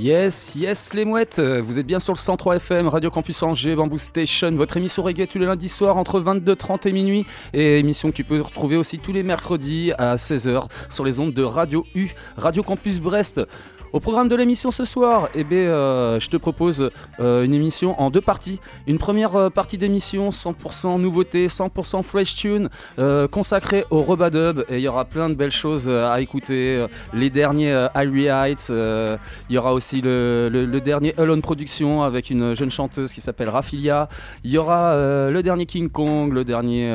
Yes, 0.00 0.54
yes 0.56 0.94
les 0.94 1.04
mouettes, 1.04 1.40
vous 1.40 1.78
êtes 1.78 1.86
bien 1.86 1.98
sur 1.98 2.14
le 2.14 2.18
103 2.18 2.56
FM, 2.56 2.88
Radio 2.88 3.10
Campus 3.10 3.42
Angers, 3.42 3.76
Bamboo 3.76 3.98
Station, 3.98 4.50
votre 4.52 4.78
émission 4.78 5.02
reggae 5.02 5.26
tous 5.28 5.38
les 5.38 5.44
lundis 5.44 5.68
soirs 5.68 5.98
entre 5.98 6.22
22h30 6.22 6.88
et 6.88 6.92
minuit, 6.92 7.26
et 7.52 7.78
émission 7.78 8.10
que 8.10 8.16
tu 8.16 8.24
peux 8.24 8.40
retrouver 8.40 8.78
aussi 8.78 8.98
tous 8.98 9.12
les 9.12 9.22
mercredis 9.22 9.92
à 9.98 10.16
16h 10.16 10.68
sur 10.88 11.04
les 11.04 11.20
ondes 11.20 11.34
de 11.34 11.42
Radio 11.42 11.84
U, 11.94 12.08
Radio 12.38 12.62
Campus 12.62 12.98
Brest. 12.98 13.42
Au 13.92 13.98
programme 13.98 14.28
de 14.28 14.36
l'émission 14.36 14.70
ce 14.70 14.84
soir, 14.84 15.30
eh 15.34 15.42
bien, 15.42 15.58
euh, 15.58 16.20
je 16.20 16.28
te 16.28 16.36
propose 16.36 16.90
euh, 17.18 17.42
une 17.42 17.52
émission 17.52 18.00
en 18.00 18.10
deux 18.10 18.20
parties. 18.20 18.60
Une 18.86 18.98
première 18.98 19.34
euh, 19.34 19.50
partie 19.50 19.78
d'émission 19.78 20.30
100% 20.30 21.00
nouveauté, 21.00 21.48
100% 21.48 22.04
fresh 22.04 22.36
tune, 22.36 22.68
consacrée 23.32 23.84
au 23.90 24.02
Robadub. 24.02 24.64
Et 24.68 24.76
il 24.76 24.82
y 24.82 24.88
aura 24.88 25.04
plein 25.04 25.28
de 25.28 25.34
belles 25.34 25.50
choses 25.50 25.88
à 25.88 26.20
écouter. 26.20 26.86
Les 27.12 27.30
derniers 27.30 27.88
Irie 27.96 28.26
Heights, 28.26 28.68
il 28.70 29.54
y 29.54 29.58
aura 29.58 29.72
aussi 29.72 30.00
le, 30.00 30.80
dernier 30.84 31.14
Alone 31.18 31.42
Production 31.42 32.02
avec 32.02 32.30
une 32.30 32.54
jeune 32.54 32.70
chanteuse 32.70 33.12
qui 33.12 33.20
s'appelle 33.20 33.48
Rafilia. 33.48 34.08
Il 34.44 34.50
y 34.50 34.58
aura 34.58 34.94
le 35.30 35.40
dernier 35.42 35.66
King 35.66 35.88
Kong, 35.88 36.32
le 36.32 36.44
dernier 36.44 36.94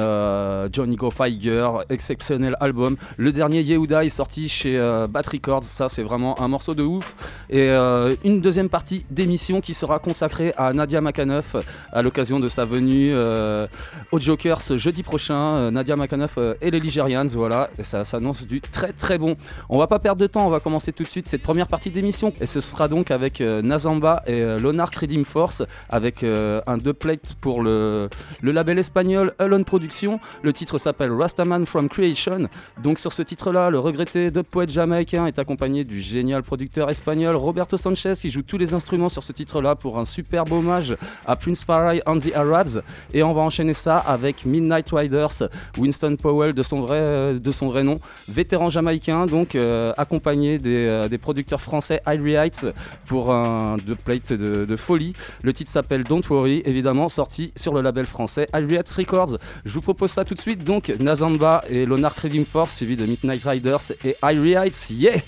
Johnny 0.71 0.95
Go 0.95 1.11
Feiger, 1.11 1.69
exceptionnel 1.89 2.55
album. 2.59 2.95
Le 3.17 3.31
dernier 3.31 3.61
Yehuda 3.61 4.05
est 4.05 4.09
sorti 4.09 4.47
chez 4.47 4.77
Bat 5.09 5.21
Records. 5.31 5.63
Ça, 5.63 5.89
c'est 5.89 6.03
vraiment 6.03 6.39
un 6.41 6.47
morceau 6.47 6.73
de 6.73 6.84
ouf. 6.85 7.15
Et 7.49 7.69
euh, 7.69 8.15
une 8.23 8.41
deuxième 8.41 8.69
partie 8.69 9.05
d'émission 9.09 9.61
qui 9.61 9.73
sera 9.73 9.99
consacrée 9.99 10.53
à 10.57 10.73
Nadia 10.73 11.01
Makanoff 11.01 11.55
à 11.91 12.01
l'occasion 12.01 12.39
de 12.39 12.49
sa 12.49 12.65
venue 12.65 13.11
euh, 13.13 13.67
au 14.11 14.19
Jokers 14.19 14.61
jeudi 14.75 15.03
prochain. 15.03 15.57
Euh, 15.57 15.71
Nadia 15.71 15.95
Makanoff 15.95 16.37
euh, 16.37 16.53
et 16.61 16.71
les 16.71 16.79
Ligerians, 16.79 17.27
voilà. 17.27 17.69
Et 17.77 17.83
ça 17.83 18.03
s'annonce 18.03 18.45
du 18.45 18.61
très 18.61 18.93
très 18.93 19.17
bon. 19.17 19.35
On 19.69 19.77
va 19.77 19.87
pas 19.87 19.99
perdre 19.99 20.21
de 20.21 20.27
temps, 20.27 20.45
on 20.45 20.49
va 20.49 20.59
commencer 20.59 20.91
tout 20.91 21.03
de 21.03 21.09
suite 21.09 21.27
cette 21.27 21.41
première 21.41 21.67
partie 21.67 21.89
d'émission. 21.89 22.33
Et 22.39 22.45
ce 22.45 22.59
sera 22.59 22.87
donc 22.87 23.11
avec 23.11 23.39
Nazamba 23.41 24.23
et 24.27 24.43
Lonark 24.59 24.95
Redeem 24.95 25.25
Force, 25.25 25.63
avec 25.89 26.23
un 26.23 26.77
deux 26.77 26.93
plate 26.93 27.35
pour 27.41 27.61
le, 27.61 28.09
le 28.41 28.51
label 28.51 28.79
espagnol 28.79 29.33
Alone 29.39 29.65
Production. 29.65 30.19
Le 30.43 30.53
titre 30.53 30.77
s'appelle 30.77 31.11
Rastaman 31.11 31.65
from 31.65 31.89
Creation. 31.89 32.47
Donc 32.81 32.99
sur 32.99 33.13
ce 33.13 33.21
titre-là, 33.21 33.69
le 33.69 33.79
regretté 33.79 34.31
dub 34.31 34.45
poète 34.45 34.69
jamaïcain 34.69 35.25
est 35.25 35.39
accompagné 35.39 35.83
du 35.83 36.01
génial 36.01 36.43
producteur 36.43 36.74
espagnol 36.77 37.35
Roberto 37.35 37.77
Sanchez 37.77 38.13
qui 38.19 38.29
joue 38.29 38.41
tous 38.41 38.57
les 38.57 38.73
instruments 38.73 39.09
sur 39.09 39.23
ce 39.23 39.31
titre-là 39.31 39.75
pour 39.75 39.97
un 39.97 40.05
superbe 40.05 40.51
hommage 40.51 40.95
à 41.25 41.35
Prince 41.35 41.63
Farai 41.63 42.01
and 42.05 42.17
the 42.17 42.33
Arabs. 42.35 42.81
Et 43.13 43.23
on 43.23 43.33
va 43.33 43.41
enchaîner 43.41 43.73
ça 43.73 43.97
avec 43.97 44.45
Midnight 44.45 44.89
Riders, 44.91 45.49
Winston 45.77 46.15
Powell 46.21 46.53
de 46.53 46.63
son 46.63 46.81
vrai, 46.81 47.35
de 47.35 47.51
son 47.51 47.69
vrai 47.69 47.83
nom, 47.83 47.99
vétéran 48.27 48.69
jamaïcain, 48.69 49.25
donc 49.25 49.55
euh, 49.55 49.93
accompagné 49.97 50.57
des, 50.59 50.85
euh, 50.85 51.07
des 51.07 51.17
producteurs 51.17 51.61
français 51.61 52.01
Irie 52.07 52.33
Heights 52.33 52.67
pour 53.07 53.31
un 53.31 53.77
deux 53.77 53.95
plate 53.95 54.33
de, 54.33 54.65
de 54.65 54.75
folie. 54.75 55.13
Le 55.43 55.53
titre 55.53 55.71
s'appelle 55.71 56.03
Don't 56.03 56.23
Worry, 56.29 56.61
évidemment 56.65 57.09
sorti 57.09 57.51
sur 57.55 57.73
le 57.73 57.81
label 57.81 58.05
français 58.05 58.47
Irie 58.53 58.75
Heights 58.75 58.91
Records. 58.91 59.37
Je 59.63 59.73
vous 59.73 59.81
propose 59.81 60.11
ça 60.11 60.25
tout 60.25 60.35
de 60.35 60.41
suite, 60.41 60.63
donc 60.63 60.89
Nazamba 60.99 61.63
et 61.69 61.85
Lonark 61.85 62.17
Redeem 62.19 62.45
Force 62.45 62.75
suivi 62.75 62.95
de 62.95 63.05
Midnight 63.05 63.43
Riders 63.43 63.91
et 64.03 64.15
Irie 64.23 64.53
Heights, 64.53 64.89
yeah! 64.89 65.21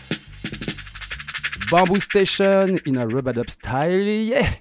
Bamboo 1.70 2.00
Station 2.00 2.80
in 2.86 2.96
a 2.96 3.06
rub-a-dub 3.06 3.50
style, 3.50 3.92
yeah! 3.92 4.54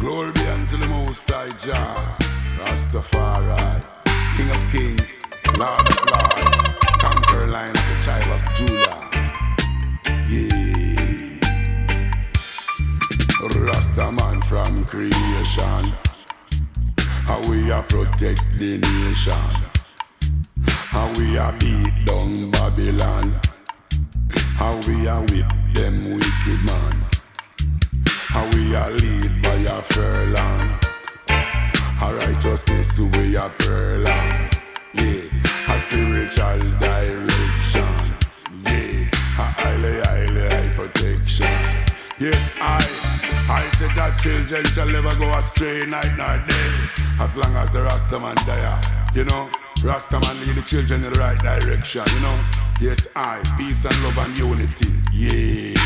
Glory 0.00 0.32
be 0.32 0.40
unto 0.48 0.76
the 0.76 0.86
Most 0.88 1.30
High 1.30 1.52
Jah, 1.56 2.16
Rastafari, 2.58 3.86
King 4.36 4.50
of 4.50 4.72
Kings, 4.72 5.22
Lord 5.56 5.88
of 5.88 6.10
Lords, 6.10 6.78
Conqueror 6.98 7.46
Lion 7.46 7.76
of 7.76 7.84
the 7.86 7.96
tribe 8.02 8.30
of 8.34 8.42
Judah. 8.56 8.98
Yeah, 10.28 10.72
Rastaman 13.70 14.42
from 14.44 14.84
creation, 14.86 15.92
how 17.26 17.40
we 17.48 17.70
are 17.70 17.84
protect 17.84 18.44
the 18.58 18.78
nation, 18.78 19.50
how 20.66 21.12
we 21.16 21.38
are 21.38 21.52
beat 21.52 21.94
down 22.06 22.50
Babylon, 22.50 23.40
how 24.56 24.76
we 24.86 25.06
are 25.08 25.20
whip 25.20 25.48
them 25.74 26.14
wicked 26.14 26.60
man. 26.64 26.96
How 28.28 28.48
we 28.54 28.74
are 28.74 28.90
lead 28.90 29.42
by 29.42 29.54
a 29.54 29.82
furlong. 29.82 30.78
Our 32.00 32.14
righteousness 32.16 32.98
we 32.98 33.36
are 33.36 33.50
furlong. 33.50 34.50
Yeah, 34.94 35.24
a 35.68 35.78
spiritual 35.80 36.58
direction. 36.78 37.94
Yeah, 38.64 39.08
a 39.38 39.46
highly, 39.60 40.00
highly 40.00 40.48
high 40.48 40.72
protection. 40.74 41.52
Yes, 42.18 42.56
I, 42.60 42.78
I 43.50 43.68
said 43.76 43.90
that 43.96 44.18
children 44.22 44.64
shall 44.66 44.88
never 44.88 45.14
go 45.18 45.32
astray 45.38 45.86
night 45.86 46.12
nor 46.16 46.38
day. 46.46 46.70
As 47.18 47.36
long 47.36 47.54
as 47.56 47.70
the 47.70 47.80
Rastaman 47.80 48.36
die, 48.46 49.10
you 49.14 49.24
know. 49.24 49.50
Rastaman 49.82 50.46
lead 50.46 50.56
the 50.56 50.62
children 50.62 51.02
in 51.02 51.12
the 51.12 51.18
right 51.18 51.38
direction, 51.38 52.04
you 52.14 52.20
know. 52.20 52.38
Yes, 52.82 53.06
I, 53.14 53.40
peace 53.56 53.84
and 53.84 54.02
love 54.02 54.18
and 54.18 54.36
unity. 54.36 54.90
Yeah. 55.12 55.78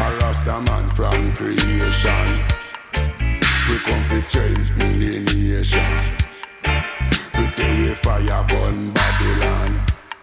A 0.00 0.16
Rasta 0.16 0.58
man 0.62 0.88
from 0.94 1.34
creation. 1.34 2.28
We 3.68 3.78
come 3.80 4.08
to 4.08 4.20
strengthen 4.22 4.98
the 4.98 5.18
nation. 5.18 6.00
We 7.36 7.46
say 7.46 7.76
we 7.76 7.94
fire 7.94 8.42
burn 8.48 8.90
Babylon. 8.92 9.80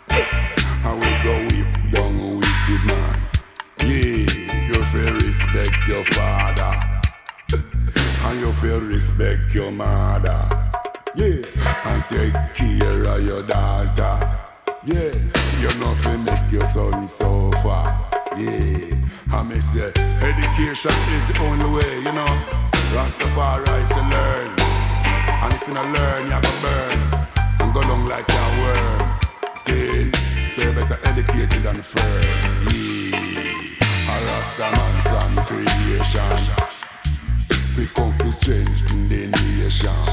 And 0.10 1.00
we 1.00 1.12
go 1.22 1.38
whip 1.54 1.94
down 1.94 2.40
wicked 2.40 2.84
man. 2.88 3.22
Yeah, 3.78 4.26
you 4.70 4.86
feel 4.86 5.14
respect 5.14 5.88
your 5.88 6.04
father. 6.06 6.74
And 8.26 8.40
you 8.40 8.52
feel 8.54 8.80
respect 8.80 9.54
your 9.54 9.72
mother. 9.72 10.50
Yeah, 11.16 11.46
and 11.86 12.04
take 12.10 12.34
care 12.56 13.04
of 13.04 13.24
your 13.24 13.44
daughter. 13.44 14.40
Yeah, 14.86 15.16
you 15.62 15.80
know 15.80 15.96
fi 15.96 16.18
make 16.18 16.52
your 16.52 16.66
son 16.66 17.08
suffer. 17.08 17.84
Yeah, 18.36 18.98
I 19.32 19.42
may 19.42 19.62
say 19.62 19.94
education 20.20 20.92
is 21.16 21.26
the 21.30 21.40
only 21.46 21.70
way, 21.72 21.96
you 22.00 22.12
know. 22.12 22.28
Rastafari 22.92 23.86
say 23.86 24.04
learn, 24.12 24.52
and 25.40 25.54
if 25.54 25.66
you 25.66 25.74
not 25.74 25.88
learn, 25.88 26.26
you 26.26 26.42
go 26.42 26.52
burn 26.62 27.00
and 27.62 27.74
go 27.74 27.82
down 27.82 28.10
like 28.10 28.28
a 28.28 28.44
worm. 28.60 29.20
So 30.52 30.62
you 30.64 30.74
better 30.74 31.00
educated 31.06 31.64
than 31.64 31.82
firm. 31.82 32.22
Yeah, 32.68 33.16
a 34.12 34.16
Rasta 34.28 34.68
man 34.76 34.96
from 35.08 35.32
creation. 35.46 36.44
We 37.78 37.86
come 37.88 38.18
to 38.18 38.32
strengthen 38.34 39.08
the 39.08 39.28
nation. 39.28 40.04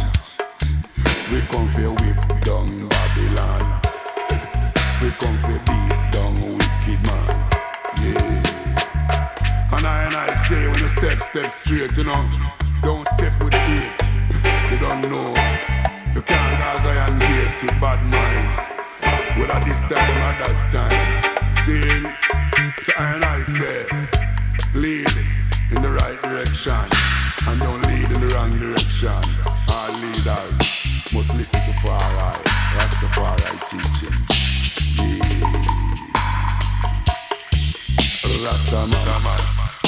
We 1.33 1.41
come 1.49 1.69
for 1.71 1.91
whip. 1.91 2.41
We 5.01 5.11
come 5.13 5.39
for 5.39 5.59
beat 5.65 6.13
down 6.13 6.35
wicked 6.35 7.01
man. 7.07 7.51
Yeah. 8.03 9.73
And 9.73 9.87
I 9.87 10.05
and 10.05 10.15
I 10.15 10.35
say 10.47 10.69
when 10.69 10.79
you 10.79 10.89
step, 10.89 11.23
step 11.23 11.51
straight, 11.51 11.97
you 11.97 12.05
know. 12.05 12.31
Don't 12.83 13.07
step 13.09 13.43
with 13.43 13.55
hate. 13.55 13.97
You 14.71 14.79
don't 14.79 15.01
know. 15.01 15.31
You 16.15 16.21
can't 16.21 16.59
go 16.59 16.79
Zion 16.83 17.19
gate 17.19 17.57
to 17.57 17.67
bad 17.81 18.01
mind. 18.13 19.41
Whether 19.41 19.65
this 19.65 19.81
time 19.81 20.21
or 20.21 20.35
that 20.37 20.69
time. 20.69 21.01
See, 21.65 22.83
so 22.83 22.93
I 22.99 23.15
and 23.15 23.25
I 23.25 23.43
say, 23.43 23.87
lead 24.75 25.09
in 25.71 25.81
the 25.81 25.93
right 25.93 26.21
direction. 26.21 26.85
And 27.49 27.59
don't 27.59 27.87
lead 27.87 28.11
in 28.11 28.21
the 28.21 28.29
wrong 28.35 28.51
direction. 28.59 29.23
Our 29.73 29.93
leaders 29.93 31.15
must 31.15 31.33
listen 31.33 31.65
to 31.65 31.73
far 31.81 31.99
right. 31.99 32.60
Rastafari 32.77 33.59
teaching. 33.69 34.17
Yeah. 38.25 38.47
Rastaman. 38.47 39.80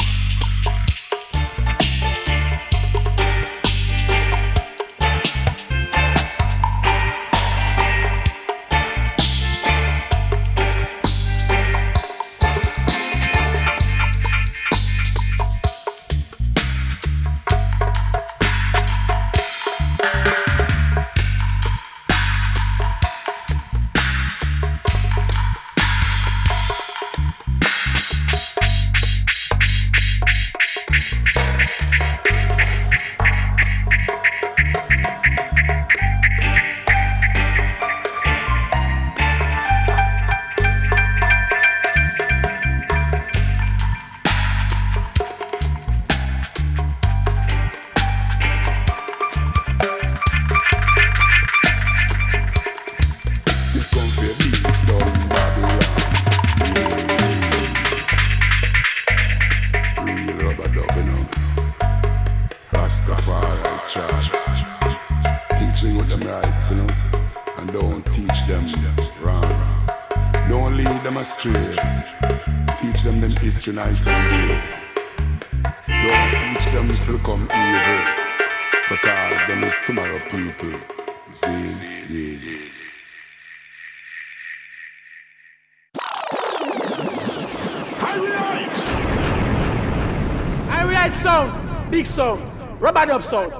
Them 73.66 73.76
night 73.76 74.06
and 74.06 74.30
day. 74.30 74.62
Don't 75.86 76.32
teach 76.40 76.64
them 76.72 76.88
to 76.88 77.12
become 77.12 77.42
evil 77.42 78.00
because 78.88 79.46
them 79.46 79.64
is 79.64 79.76
tomorrow 79.86 80.18
people. 80.30 80.72
See, 81.32 81.48
yeah. 82.10 82.62
Right 91.02 91.12
sound, 91.14 91.90
big 91.90 92.06
sound, 92.06 92.48
rubber 92.80 93.06
dub 93.06 93.22
sound. 93.22 93.52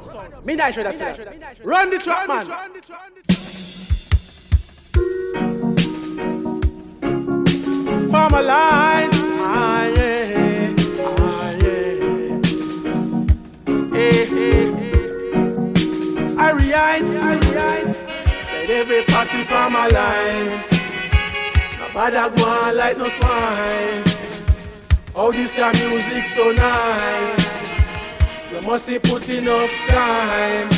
Midnight 0.45 0.75
should 0.75 0.87
have 0.87 0.95
said. 0.95 1.59
Run 1.65 1.91
the 1.91 1.99
track, 1.99 2.29
man. 2.29 3.42
Farmer 8.13 8.43
line, 8.43 9.09
ah 9.41 9.87
yeah, 9.97 10.75
ah 11.17 11.51
yeah. 11.63 12.41
Hey, 13.91 14.27
hey, 14.27 14.69
hey. 14.77 16.35
I 16.37 16.51
realize, 16.53 17.09
said 18.43 18.69
every 18.69 19.03
passing 19.05 19.45
farmer 19.45 19.89
line. 19.89 20.61
Nobody 21.81 22.37
go 22.37 22.45
on 22.51 22.77
like 22.77 22.99
no 22.99 23.09
swine. 23.09 24.05
Oh, 25.15 25.33
this 25.33 25.57
your 25.57 25.73
music 25.73 26.27
so 26.27 26.53
nice. 26.53 27.35
You 28.53 28.61
must 28.61 28.91
have 28.91 29.03
put 29.05 29.27
enough 29.31 29.73
time. 29.89 30.69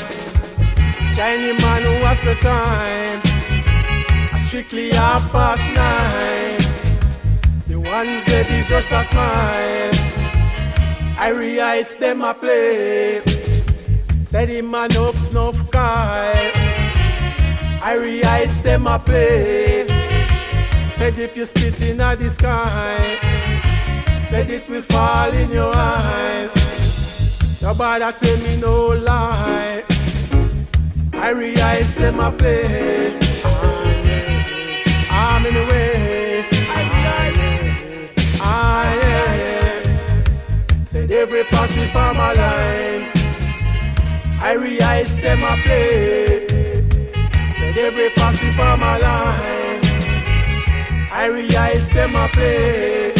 Chinese 1.16 1.60
man, 1.60 2.00
what's 2.00 2.22
the 2.22 2.36
time? 2.36 3.20
I 4.32 4.38
strictly 4.38 4.90
half 4.90 5.32
past 5.32 5.64
nine. 5.74 6.73
Ones 7.94 8.24
that 8.26 8.50
is 8.50 8.66
just 8.66 8.90
a 8.90 9.04
smile. 9.04 9.94
I 11.16 11.28
realize 11.30 11.94
them 11.94 12.22
a 12.22 12.34
play. 12.34 13.22
Said 14.24 14.48
him 14.48 14.74
enough, 14.74 15.30
enough 15.30 15.70
guy. 15.70 16.34
I 17.80 17.94
realize 17.94 18.60
them 18.62 18.88
a 18.88 18.98
play. 18.98 19.86
Said 20.92 21.16
if 21.20 21.36
you 21.36 21.44
spit 21.44 21.80
in 21.82 21.98
the 21.98 22.28
sky. 22.28 22.98
Said 24.24 24.50
it 24.50 24.68
will 24.68 24.82
fall 24.82 25.32
in 25.32 25.52
your 25.52 25.72
eyes. 25.72 26.52
Nobody 27.62 28.10
tell 28.18 28.38
me 28.38 28.56
no 28.56 28.88
lie. 28.88 29.84
I 31.12 31.30
realize 31.30 31.94
them 31.94 32.18
a 32.18 32.32
play. 32.32 33.16
I'm 35.10 35.46
in 35.46 35.54
the 35.54 35.66
way. 35.70 35.93
Said 40.94 41.10
every 41.10 41.42
passing 41.42 41.92
my 41.92 42.32
line. 42.34 43.10
I 44.40 44.54
realize 44.56 45.16
them 45.16 45.42
a 45.42 45.56
play. 45.64 46.46
Said 47.50 47.76
every 47.76 48.10
passing 48.10 48.54
my 48.54 48.98
line. 48.98 49.80
I 51.10 51.26
realize 51.32 51.88
them 51.90 52.14
a 52.14 52.28
play. 52.28 53.12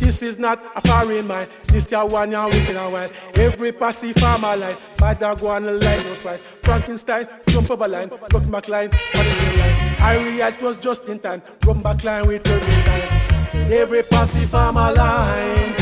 This 0.00 0.22
is 0.22 0.38
not 0.38 0.58
a 0.74 0.80
foreign 0.88 1.26
mind. 1.26 1.50
This 1.66 1.92
ya 1.92 2.02
one 2.02 2.32
ya 2.32 2.46
wicked 2.46 2.74
and 2.74 2.90
wild. 2.90 3.10
Every 3.34 3.72
passive 3.72 4.16
farmer 4.16 4.56
line, 4.56 4.78
bad 4.96 5.18
dog 5.18 5.42
one 5.42 5.66
line 5.66 6.02
no 6.02 6.14
swine. 6.14 6.38
Frankenstein, 6.64 7.28
jump 7.48 7.70
over 7.70 7.88
line, 7.88 8.08
got 8.08 8.48
McLean, 8.48 8.88
what 9.12 9.26
is 9.26 9.42
your 9.42 9.52
line? 9.58 9.96
I 10.00 10.16
realized 10.24 10.62
was 10.62 10.78
just 10.78 11.10
in 11.10 11.18
time. 11.18 11.42
Run 11.66 11.82
back 11.82 12.02
line, 12.04 12.24
turn 12.24 12.62
in 12.62 12.84
time. 12.84 13.46
So 13.46 13.58
every 13.58 14.02
passive 14.02 14.48
farmer 14.48 14.94
line, 14.94 15.74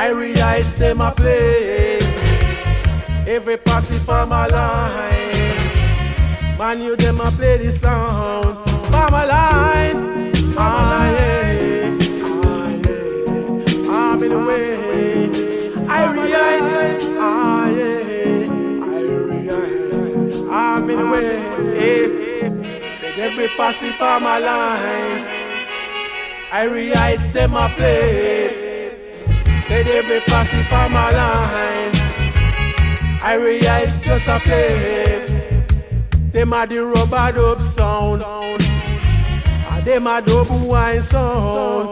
I 0.00 0.10
realized 0.10 0.78
them 0.78 1.00
a 1.00 1.10
play. 1.10 1.98
Every 3.26 3.56
passive 3.56 4.00
farmer 4.02 4.46
line, 4.52 5.56
man 6.56 6.80
you 6.80 6.94
them 6.96 7.20
a 7.20 7.30
play 7.32 7.56
this 7.58 7.80
sound. 7.80 8.56
Farmer 8.92 9.26
line, 9.26 10.32
ah 10.56 11.10
yeah 11.10 11.98
Ah, 12.22 12.68
yeah. 12.84 13.90
I'm 13.90 14.22
in 14.22 14.30
the 14.30 14.38
way. 14.46 14.76
I 15.88 16.12
realize, 16.12 16.72
ah 17.18 17.68
yeah, 17.68 18.94
I 18.94 18.96
realize, 19.32 20.12
I'm 20.50 20.88
in 20.88 20.96
the 20.96 21.06
way. 21.10 21.40
Said 22.90 23.18
every 23.18 23.48
passing 23.48 23.92
from 23.92 24.22
my 24.22 24.38
line, 24.38 25.26
I 26.52 26.62
realize 26.70 27.28
them 27.30 27.54
a 27.54 27.68
play. 27.70 28.77
Said 29.68 29.86
every 29.86 30.20
passing 30.20 30.64
from 30.64 30.92
my 30.94 31.10
line, 31.10 31.92
I 33.22 33.34
realize 33.38 33.98
just 33.98 34.26
a 34.26 34.38
play. 34.40 35.26
Them 36.30 36.54
a 36.54 36.66
the 36.66 36.78
rubber 36.86 37.32
dub 37.36 37.60
sound, 37.60 38.22
ah 38.24 39.82
them 39.84 40.06
a 40.06 40.22
double 40.22 40.68
wine 40.68 41.02
sound. 41.02 41.90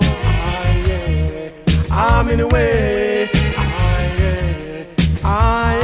I'm 1.91 2.31
in 2.31 2.39
the 2.39 2.49
way. 2.49 3.29
Ah, 3.59 4.17
yeah. 4.19 4.85
Ah, 5.23 5.75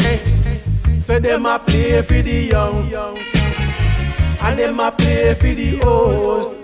yeah. 0.00 0.98
So 0.98 1.18
them 1.18 1.44
a 1.44 1.58
play 1.58 2.00
for 2.00 2.22
the 2.22 2.48
young, 2.52 2.90
and 4.40 4.58
them 4.58 4.80
a 4.80 4.90
play 4.90 5.34
for 5.34 5.52
the 5.60 5.82
old. 5.84 6.62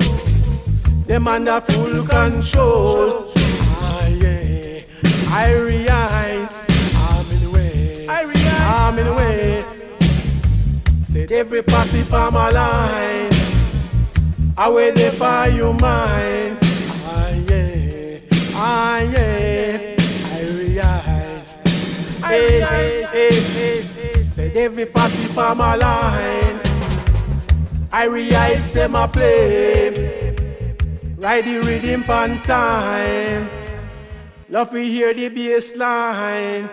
Them 1.05 1.29
under 1.29 1.61
full 1.61 2.07
control. 2.07 3.28
Ah, 5.31 5.47
yeah. 5.47 5.49
I 5.49 5.53
realize 5.61 6.63
I'm 6.97 7.31
in 7.31 7.41
the 7.43 7.51
way. 7.51 8.09
I 8.09 8.23
realize 8.23 8.61
I'm 8.63 8.99
in 8.99 9.07
the 9.07 9.15
way. 9.15 9.65
Said 11.03 11.33
every 11.33 11.63
passing 11.63 12.05
from 12.05 12.35
my 12.35 12.49
line, 12.49 13.31
I 14.57 14.69
will 14.69 15.19
buy 15.19 15.49
your 15.49 15.75
mind. 15.75 16.57
Ah, 18.61 19.01
yeah, 19.01 19.95
I 20.33 20.41
realize. 20.43 21.59
Hey, 22.25 22.61
hey, 22.61 23.03
hey, 23.13 23.41
hey. 23.41 24.29
Said 24.29 24.57
every 24.57 24.87
passing 24.87 25.29
from 25.29 25.59
my 25.59 25.77
line, 25.77 26.59
I 27.93 28.07
realize 28.07 28.71
them 28.71 28.95
a 28.97 29.07
play. 29.07 30.35
Ride 31.17 31.45
the 31.45 31.61
rhythm 31.61 32.03
pan 32.03 32.41
time. 32.43 33.58
Love 34.51 34.73
we 34.73 34.91
hear 34.91 35.13
the 35.13 35.29
bass 35.29 35.77
line. 35.77 36.67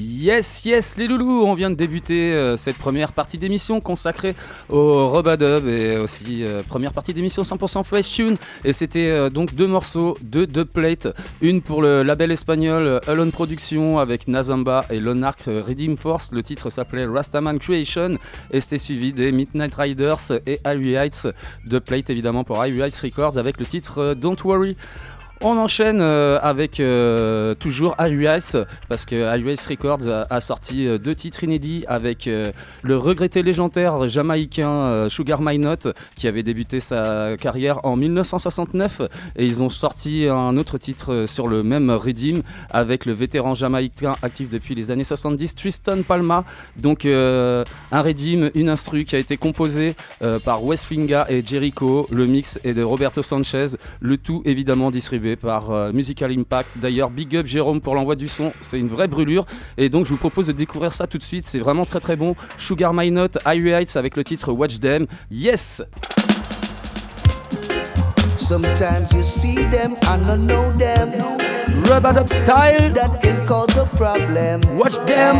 Yes, 0.00 0.64
yes, 0.64 0.96
les 0.96 1.08
loulous, 1.08 1.42
on 1.42 1.54
vient 1.54 1.70
de 1.70 1.74
débuter 1.74 2.32
euh, 2.32 2.56
cette 2.56 2.78
première 2.78 3.10
partie 3.10 3.36
d'émission 3.36 3.80
consacrée 3.80 4.36
au 4.68 5.08
Robadub 5.08 5.66
et 5.66 5.96
aussi 5.96 6.44
euh, 6.44 6.62
première 6.62 6.92
partie 6.92 7.12
d'émission 7.12 7.42
100% 7.42 7.82
Fresh 7.82 8.12
Tune. 8.12 8.36
Et 8.64 8.72
c'était 8.72 9.08
euh, 9.08 9.28
donc 9.28 9.56
deux 9.56 9.66
morceaux 9.66 10.16
de 10.22 10.44
deux 10.44 10.64
plates, 10.64 11.08
une 11.40 11.60
pour 11.62 11.82
le 11.82 12.04
label 12.04 12.30
espagnol 12.30 13.00
Alone 13.08 13.32
Production 13.32 13.98
avec 13.98 14.28
Nazamba 14.28 14.86
et 14.90 15.00
Lonark 15.00 15.42
Redeem 15.46 15.96
Force. 15.96 16.30
Le 16.30 16.44
titre 16.44 16.70
s'appelait 16.70 17.06
Rastaman 17.06 17.58
Creation 17.58 18.18
et 18.52 18.60
c'était 18.60 18.78
suivi 18.78 19.12
des 19.12 19.32
Midnight 19.32 19.74
Riders 19.74 20.30
et 20.46 20.60
Ivy 20.64 20.94
Heights, 20.94 21.26
deux 21.66 21.82
évidemment 22.08 22.44
pour 22.44 22.64
Ivy 22.64 22.82
Heights 22.82 23.00
Records 23.02 23.36
avec 23.36 23.58
le 23.58 23.66
titre 23.66 24.14
Don't 24.14 24.36
Worry. 24.44 24.76
On 25.40 25.56
enchaîne 25.56 26.00
euh, 26.00 26.40
avec 26.42 26.80
euh, 26.80 27.54
toujours 27.54 27.94
IUS 28.00 28.64
parce 28.88 29.04
que 29.04 29.38
IUS 29.38 29.68
Records 29.68 30.08
a, 30.08 30.40
sorti 30.40 30.88
euh, 30.88 30.98
deux 30.98 31.14
titres 31.14 31.44
inédits 31.44 31.84
avec 31.86 32.28
le 32.82 32.96
regretté 32.96 33.44
légendaire 33.44 34.08
jamaïcain 34.08 35.08
Sugar 35.08 35.40
My 35.40 35.58
Note 35.58 35.88
qui 36.16 36.26
avait 36.26 36.42
débuté 36.42 36.80
sa 36.80 37.36
carrière 37.38 37.84
en 37.84 37.94
1969 37.94 39.02
et 39.36 39.46
ils 39.46 39.62
ont 39.62 39.70
sorti 39.70 40.26
un 40.28 40.56
autre 40.56 40.76
titre 40.76 41.24
sur 41.26 41.46
le 41.46 41.62
même 41.62 41.90
Redeem 41.90 42.42
avec 42.70 43.06
le 43.06 43.12
vétéran 43.12 43.54
jamaïcain 43.54 44.16
actif 44.22 44.48
depuis 44.48 44.74
les 44.74 44.90
années 44.90 45.04
70 45.04 45.54
Tristan 45.54 46.02
Palma. 46.02 46.44
Donc 46.76 47.06
un 47.06 47.64
Redeem, 47.92 48.50
une 48.54 48.68
instru 48.68 49.04
qui 49.04 49.16
a 49.16 49.18
été 49.18 49.36
composée 49.36 49.94
par 50.44 50.64
West 50.64 50.88
et 51.28 51.44
Jericho. 51.44 52.06
Le 52.10 52.26
mix 52.26 52.58
est 52.64 52.74
de 52.74 52.82
Roberto 52.82 53.22
Sanchez. 53.22 53.66
Le 54.00 54.16
tout 54.18 54.42
évidemment 54.44 54.90
distribué 54.90 55.27
par 55.36 55.70
euh, 55.70 55.92
Musical 55.92 56.30
Impact. 56.30 56.70
D'ailleurs, 56.76 57.10
big 57.10 57.36
up 57.36 57.46
Jérôme 57.46 57.80
pour 57.80 57.94
l'envoi 57.94 58.16
du 58.16 58.28
son, 58.28 58.52
c'est 58.60 58.78
une 58.78 58.88
vraie 58.88 59.08
brûlure. 59.08 59.46
Et 59.76 59.88
donc, 59.88 60.06
je 60.06 60.10
vous 60.10 60.16
propose 60.16 60.46
de 60.46 60.52
découvrir 60.52 60.92
ça 60.92 61.06
tout 61.06 61.18
de 61.18 61.22
suite. 61.22 61.46
C'est 61.46 61.58
vraiment 61.58 61.84
très 61.84 62.00
très 62.00 62.16
bon. 62.16 62.34
Sugar 62.56 62.92
My 62.94 63.10
Note, 63.10 63.38
Highway 63.44 63.70
Heights 63.70 63.96
avec 63.96 64.16
le 64.16 64.24
titre 64.24 64.52
Watch 64.52 64.80
Them. 64.80 65.06
Yes! 65.30 65.82
Sometimes 68.36 69.12
you 69.12 69.22
see 69.22 69.56
them 69.70 69.96
and 70.08 70.26
not 70.26 70.38
know 70.38 70.72
them. 70.78 71.10
Rubber 71.82 72.18
up 72.18 72.28
style. 72.28 72.92
That 72.94 73.20
can 73.20 73.44
cause 73.44 73.76
a 73.76 73.84
problem. 73.84 74.60
Watch 74.78 74.96
them. 75.06 75.36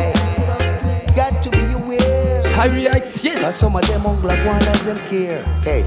Got 1.14 1.42
to 1.42 1.50
be 1.50 1.72
aware. 1.72 2.42
Harry 2.54 2.86
Heights, 2.86 3.24
yes. 3.24 3.42
Cause 3.42 3.56
some 3.56 3.76
of 3.76 3.86
them 3.86 4.04
uncle 4.04 4.28
go 4.28 4.34
and 4.34 4.66
let 4.66 4.84
them 4.84 4.98
care. 5.06 5.42
Hey, 5.62 5.84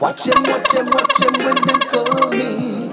watch 0.00 0.24
them, 0.24 0.42
watch 0.44 0.72
them, 0.72 0.86
watch 0.86 1.14
them 1.18 1.44
when 1.44 1.54
them 1.54 1.80
call 1.80 2.30
me. 2.30 2.89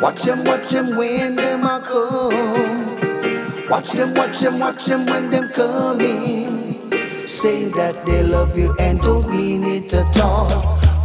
Watch 0.00 0.22
them, 0.22 0.44
watch 0.44 0.68
them 0.68 0.96
when 0.96 1.34
them 1.34 1.64
a 1.64 1.80
come. 1.80 3.68
Watch 3.68 3.92
them, 3.92 4.14
watch 4.14 4.38
them, 4.38 4.60
watch 4.60 4.86
them 4.86 5.06
when 5.06 5.28
them 5.28 5.48
coming. 5.48 7.26
Saying 7.26 7.72
that 7.72 8.04
they 8.06 8.22
love 8.22 8.56
you 8.56 8.76
and 8.78 9.00
don't 9.00 9.28
mean 9.28 9.64
it 9.64 9.92
at 9.92 10.20
all. 10.20 10.46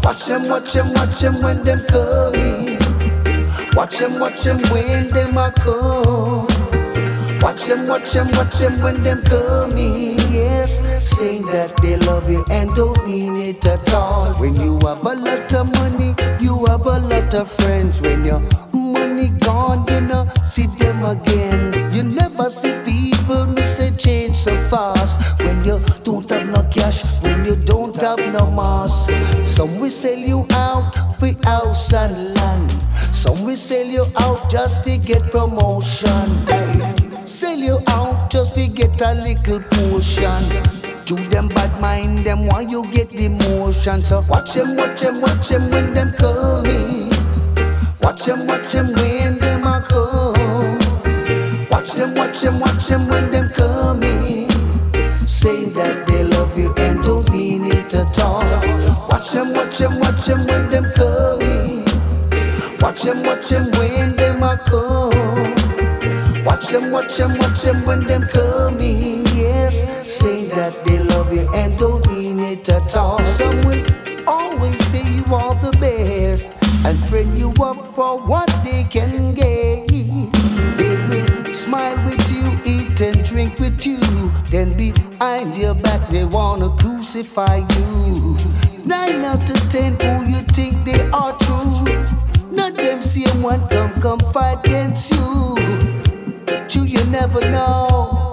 Watch 0.03 0.27
them, 0.27 0.47
watch 0.47 0.73
them, 0.73 0.93
watch 0.93 1.19
them 1.19 1.41
when 1.41 1.63
them 1.63 1.83
coming. 1.87 2.77
Watch 3.73 3.97
them, 3.97 4.19
watch 4.19 4.43
them 4.43 4.61
when 4.69 5.07
them 5.07 5.37
a 5.37 5.51
come. 5.51 6.47
Watch 7.41 7.65
them, 7.65 7.87
watch 7.87 8.13
them, 8.13 8.27
watch 8.33 8.59
them 8.59 8.79
when 8.81 9.01
them 9.01 9.23
coming. 9.23 10.19
Yes, 10.31 10.81
saying 11.03 11.47
that 11.47 11.75
they 11.81 11.97
love 11.97 12.29
you 12.29 12.45
and 12.51 12.73
don't 12.75 13.05
mean 13.07 13.35
it 13.37 13.65
at 13.65 13.91
all. 13.93 14.31
When 14.35 14.53
you 14.53 14.79
have 14.87 15.03
a 15.03 15.15
lot 15.15 15.53
of 15.53 15.73
money, 15.73 16.15
you 16.39 16.63
have 16.67 16.85
a 16.85 16.99
lot 16.99 17.33
of 17.33 17.51
friends. 17.51 17.99
When 17.99 18.23
your 18.23 18.41
money 18.93 19.29
gone, 19.39 19.85
you 19.89 20.01
know, 20.01 20.27
see 20.45 20.67
them 20.67 21.03
again. 21.03 21.93
You 21.93 22.03
never 22.03 22.49
see 22.49 22.73
people 22.85 23.45
miss 23.47 23.79
a 23.79 23.95
change 23.97 24.35
so 24.35 24.53
fast. 24.69 25.19
When 25.39 25.65
you 25.65 25.81
don't 26.03 26.29
have 26.29 26.47
no 26.47 26.61
cash, 26.71 27.03
when 27.23 27.43
you 27.45 27.55
don't 27.55 27.99
have 28.01 28.19
no 28.19 28.49
mass. 28.51 29.09
Some 29.49 29.79
will 29.79 29.89
sell 29.89 30.17
you 30.17 30.45
out 30.51 31.17
for 31.19 31.31
house 31.43 31.93
and 31.93 32.35
land. 32.35 32.71
Some 33.11 33.43
will 33.43 33.57
sell 33.57 33.85
you 33.85 34.05
out 34.17 34.49
just 34.49 34.83
to 34.85 34.97
get 34.97 35.23
promotion. 35.31 36.27
Sell 37.25 37.57
you 37.57 37.79
out 37.87 38.29
just 38.29 38.53
to 38.55 38.67
get 38.67 39.01
a 39.01 39.13
little 39.13 39.61
portion. 39.71 40.43
To 41.05 41.15
them 41.29 41.47
bad 41.49 41.81
mind 41.81 42.25
them 42.25 42.45
why 42.47 42.61
you 42.61 42.85
get 42.91 43.09
the 43.09 43.29
motion. 43.29 44.03
So 44.03 44.21
watch 44.29 44.53
them, 44.53 44.75
watch 44.75 45.01
them, 45.01 45.21
watch 45.21 45.49
them 45.49 45.69
when 45.71 45.93
them 45.93 46.13
coming. 46.13 47.12
Watch 48.03 48.25
them, 48.25 48.45
watch 48.45 48.71
them 48.73 48.87
when 48.87 49.39
them 49.39 49.63
a 49.63 49.81
come. 49.81 50.77
Watch 51.69 51.93
them, 51.93 52.13
watch 52.15 52.41
them, 52.41 52.59
watch 52.59 52.87
them 52.87 53.07
when 53.07 53.31
them 53.31 53.49
coming. 53.49 54.49
Saying 55.25 55.71
that 55.73 56.05
they 56.05 56.25
love 56.25 56.57
you 56.57 56.73
and 56.75 57.01
don't 57.01 57.29
mean 57.31 57.63
it 57.63 57.95
at 57.95 58.19
all. 58.19 58.43
Watch 59.07 59.31
them, 59.31 59.53
watch 59.53 59.77
them, 59.77 59.97
watch 60.01 60.25
them 60.25 60.45
when 60.45 60.69
them 60.69 60.91
coming. 60.91 61.85
Watch 62.81 63.03
them, 63.03 63.23
watch 63.23 63.47
them 63.47 63.71
when 63.77 64.17
them 64.17 64.43
a 64.43 64.57
come. 64.57 66.43
Watch 66.43 66.67
them, 66.67 66.91
watch 66.91 67.15
them, 67.15 67.37
watch 67.37 67.61
them 67.63 67.85
when 67.85 68.03
them 68.03 68.27
coming. 68.27 69.25
Yes, 69.27 70.05
say 70.05 70.49
that 70.49 70.73
they 70.85 70.99
love 70.99 71.31
you 71.31 71.47
and 71.55 71.77
don't 71.79 72.05
mean 72.11 72.39
it 72.39 72.67
at 72.67 72.97
all. 72.97 73.23
Some 73.23 73.55
will 73.65 74.02
always 74.27 74.79
say 74.85 75.03
you 75.15 75.25
are 75.33 75.55
the 75.55 75.71
best 75.79 76.49
and 76.85 76.99
friend 77.05 77.37
you 77.37 77.51
up 77.61 77.85
for 77.85 78.19
what 78.19 78.49
they 78.63 78.83
can 78.83 79.33
gain. 79.33 80.31
They 80.77 80.95
will 81.07 81.53
smile 81.53 81.97
with 82.05 82.31
you, 82.31 82.43
eat 82.65 82.99
and 83.01 83.23
drink 83.23 83.59
with 83.59 83.85
you. 83.85 83.99
Then 84.47 84.75
behind 84.75 85.55
your 85.57 85.75
back 85.75 86.09
they 86.09 86.25
wanna 86.25 86.69
crucify 86.77 87.57
you. 87.77 88.37
Nine 88.85 89.23
out 89.23 89.49
of 89.49 89.69
ten, 89.69 89.93
who 89.99 90.29
you 90.29 90.41
think 90.43 90.83
they 90.85 91.01
are 91.11 91.37
true? 91.39 91.85
Not 92.51 92.75
them 92.75 93.01
same 93.01 93.41
one 93.41 93.67
come 93.69 93.91
come 94.01 94.19
fight 94.19 94.59
against 94.65 95.11
you. 95.13 95.55
You 96.69 96.83
you 96.83 97.03
never 97.05 97.41
know. 97.49 98.31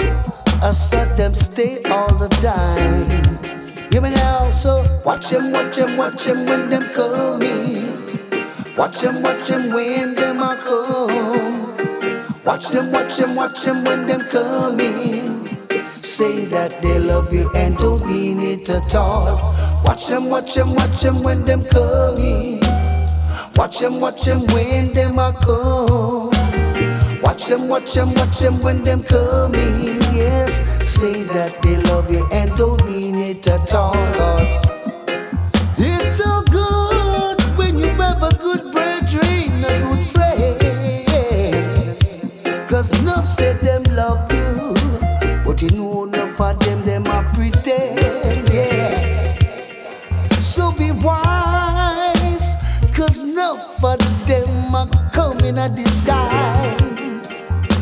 I 0.62 0.73
saw 0.73 1.04
them 1.16 1.35
stay 1.35 1.82
all 1.85 2.14
the 2.14 2.28
time. 2.28 3.59
Hear 3.90 4.02
me 4.02 4.11
now, 4.11 4.52
so 4.52 4.85
watch 5.04 5.30
them, 5.30 5.50
watch 5.50 5.76
them, 5.76 5.97
watch 5.97 6.25
them 6.25 6.47
when 6.47 6.70
them 6.70 6.88
coming. 6.90 7.90
Watch 8.76 9.00
them, 9.00 9.20
watch 9.20 9.49
them 9.49 9.73
when 9.73 10.14
them 10.14 10.40
a 10.40 10.56
come. 10.56 12.44
Watch 12.44 12.68
them, 12.68 12.92
watch 12.92 13.16
them, 13.16 13.35
watch 13.35 13.64
them 13.64 13.82
when 13.82 14.06
them 14.06 14.28
coming. 14.28 15.59
Saying 16.02 16.50
that 16.50 16.80
they 16.80 17.00
love 17.00 17.32
you 17.32 17.50
and 17.56 17.76
don't 17.78 18.06
mean 18.06 18.38
it 18.38 18.70
at 18.70 18.94
all. 18.94 19.52
Watch 19.85 20.06
them, 20.06 20.28
watch 20.28 20.54
them, 20.54 20.73
watch 20.75 21.02
them 21.02 21.20
when 21.23 21.44
them 21.44 21.64
coming. 21.64 22.61
Watch 23.56 23.80
them, 23.80 23.99
watch 23.99 24.23
them 24.23 24.40
when 24.54 24.92
them 24.92 25.18
a 25.18 25.32
come. 25.32 26.29
Watch 27.40 27.49
them, 27.49 27.68
watch 27.68 27.94
them, 27.94 28.12
watch 28.16 28.38
them 28.40 28.59
when 28.59 28.85
them 28.85 29.02
coming. 29.02 29.99
Yes, 30.12 30.62
say 30.87 31.23
that 31.23 31.62
they 31.62 31.78
love 31.85 32.12
you 32.12 32.28
and 32.30 32.54
don't 32.59 32.85
mean 32.85 33.16
it 33.16 33.49
at 33.49 33.75
all. 33.75 33.94
Cause 33.94 34.59
it's 35.78 36.18
so 36.18 36.42
good 36.50 37.40
when 37.56 37.78
you 37.78 37.87
have 37.94 38.23
a 38.23 38.28
good 38.37 38.70
brethren, 38.73 39.64
a 39.64 39.80
good 39.80 40.04
friend. 40.12 40.61
Cause 42.68 42.90
enough 43.00 43.30
said 43.30 43.56
them 43.62 43.85
love 43.97 44.30
you, 44.30 44.75
but 45.42 45.62
you 45.62 45.70
know 45.70 46.04
enough 46.04 46.38
of 46.38 46.61
them, 46.61 46.82
them 46.85 47.06
a 47.06 47.23
pretend. 47.32 48.50
Yeah. 48.52 49.38
So 50.40 50.73
be 50.73 50.92
wise, 50.92 52.54
cause 52.94 53.23
enough 53.23 53.82
of 53.82 53.99
them 54.26 54.75
are 54.75 54.90
coming 55.11 55.56
a 55.56 55.70
disguise. 55.70 56.59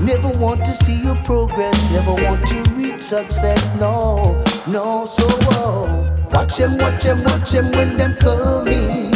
Never 0.09 0.31
want 0.39 0.65
to 0.65 0.73
see 0.73 1.03
you 1.03 1.15
progress, 1.17 1.85
never 1.91 2.15
want 2.15 2.47
to 2.47 2.63
reach 2.73 3.03
success. 3.03 3.79
No, 3.79 4.43
no, 4.67 5.05
so 5.05 5.29
whoa. 5.43 6.29
Watch 6.33 6.57
them, 6.57 6.79
watch 6.79 7.05
them, 7.05 7.23
watch 7.25 7.51
them 7.51 7.71
when 7.73 7.95
them 7.99 8.15
coming. 8.17 9.11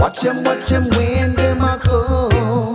Watch 0.00 0.22
them, 0.22 0.42
watch 0.42 0.66
them 0.66 0.88
when 0.96 1.34
them 1.36 1.62
a 1.62 1.78
come. 1.78 2.74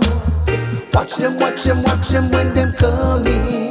Watch 0.94 1.16
them, 1.16 1.36
watch 1.36 1.64
them, 1.64 1.82
watch 1.82 2.08
them 2.08 2.30
when 2.30 2.54
them 2.54 2.72
coming. 2.72 3.70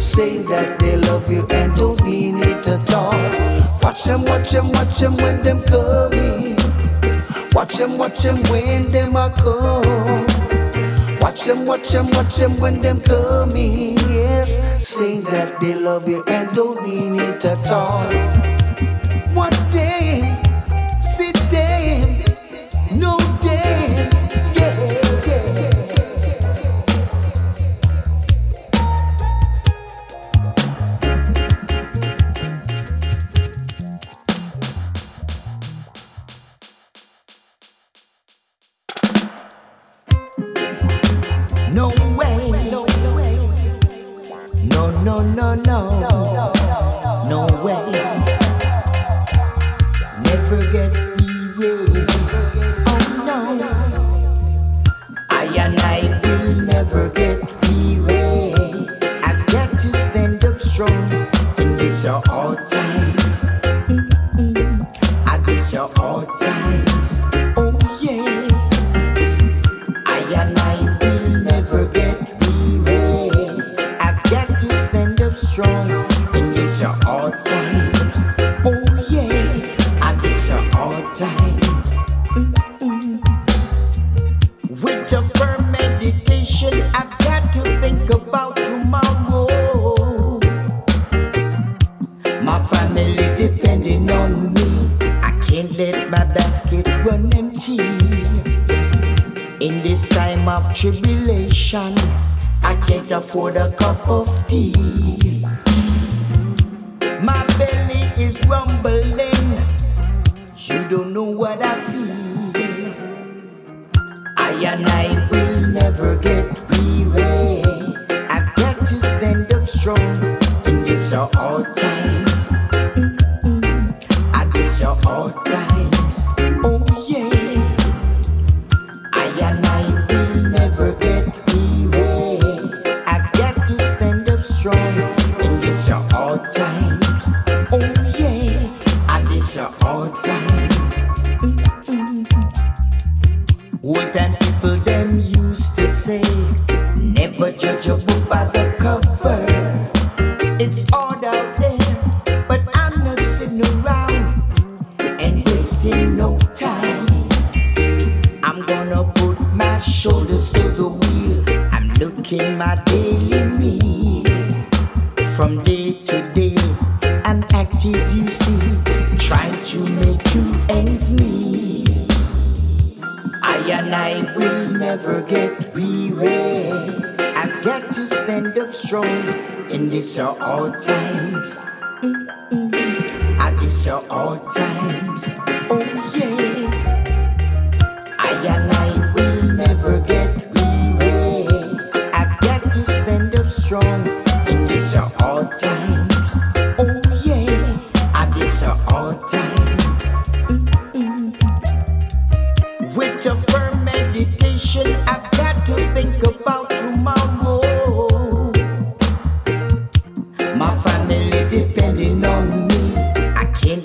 Saying 0.00 0.46
that 0.46 0.78
they 0.78 0.98
love 0.98 1.28
you 1.28 1.48
and 1.50 1.74
don't 1.74 2.00
mean 2.04 2.38
it 2.38 2.68
at 2.68 2.94
all. 2.94 3.10
Watch 3.82 4.04
them, 4.04 4.24
watch 4.24 4.52
them, 4.52 4.70
watch 4.70 5.00
them 5.00 5.16
when 5.16 5.42
them 5.42 5.62
coming. 5.64 6.56
Watch 7.52 7.74
them, 7.74 7.98
watch 7.98 8.20
them 8.20 8.36
when 8.44 8.88
them 8.88 9.16
a 9.16 9.34
come. 9.36 10.37
Watch 11.20 11.44
them, 11.44 11.64
watch 11.66 11.90
them, 11.90 12.06
watch 12.12 12.36
them 12.36 12.56
when 12.58 12.80
them 12.80 13.00
coming. 13.00 13.98
Yes, 14.08 14.60
saying 14.86 15.22
that 15.24 15.60
they 15.60 15.74
love 15.74 16.08
you 16.08 16.22
and 16.26 16.54
don't 16.54 16.82
mean 16.82 17.18
it 17.18 17.44
at 17.44 17.70
all. 17.72 18.04
Watch 19.34 19.58
them, 19.70 20.47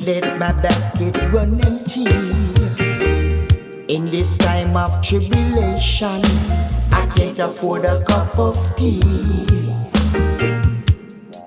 let 0.06 0.38
my 0.38 0.52
basket 0.52 1.16
run 1.32 1.60
empty. 1.64 2.04
In 3.88 4.06
this 4.12 4.38
time 4.38 4.76
of 4.76 5.02
tribulation, 5.02 6.22
I 6.92 7.10
can't 7.16 7.40
afford 7.40 7.86
a 7.86 8.04
cup 8.04 8.38
of 8.38 8.58
tea. 8.76 9.02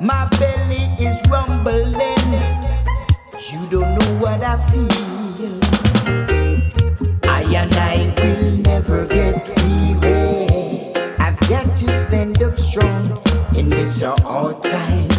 My 0.01 0.29
belly 0.39 0.85
is 0.99 1.21
rumbling. 1.29 2.33
You 3.53 3.69
don't 3.71 3.99
know 3.99 4.13
what 4.21 4.43
I 4.43 4.57
feel. 4.71 5.61
I 7.25 7.43
and 7.43 7.75
I 7.75 8.15
will 8.23 8.57
never 8.59 9.07
get 9.07 9.37
weary. 9.61 10.95
I've 11.19 11.41
got 11.49 11.77
to 11.77 11.91
stand 11.91 12.43
up 12.43 12.57
strong 12.57 13.19
in 13.55 13.69
this 13.69 14.03
all 14.03 14.55
times. 14.61 15.16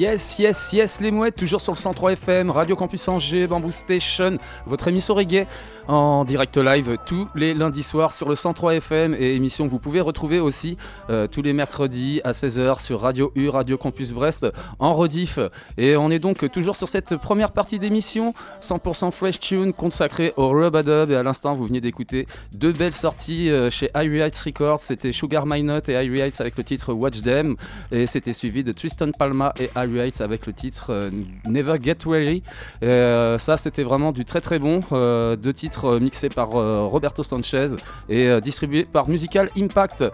Yes, 0.00 0.38
yes, 0.38 0.72
yes, 0.72 1.00
les 1.02 1.10
mouettes, 1.10 1.36
toujours 1.36 1.60
sur 1.60 1.74
le 1.74 1.76
103 1.76 2.12
FM, 2.12 2.50
Radio 2.50 2.74
Campus 2.74 3.06
Angers, 3.06 3.46
Bamboo 3.46 3.70
Station, 3.70 4.38
votre 4.64 4.88
émission 4.88 5.14
reggae 5.14 5.46
en 5.88 6.24
direct 6.24 6.56
live 6.56 6.96
tous 7.04 7.28
les 7.34 7.52
lundis 7.52 7.82
soirs 7.82 8.14
sur 8.14 8.26
le 8.26 8.34
103 8.34 8.76
FM 8.76 9.14
et 9.18 9.34
émission 9.34 9.66
que 9.66 9.70
vous 9.70 9.78
pouvez 9.78 10.00
retrouver 10.00 10.40
aussi 10.40 10.78
euh, 11.10 11.26
tous 11.26 11.42
les 11.42 11.52
mercredis 11.52 12.22
à 12.24 12.30
16h 12.30 12.80
sur 12.80 13.02
Radio 13.02 13.30
U, 13.34 13.50
Radio 13.50 13.76
Campus 13.76 14.12
Brest 14.12 14.46
en 14.78 14.94
rediff. 14.94 15.38
Et 15.76 15.98
on 15.98 16.10
est 16.10 16.18
donc 16.18 16.50
toujours 16.50 16.76
sur 16.76 16.88
cette 16.88 17.16
première 17.16 17.52
partie 17.52 17.78
d'émission 17.78 18.32
100% 18.62 19.10
fresh 19.10 19.38
tune 19.38 19.74
consacrée 19.74 20.32
au 20.38 20.48
Rubadub 20.48 21.10
et 21.10 21.16
à 21.16 21.22
l'instant 21.22 21.52
vous 21.52 21.66
venez 21.66 21.82
d'écouter 21.82 22.26
deux 22.52 22.72
belles 22.72 22.94
sorties 22.94 23.50
euh, 23.50 23.68
chez 23.68 23.90
Irie 23.94 24.20
Heights 24.20 24.40
Records, 24.46 24.80
c'était 24.80 25.12
Sugar 25.12 25.44
My 25.44 25.62
Nut 25.62 25.90
et 25.90 25.92
Irie 25.92 26.20
Heights 26.20 26.40
avec 26.40 26.56
le 26.56 26.64
titre 26.64 26.94
Watch 26.94 27.20
Them 27.20 27.56
et 27.92 28.06
c'était 28.06 28.32
suivi 28.32 28.64
de 28.64 28.72
Tristan 28.72 29.10
Palma 29.12 29.52
et 29.58 29.68
Irie 29.76 29.89
Avec 30.20 30.46
le 30.46 30.52
titre 30.52 30.86
euh, 30.90 31.10
Never 31.46 31.76
Get. 31.82 31.98
Et, 32.06 32.42
euh, 32.82 33.38
ça 33.38 33.56
c'était 33.56 33.82
vraiment 33.82 34.12
du 34.12 34.24
très 34.24 34.40
très 34.40 34.58
bon, 34.58 34.82
euh, 34.92 35.36
deux 35.36 35.52
titres 35.52 35.98
mixés 35.98 36.28
par 36.28 36.50
Roberto 36.50 37.22
Sanchez 37.22 37.76
et 38.08 38.40
distribués 38.40 38.84
par 38.84 39.08
Musical 39.08 39.50
Impact. 39.56 40.04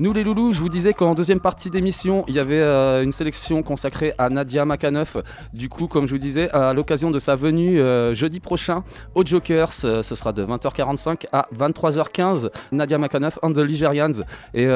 Nous 0.00 0.12
les 0.12 0.24
loulous, 0.24 0.50
je 0.50 0.60
vous 0.60 0.68
disais 0.68 0.92
qu'en 0.92 1.14
deuxième 1.14 1.38
partie 1.38 1.70
d'émission, 1.70 2.24
il 2.26 2.34
y 2.34 2.40
avait 2.40 2.60
euh, 2.60 3.04
une 3.04 3.12
sélection 3.12 3.62
consacrée 3.62 4.12
à 4.18 4.28
Nadia 4.28 4.64
Makaneuf. 4.64 5.16
Du 5.52 5.68
coup, 5.68 5.86
comme 5.86 6.08
je 6.08 6.10
vous 6.10 6.18
disais, 6.18 6.50
à 6.50 6.74
l'occasion 6.74 7.12
de 7.12 7.20
sa 7.20 7.36
venue 7.36 7.78
euh, 7.78 8.12
jeudi 8.12 8.40
prochain 8.40 8.82
au 9.14 9.24
Jokers, 9.24 9.70
euh, 9.84 10.02
ce 10.02 10.16
sera 10.16 10.32
de 10.32 10.44
20h45 10.44 11.26
à 11.30 11.46
23h15, 11.56 12.50
Nadia 12.72 12.98
Makaneuf 12.98 13.38
and 13.42 13.52
the 13.52 13.58
Ligerians. 13.58 14.24
Et 14.52 14.66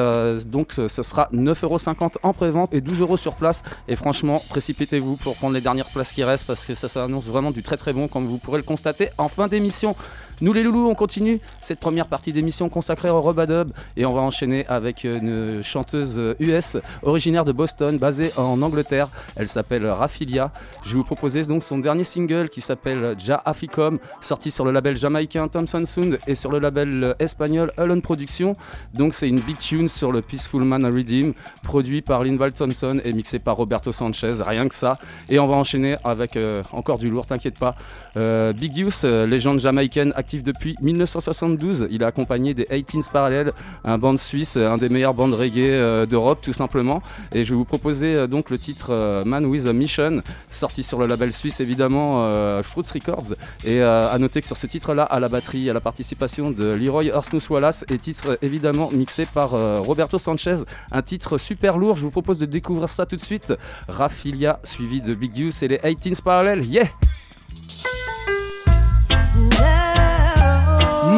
donc, 0.45 0.75
ce 0.87 1.03
sera 1.03 1.27
9,50€ 1.33 2.13
en 2.23 2.31
prévente 2.31 2.73
et 2.73 2.79
12€ 2.79 3.17
sur 3.17 3.35
place. 3.35 3.63
Et 3.89 3.97
franchement, 3.97 4.41
précipitez-vous 4.47 5.17
pour 5.17 5.35
prendre 5.35 5.53
les 5.53 5.61
dernières 5.61 5.89
places 5.89 6.13
qui 6.13 6.23
restent 6.23 6.47
parce 6.47 6.65
que 6.65 6.75
ça 6.75 6.87
s'annonce 6.87 7.27
vraiment 7.27 7.51
du 7.51 7.61
très 7.61 7.75
très 7.75 7.91
bon, 7.91 8.07
comme 8.07 8.25
vous 8.25 8.37
pourrez 8.37 8.59
le 8.59 8.63
constater 8.63 9.09
en 9.17 9.27
fin 9.27 9.49
d'émission. 9.49 9.97
Nous 10.41 10.53
les 10.53 10.63
loulous, 10.63 10.87
on 10.89 10.95
continue 10.95 11.41
cette 11.59 11.79
première 11.79 12.07
partie 12.07 12.31
d'émission 12.31 12.69
consacrée 12.69 13.09
au 13.09 13.21
Robadub 13.21 13.71
et 13.97 14.05
on 14.05 14.13
va 14.13 14.21
enchaîner 14.21 14.65
avec 14.67 15.03
une 15.03 15.61
chanteuse 15.61 16.21
US 16.39 16.77
originaire 17.03 17.43
de 17.43 17.51
Boston, 17.51 17.97
basée 17.97 18.31
en 18.37 18.61
Angleterre. 18.61 19.09
Elle 19.35 19.49
s'appelle 19.49 19.85
Rafilia. 19.85 20.51
Je 20.83 20.91
vais 20.91 20.95
vous 20.95 21.03
proposer 21.03 21.43
donc 21.43 21.63
son 21.63 21.77
dernier 21.77 22.05
single 22.05 22.47
qui 22.49 22.61
s'appelle 22.61 23.15
Ja 23.19 23.41
Aficom, 23.43 23.99
sorti 24.21 24.49
sur 24.49 24.63
le 24.63 24.71
label 24.71 24.95
jamaïcain 24.95 25.47
Thompson 25.49 25.83
Sound 25.85 26.19
et 26.25 26.35
sur 26.35 26.51
le 26.51 26.59
label 26.59 27.15
espagnol 27.19 27.71
Alone 27.77 28.01
Productions. 28.01 28.55
Donc 28.93 29.13
c'est 29.13 29.27
une 29.27 29.41
big 29.41 29.57
tune 29.57 29.89
sur 29.89 30.11
le 30.11 30.21
Peaceful 30.21 30.63
Man 30.63 30.85
Redeem, 30.85 31.33
produit 31.63 32.01
par 32.01 32.23
Linval 32.23 32.53
Thompson 32.53 33.01
et 33.03 33.11
mixé 33.11 33.39
par 33.39 33.57
Roberto 33.57 33.91
Sanchez, 33.91 34.33
rien 34.45 34.69
que 34.69 34.75
ça. 34.75 34.97
Et 35.27 35.37
on 35.39 35.47
va 35.47 35.55
enchaîner 35.55 35.97
avec 36.03 36.37
euh, 36.37 36.63
encore 36.71 36.97
du 36.97 37.09
lourd, 37.09 37.25
t'inquiète 37.25 37.59
pas. 37.59 37.75
Euh, 38.17 38.53
Big 38.53 38.73
euh, 39.03 39.25
légende 39.25 39.59
jamaïcaine 39.59 40.13
depuis 40.37 40.75
1972. 40.81 41.87
Il 41.91 42.03
a 42.03 42.07
accompagné 42.07 42.53
des 42.53 42.65
18s 42.65 43.11
Parallel, 43.11 43.51
un 43.83 43.97
band 43.97 44.17
suisse, 44.17 44.57
un 44.57 44.77
des 44.77 44.89
meilleurs 44.89 45.13
bandes 45.13 45.33
reggae 45.33 45.59
euh, 45.59 46.05
d'Europe 46.05 46.39
tout 46.41 46.53
simplement. 46.53 47.01
Et 47.31 47.43
je 47.43 47.49
vais 47.51 47.55
vous 47.55 47.65
proposer 47.65 48.13
euh, 48.15 48.27
donc 48.27 48.49
le 48.49 48.57
titre 48.57 48.87
euh, 48.91 49.25
Man 49.25 49.45
with 49.45 49.65
a 49.65 49.73
Mission, 49.73 50.21
sorti 50.49 50.83
sur 50.83 50.99
le 50.99 51.07
label 51.07 51.33
suisse 51.33 51.59
évidemment 51.59 52.23
euh, 52.23 52.63
Fruits 52.63 52.85
Records. 52.93 53.35
Et 53.65 53.81
à 53.81 54.17
noter 54.19 54.41
que 54.41 54.47
sur 54.47 54.57
ce 54.57 54.67
titre-là, 54.67 55.03
à 55.03 55.19
la 55.19 55.29
batterie, 55.29 55.69
à 55.69 55.73
la 55.73 55.81
participation 55.81 56.51
de 56.51 56.65
Leroy 56.65 57.05
Ersnous 57.05 57.41
Wallace 57.49 57.85
et 57.89 57.97
titre 57.97 58.37
évidemment 58.41 58.89
mixé 58.91 59.25
par 59.25 59.51
Roberto 59.83 60.17
Sanchez. 60.17 60.63
Un 60.91 61.01
titre 61.01 61.37
super 61.37 61.77
lourd. 61.77 61.97
Je 61.97 62.03
vous 62.03 62.11
propose 62.11 62.37
de 62.37 62.45
découvrir 62.45 62.89
ça 62.89 63.05
tout 63.05 63.15
de 63.15 63.21
suite. 63.21 63.53
Rafilia 63.87 64.59
suivi 64.63 65.01
de 65.01 65.13
Big 65.13 65.35
Youth 65.37 65.63
et 65.63 65.67
les 65.67 65.77
18s 65.77 66.21
Parallel. 66.21 66.65
Yeah! 66.65 66.87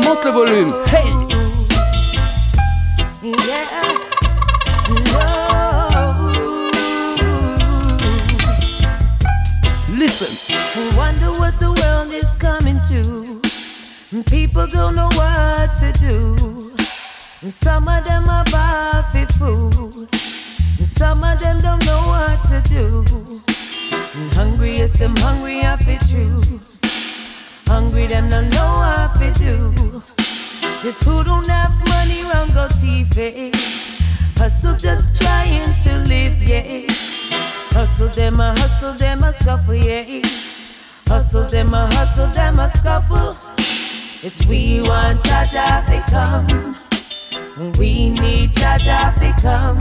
Monte 0.04 0.26
le 0.26 0.32
volume. 0.32 0.70
Hey! 0.88 1.06
Yeah. 3.24 3.64
Listen. 9.90 10.32
Wonder 10.98 11.32
what 11.40 11.58
the 11.58 11.72
world 11.72 12.12
is 12.14 12.34
coming 12.40 12.80
to. 12.90 13.04
People 14.30 14.68
don't 14.68 14.96
know 14.96 15.10
what 15.16 15.74
to 15.76 15.92
do. 16.00 16.36
Some 17.20 17.88
of 17.88 18.04
them 18.04 18.28
are 18.30 18.46
Bobby 18.46 19.26
fool. 19.38 19.92
Some 20.76 21.24
of 21.24 21.40
them 21.40 21.60
don't 21.60 21.86
know 21.86 22.02
what 22.08 22.44
to 22.46 22.62
do. 22.70 23.04
And 24.20 24.34
hungry 24.34 25.62
off 25.66 25.88
it 25.88 26.00
true. 26.10 26.71
Hungry 27.72 28.06
them 28.06 28.28
no 28.28 28.42
know 28.42 28.72
what 28.84 29.16
to 29.16 29.32
do. 29.40 29.56
This 30.84 31.02
who 31.06 31.24
don't 31.24 31.48
have 31.48 31.72
money 31.88 32.22
run 32.24 32.50
go 32.50 32.68
TV. 32.68 33.32
Eh? 33.32 33.52
Hustle 34.36 34.76
just 34.76 35.22
trying 35.22 35.72
to 35.80 35.92
live, 36.12 36.36
yeah. 36.44 36.84
Hustle 37.72 38.10
them 38.10 38.42
a 38.42 38.52
hustle 38.60 38.92
them 38.94 39.24
a 39.24 39.32
scuffle, 39.32 39.76
yeah. 39.76 40.04
Hustle 41.08 41.48
them 41.48 41.74
a 41.74 41.88
hustle 41.96 42.28
them 42.28 42.60
a 42.60 42.68
scuffle. 42.68 43.38
It's 44.22 44.46
we 44.50 44.82
want 44.84 45.22
Jaja 45.22 45.86
to 45.88 46.00
come. 46.12 46.48
We 47.80 48.10
need 48.10 48.50
Jaja 48.52 49.16
to 49.16 49.32
come. 49.42 49.80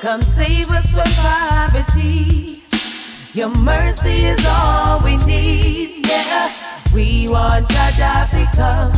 Come 0.00 0.22
save 0.22 0.70
us 0.70 0.92
from 0.92 1.10
poverty. 1.20 2.62
Your 3.34 3.50
mercy 3.60 4.24
is 4.24 4.42
all 4.48 5.04
we 5.04 5.18
need, 5.18 6.06
yeah. 6.06 6.67
We 6.94 7.28
want 7.28 7.68
Jaja 7.68 8.28
to 8.30 8.44
come. 8.56 8.92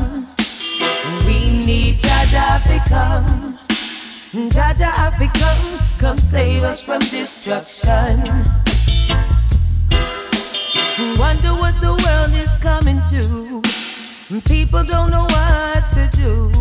We 1.27 1.65
need 1.67 1.97
Jaja 1.97 2.63
to 2.63 2.79
come. 2.89 3.27
Jaja 4.51 5.11
to 5.19 5.27
come. 5.39 5.99
Come 5.99 6.17
save 6.17 6.63
us 6.63 6.83
from 6.83 7.01
destruction. 7.01 8.23
Wonder 11.19 11.55
what 11.55 11.81
the 11.81 11.93
world 12.05 12.35
is 12.35 12.55
coming 12.61 13.01
to. 13.11 13.61
People 14.43 14.85
don't 14.85 15.11
know 15.11 15.25
what 15.25 15.91
to 15.91 16.09
do. 16.17 16.53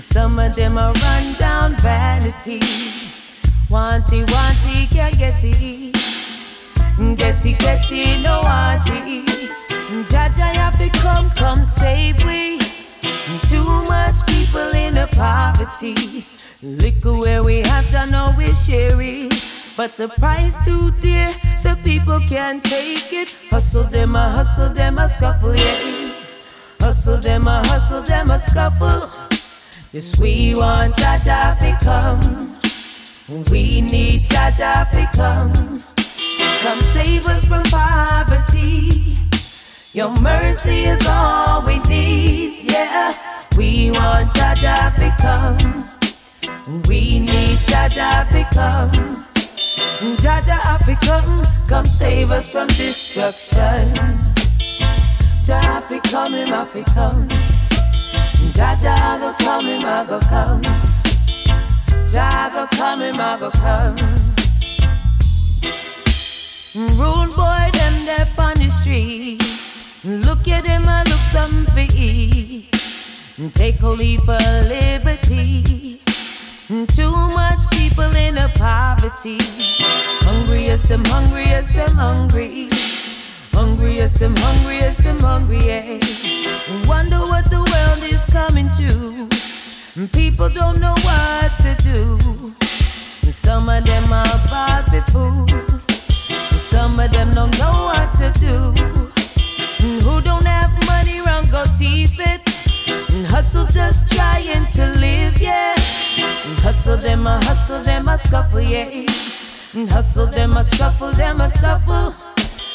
Some 0.00 0.38
of 0.38 0.54
them 0.56 0.78
are 0.78 0.92
run 0.92 1.34
down 1.34 1.76
vanity. 1.76 2.60
Wanty, 3.68 4.24
wanty, 4.26 4.90
can't 4.90 5.16
get 5.18 5.44
it. 5.44 5.94
Get 7.18 7.44
it, 7.44 7.58
get 7.58 7.92
it, 7.92 8.22
no 8.22 8.40
wanty. 8.42 9.63
Jaja, 10.02 10.52
have 10.52 10.76
to 10.78 10.90
come, 10.98 11.30
come 11.30 11.60
save 11.60 12.16
we. 12.24 12.58
Too 13.48 13.64
much 13.84 14.26
people 14.26 14.68
in 14.74 14.94
the 14.94 15.08
poverty. 15.14 15.94
Liquor 16.66 17.16
where 17.18 17.44
we 17.44 17.58
have 17.58 17.88
to 17.90 18.10
know 18.10 18.30
we 18.36 18.48
share 18.48 19.00
it. 19.00 19.32
But 19.76 19.96
the 19.96 20.08
price 20.08 20.58
too 20.64 20.90
dear, 21.00 21.34
the 21.62 21.78
people 21.84 22.18
can't 22.28 22.64
take 22.64 23.12
it. 23.12 23.30
Hustle 23.50 23.84
them, 23.84 24.16
a 24.16 24.28
hustle 24.28 24.68
them, 24.70 24.98
a 24.98 25.08
scuffle, 25.08 25.54
yeah. 25.54 26.12
Hustle 26.80 27.18
them, 27.18 27.46
a 27.46 27.62
hustle 27.66 28.02
them, 28.02 28.30
a 28.30 28.38
scuffle. 28.38 29.08
Yes, 29.92 30.20
we 30.20 30.54
want 30.56 30.94
Jaja 30.96 31.56
to 31.58 31.84
come. 31.84 32.20
We 33.52 33.80
need 33.80 34.22
Jaja 34.26 34.90
to 34.90 35.16
come. 35.16 35.52
Come 36.62 36.80
save 36.80 37.26
us 37.26 37.44
from 37.48 37.62
poverty. 37.64 39.23
Your 39.94 40.10
mercy 40.22 40.86
is 40.90 41.06
all 41.06 41.64
we 41.64 41.78
need, 41.88 42.68
yeah. 42.68 43.12
We 43.56 43.92
want 43.92 44.28
Jaja 44.32 44.90
to 44.96 45.14
come. 45.22 46.82
We 46.88 47.20
need 47.20 47.58
Jaja 47.60 48.28
to 48.30 48.42
come. 48.52 48.90
Jaja 50.16 50.84
to 50.84 51.06
come. 51.06 51.44
Come 51.68 51.86
save 51.86 52.32
us 52.32 52.50
from 52.50 52.66
destruction. 52.66 53.94
Jaja 55.46 55.86
to 55.86 56.00
come, 56.10 56.32
him 56.32 56.48
to 56.48 56.82
come. 56.92 57.28
Jaja 58.50 59.20
go 59.20 59.32
come, 59.44 59.64
him 59.64 59.80
go 59.80 60.18
come. 60.28 60.62
Jaja 62.10 62.52
go 62.52 62.66
come, 62.72 63.00
him 63.00 63.14
go 63.14 63.50
come. 63.52 63.94
Rude 66.98 67.30
boy, 67.36 67.70
them 67.78 68.06
there 68.06 68.28
on 68.38 68.54
the 68.56 68.68
street. 68.68 69.43
Look 70.06 70.48
at 70.48 70.64
them, 70.64 70.84
I 70.86 71.02
look 71.04 71.24
for 71.72 71.80
eat. 71.96 72.68
Take 73.54 73.80
a 73.80 73.88
leap 73.88 74.20
of 74.28 74.68
liberty. 74.68 75.98
Too 76.68 77.10
much 77.32 77.64
people 77.72 78.14
in 78.14 78.36
a 78.36 78.50
poverty. 78.54 79.38
Hungriest 80.28 80.90
them, 80.90 81.02
hungriest 81.06 81.74
them, 81.74 81.88
hungry. 81.96 82.68
Hungriest 83.52 84.20
them, 84.20 84.34
hungriest 84.36 84.98
them, 85.04 85.16
hungry. 85.20 85.60
Yeah. 85.64 85.98
Wonder 86.86 87.20
what 87.20 87.48
the 87.48 87.64
world 87.64 88.04
is 88.04 88.26
coming 88.26 88.68
to. 88.76 90.08
People 90.08 90.50
don't 90.50 90.80
know 90.80 90.94
what 91.00 91.56
to 91.64 91.74
do. 91.82 92.18
Some 93.32 93.70
of 93.70 93.86
them 93.86 94.04
are 94.12 94.38
bad 94.52 94.84
food. 95.08 95.48
Some 96.60 97.00
of 97.00 97.10
them 97.10 97.30
don't 97.30 97.58
know 97.58 97.88
what 97.88 98.14
to 98.16 98.30
do. 98.38 98.93
Hustle 103.44 103.66
just 103.66 104.08
trying 104.08 104.64
to 104.72 104.86
live, 104.98 105.38
yeah. 105.38 105.74
Hustle 106.64 106.96
them, 106.96 107.26
a 107.26 107.36
hustle 107.44 107.78
them, 107.82 108.08
a 108.08 108.16
scuffle, 108.16 108.62
yeah. 108.62 108.88
And 109.74 109.90
Hustle 109.90 110.26
them, 110.28 110.52
a 110.52 110.64
scuffle, 110.64 111.12
them 111.12 111.38
a 111.42 111.48
scuffle. 111.50 112.14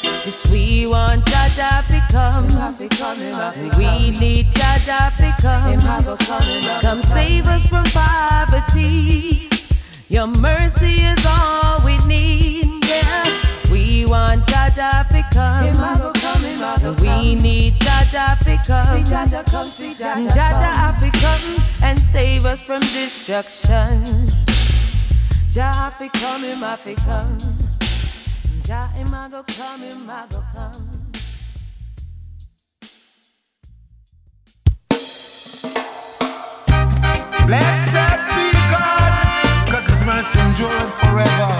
Yes, 0.03 0.51
we 0.51 0.85
want 0.87 1.25
Jaja 1.25 1.81
to 1.89 1.99
come. 2.13 2.45
We 3.79 4.11
need 4.19 4.45
Jaja 4.53 5.09
to 5.17 5.33
come. 5.41 6.81
Come 6.81 7.01
save 7.01 7.47
us 7.47 7.67
from 7.67 7.85
poverty. 7.85 9.49
Your 10.07 10.27
mercy 10.27 11.01
is 11.01 11.25
all 11.27 11.81
we 11.83 11.97
need, 12.07 12.85
yeah. 12.85 13.25
We 13.71 14.05
want 14.05 14.45
Jaja 14.45 15.09
to 15.09 15.23
come. 15.33 16.18
We 16.97 17.35
need 17.35 17.73
Jaja 17.75 18.39
to 18.39 18.57
come. 18.65 19.03
Jaja 19.03 19.43
to 20.99 21.09
come 21.19 21.55
and 21.83 21.99
save 21.99 22.45
us 22.45 22.65
from 22.65 22.79
destruction. 22.79 24.03
Jah 25.51 25.91
fi 25.91 26.09
come, 26.09 26.43
him 26.43 26.63
a 26.63 26.75
fi 26.75 26.95
come. 26.95 27.37
Jah 28.63 28.87
him 28.95 29.13
a 29.13 29.29
go 29.29 29.43
come, 29.43 29.81
him 29.81 30.09
a 30.09 30.27
go 30.31 30.41
come. 30.51 30.89
Blessed 37.45 38.19
be 38.33 38.51
God, 38.71 39.11
cause 39.69 39.87
his 39.87 40.03
mercy 40.05 40.39
endureth 40.39 40.99
forever. 41.01 41.51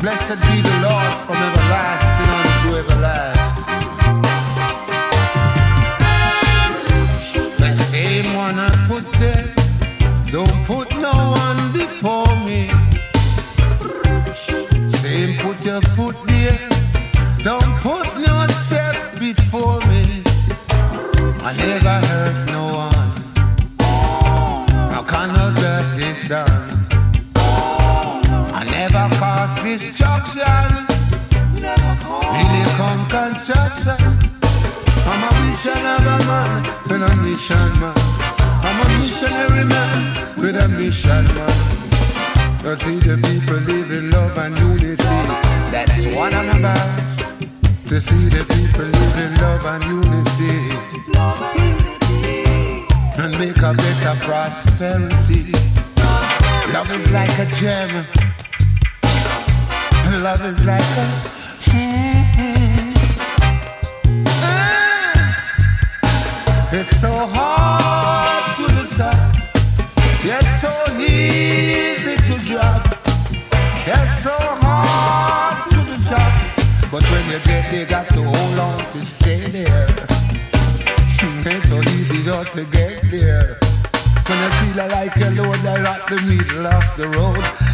Blessed 0.00 0.42
be 0.46 0.62
the 0.62 0.80
Lord 0.82 1.12
from 1.12 1.36
everlasting 1.36 2.05
construction. 33.46 34.18
I'm 35.06 35.22
a 35.22 35.46
mission 35.46 35.86
of 35.86 36.02
a 36.02 36.18
man 36.26 36.62
with 36.88 37.02
a 37.02 37.16
mission 37.22 37.70
man. 37.78 37.94
I'm 38.66 38.80
a 38.82 38.88
missionary 38.98 39.64
man 39.64 40.14
with 40.36 40.56
a 40.56 40.66
mission 40.68 41.24
man. 41.34 41.54
To 42.64 42.74
see 42.76 42.96
the 42.98 43.16
people 43.22 43.58
live 43.70 43.92
in 43.92 44.10
love 44.10 44.36
and 44.38 44.58
unity. 44.58 44.96
That's 45.70 46.06
what 46.16 46.34
I'm 46.34 46.58
about. 46.58 46.98
To 47.86 48.00
see 48.00 48.28
the 48.34 48.42
people 48.50 48.86
live 48.86 49.16
in 49.24 49.32
love 49.40 49.64
and 49.64 49.84
unity. 49.94 50.56
Love 51.14 51.40
And 51.42 51.60
unity. 51.70 52.84
and 53.22 53.38
make 53.38 53.58
a 53.58 53.72
better 53.74 54.18
prosperity. 54.26 55.52
Love 56.72 56.90
is 56.90 57.12
like 57.12 57.38
a 57.38 57.46
gem. 57.54 58.04
Love 60.20 60.44
is 60.44 60.64
like 60.66 60.82
a. 60.98 62.15
like 85.06 85.16
a 85.20 85.30
load 85.30 85.58
there 85.60 85.86
at 85.86 86.08
the 86.08 86.20
middle 86.22 86.66
of 86.66 86.96
the 86.96 87.06
road, 87.06 87.65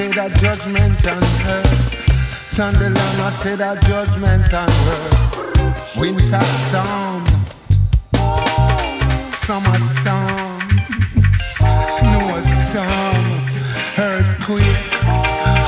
say 0.00 0.08
that 0.16 0.32
judgment 0.40 1.06
on 1.12 1.22
earth. 1.46 2.58
On 2.58 2.72
the 2.72 2.88
land, 2.88 3.20
I 3.20 3.30
say 3.30 3.54
that 3.56 3.78
judgment 3.84 4.48
on 4.62 4.70
earth. 4.88 5.96
Winter 6.00 6.44
storm, 6.64 7.22
summer 9.44 9.78
storm, 9.92 10.64
snow 11.96 12.24
storm, 12.64 13.26
earthquake, 14.08 14.84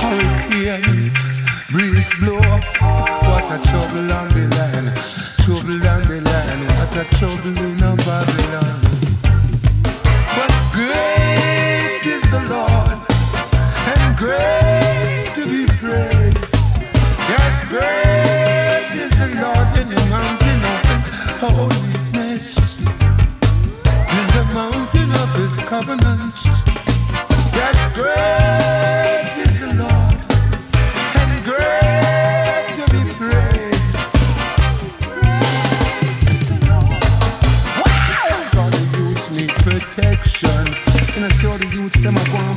hurricane, 0.01 1.13
breeze 1.71 2.13
blow. 2.21 2.41
What 3.29 3.45
a 3.53 3.59
trouble 3.69 4.13
on 4.19 4.29
the 4.33 4.45
land, 4.57 4.89
trouble 5.45 5.85
on 5.93 6.03
the 6.09 6.19
land. 6.25 6.63
What 6.77 6.97
a 6.97 7.05
trouble 7.19 7.59
in 7.67 7.83
a 7.83 7.97
Babylon. 7.97 8.72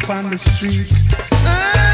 Them 0.07 0.17
are 0.17 0.21
going 0.21 0.25
up 0.25 0.25
on 0.25 0.29
the 0.29 0.37
street. 0.37 0.91
Ah. 1.47 1.85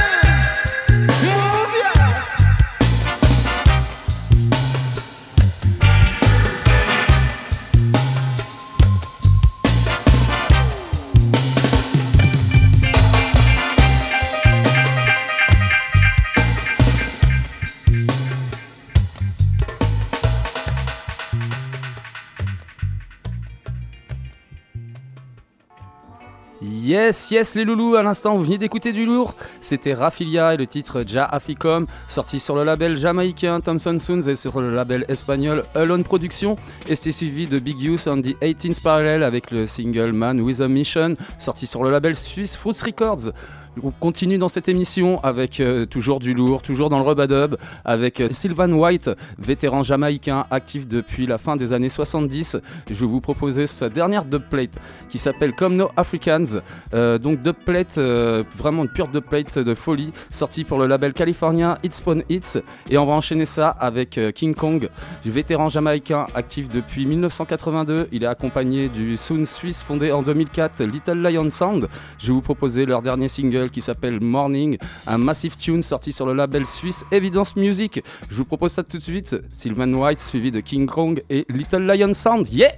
Yes, 27.12 27.30
yes, 27.30 27.56
les 27.56 27.66
loulous, 27.66 27.96
à 27.96 28.04
l'instant, 28.04 28.38
vous 28.38 28.46
venez 28.46 28.58
d'écouter 28.58 28.94
du 28.94 29.06
lourd. 29.06 29.36
C'était 29.60 29.94
Rafilia 29.94 30.54
et 30.54 30.58
le 30.58 30.66
titre 30.66 31.04
Ja 31.06 31.26
Aficom, 31.26 31.86
sorti 32.08 32.40
sur 32.40 32.56
le 32.56 32.64
label 32.64 32.96
jamaïcain 32.96 33.60
Thompson 33.60 34.00
Soons 34.00 34.30
et 34.30 34.38
sur 34.38 34.62
le 34.62 34.74
label 34.74 35.04
espagnol 35.10 35.66
Alone 35.76 36.06
Productions. 36.06 36.56
Et 36.88 36.96
c'était 36.96 37.12
suivi 37.12 37.48
de 37.48 37.60
Big 37.60 37.84
Use 37.84 38.08
on 38.08 38.22
the 38.22 38.38
18th 38.42 38.82
Parallel 38.82 39.24
avec 39.24 39.52
le 39.52 39.68
single 39.68 40.14
Man 40.14 40.40
with 40.40 40.62
a 40.62 40.70
Mission, 40.70 41.18
sorti 41.38 41.68
sur 41.68 41.84
le 41.84 41.92
label 41.92 42.16
suisse 42.16 42.56
Fruits 42.56 42.82
Records. 42.82 43.34
On 43.82 43.92
continue 43.92 44.38
dans 44.38 44.50
cette 44.50 44.68
émission 44.68 45.24
avec 45.24 45.62
euh, 45.62 45.86
toujours 45.86 46.20
du 46.20 46.34
lourd, 46.34 46.62
toujours 46.62 46.90
dans 46.90 47.00
le 47.00 47.06
rubadub, 47.08 47.56
avec 47.86 48.20
euh, 48.20 48.28
Sylvan 48.32 48.74
White, 48.74 49.10
vétéran 49.40 49.82
jamaïcain 49.82 50.46
actif 50.52 50.90
depuis 50.90 51.26
la 51.26 51.38
fin 51.38 51.56
des 51.56 51.72
années 51.72 51.88
70. 51.88 52.58
Je 52.90 52.94
vais 52.94 53.06
vous 53.06 53.22
proposer 53.22 53.68
sa 53.68 53.88
dernière 53.88 54.26
dubplate 54.26 54.78
qui 55.08 55.18
s'appelle 55.18 55.54
Comme 55.54 55.78
No 55.78 55.90
Africans. 55.96 56.60
Euh, 56.94 57.18
donc 57.18 57.42
dubplate, 57.44 57.98
euh, 57.98 58.44
vraiment 58.58 58.84
une 58.84 58.90
pure 58.90 59.08
dubplate 59.08 59.58
de 59.58 59.74
folie, 59.74 60.12
sortie 60.32 60.66
pour 60.66 60.78
le 60.78 60.86
label 60.86 61.14
californien 61.14 61.78
It's 61.82 61.98
Spawn 61.98 62.24
Hits. 62.28 62.60
Et 62.90 62.98
on 62.98 63.06
va 63.06 63.14
enchaîner 63.14 63.46
ça 63.46 63.70
avec 63.70 64.20
King 64.36 64.54
Kong, 64.54 64.90
vétéran 65.24 65.70
jamaïcain 65.70 66.28
actif 66.36 66.70
depuis 66.70 67.06
1982. 67.06 68.10
Il 68.12 68.24
est 68.24 68.28
accompagné 68.28 68.90
du 68.90 69.16
Sound 69.16 69.48
Suisse 69.48 69.82
fondé 69.82 70.12
en 70.12 70.24
2004, 70.24 70.84
Little 70.84 71.22
Lion 71.22 71.50
Sound. 71.50 71.88
Je 72.20 72.28
vais 72.28 72.34
vous 72.34 72.42
proposer 72.42 72.86
leur 72.86 73.02
dernier 73.02 73.30
single 73.30 73.61
qui 73.70 73.82
s'appelle 73.82 74.20
Morning, 74.20 74.78
un 75.06 75.18
massive 75.18 75.58
tune 75.58 75.84
sorti 75.84 76.12
sur 76.12 76.26
le 76.26 76.34
label 76.34 76.66
suisse 76.66 77.04
Evidence 77.12 77.56
Music. 77.56 78.02
Je 78.30 78.38
vous 78.38 78.46
propose 78.46 78.72
ça 78.72 78.84
tout 78.84 78.98
de 78.98 79.04
suite. 79.04 79.36
Sylvan 79.52 79.94
White 79.94 80.20
suivi 80.20 80.52
de 80.52 80.60
King 80.60 80.88
Kong 80.88 81.22
et 81.30 81.46
Little 81.50 81.86
Lion 81.86 82.14
Sound. 82.14 82.48
Yeah! 82.52 82.72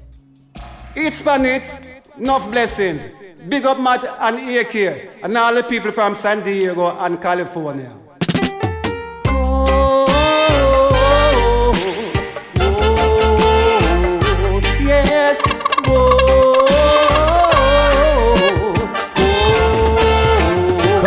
It's 0.95 1.21
Panit, 1.21 1.63
enough 2.19 2.49
blessings. 2.51 2.99
Big 3.49 3.65
up 3.65 3.79
Matt 3.79 4.03
and 4.19 4.35
AK 4.35 5.23
and 5.23 5.35
all 5.35 5.53
the 5.55 5.63
people 5.63 5.91
from 5.91 6.15
San 6.15 6.41
Diego 6.43 6.95
and 6.99 7.17
California. 7.21 8.02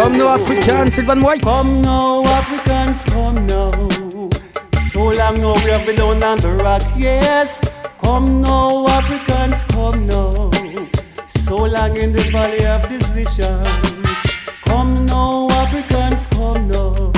Comme 0.06 0.18
no 0.18 0.28
African, 0.28 0.88
Sylvan 0.88 1.20
White. 1.20 1.42
Come 1.42 1.82
now, 1.82 2.24
Africans, 2.26 3.02
come 3.06 3.44
now. 3.46 3.72
So 4.92 5.10
long 5.10 5.40
now 5.40 5.54
we 5.64 5.70
have 5.70 5.84
been 5.84 5.96
down 5.96 6.22
on 6.22 6.38
the 6.38 6.52
rock, 6.62 6.84
yes. 6.96 7.58
Come 7.98 8.40
now, 8.40 8.86
Africans, 8.86 9.64
come 9.64 10.06
now. 10.06 10.52
So 11.26 11.56
long 11.56 11.96
in 11.96 12.12
the 12.12 12.22
valley 12.30 12.64
of 12.66 12.88
decision. 12.88 13.64
Come 14.62 15.06
now, 15.06 15.48
Africans, 15.50 16.28
come 16.28 16.68
now. 16.68 17.12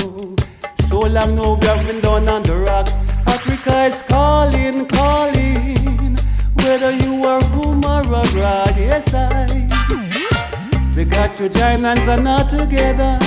So 0.88 1.00
long 1.00 1.34
now 1.34 1.58
we 1.60 1.66
have 1.66 1.86
been 1.86 2.00
down 2.00 2.26
on 2.26 2.42
the 2.42 2.56
Got 11.18 11.34
to 11.34 11.48
join 11.48 11.82
hands 11.82 12.06
not 12.22 12.48
together 12.48 13.18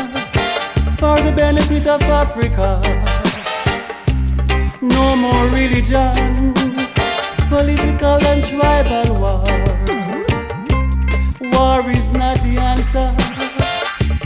for 0.96 1.20
the 1.20 1.34
benefit 1.36 1.86
of 1.88 2.02
Africa. 2.04 2.80
No 4.82 5.14
more 5.14 5.48
religion, 5.48 6.54
political 7.50 8.18
and 8.32 8.42
tribal 8.46 9.14
war. 9.20 9.44
War 11.52 11.92
is 11.92 12.14
not 12.14 12.38
the 12.48 12.56
answer, 12.72 13.12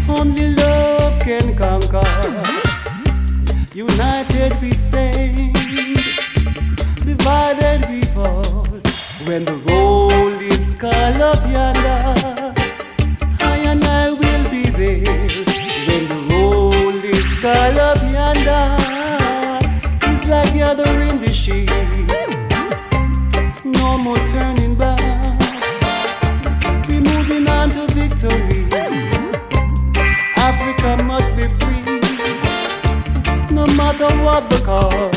only 0.07 0.53
love 0.53 1.19
can 1.21 1.57
conquer. 1.57 2.05
United 3.73 4.61
we 4.61 4.73
stand, 4.73 5.55
divided 7.03 7.89
we 7.89 8.03
fall. 8.13 8.67
When 9.25 9.43
the 9.43 9.57
roll 9.65 10.39
is 10.39 10.75
called 10.75 11.19
up 11.19 11.41
yonder, 11.51 12.34
like 20.65 20.77
gathering 20.77 21.19
the 21.19 21.31
sheep. 21.31 21.69
No 23.63 23.97
more 23.97 24.17
turning 24.27 24.75
back. 24.75 24.99
We're 26.87 27.01
moving 27.01 27.47
on 27.47 27.69
to 27.71 27.87
victory. 27.93 28.67
Africa 30.35 31.03
must 31.03 31.35
be 31.35 31.47
free, 31.59 31.81
no 33.53 33.67
matter 33.67 34.09
what 34.23 34.49
the 34.49 34.61
cost. 34.63 35.14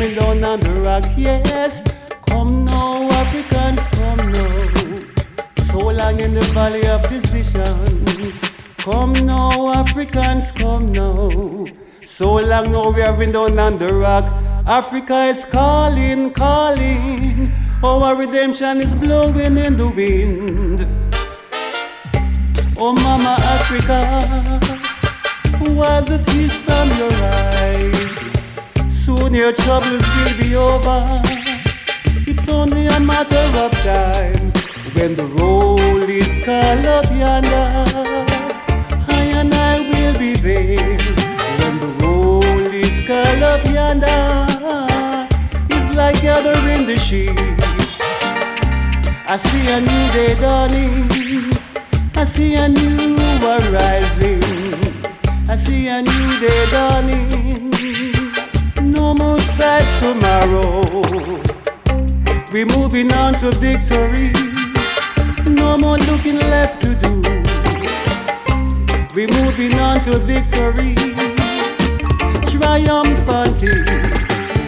Been 0.00 0.14
down 0.14 0.44
on 0.44 0.60
the 0.60 0.80
rock, 0.80 1.04
yes. 1.14 1.82
Come 2.26 2.64
now, 2.64 3.10
Africans, 3.22 3.86
come 3.88 4.32
now. 4.32 5.64
So 5.68 5.78
long 5.90 6.20
in 6.20 6.32
the 6.32 6.46
valley 6.54 6.86
of 6.86 7.06
decision. 7.10 8.32
Come 8.78 9.12
now, 9.26 9.68
Africans, 9.74 10.52
come 10.52 10.92
now. 10.92 11.66
So 12.06 12.36
long 12.36 12.72
now 12.72 12.90
we 12.90 13.02
have 13.02 13.18
been 13.18 13.32
down 13.32 13.58
on 13.58 13.78
the 13.78 13.92
rock. 13.92 14.24
Africa 14.66 15.24
is 15.24 15.44
calling, 15.44 16.32
calling. 16.32 17.52
Our 17.82 18.16
redemption 18.16 18.80
is 18.80 18.94
blowing 18.94 19.58
in 19.58 19.76
the 19.76 19.88
wind. 19.88 20.86
Oh, 22.78 22.94
Mama 22.94 23.36
Africa, 23.56 24.00
wipe 25.60 26.06
the 26.06 26.18
tears 26.24 26.56
from 26.56 26.88
your 26.98 27.12
eyes. 27.12 28.09
Soon 29.20 29.34
your 29.34 29.52
troubles 29.52 30.00
will 30.16 30.36
be 30.38 30.56
over. 30.56 31.20
It's 32.26 32.48
only 32.48 32.86
a 32.86 32.98
matter 32.98 33.46
of 33.58 33.70
time 33.82 34.50
when 34.94 35.14
the 35.14 35.26
roll 35.38 35.78
is 36.08 36.42
called 36.42 36.86
up 36.86 37.04
yonder. 37.10 37.68
I 39.08 39.22
and 39.40 39.52
I 39.52 39.80
will 39.90 40.18
be 40.18 40.36
there 40.36 40.96
when 41.60 41.78
the 41.78 41.90
roll 42.00 42.64
is 42.72 42.96
called 43.06 43.42
up 43.42 43.62
yonder. 43.66 45.28
It's 45.68 45.94
like 45.94 46.22
gathering 46.22 46.86
the 46.86 46.96
sheep. 46.96 47.36
I 49.28 49.36
see 49.36 49.68
a 49.68 49.80
new 49.82 50.04
day 50.16 50.34
dawning. 50.40 51.52
I 52.14 52.24
see 52.24 52.54
a 52.54 52.66
new 52.66 53.18
rising. 53.70 54.42
I 55.46 55.56
see 55.56 55.88
a 55.88 56.00
new 56.00 56.40
day 56.40 56.70
dawning. 56.70 57.49
More 59.16 59.40
sad 59.40 59.84
tomorrow. 59.98 60.82
We're 62.52 62.64
moving 62.64 63.12
on 63.12 63.34
to 63.40 63.50
victory. 63.50 64.32
No 65.44 65.76
more 65.76 65.98
looking 65.98 66.38
left 66.38 66.80
to 66.82 66.94
do. 66.94 67.20
We're 69.14 69.28
moving 69.42 69.74
on 69.78 70.00
to 70.02 70.18
victory. 70.20 70.94
Triumphantly. 72.50 73.82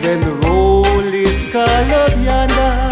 When 0.02 0.20
the 0.20 0.34
roll 0.44 1.00
is 1.06 1.54
up 1.54 2.12
yonder, 2.18 2.90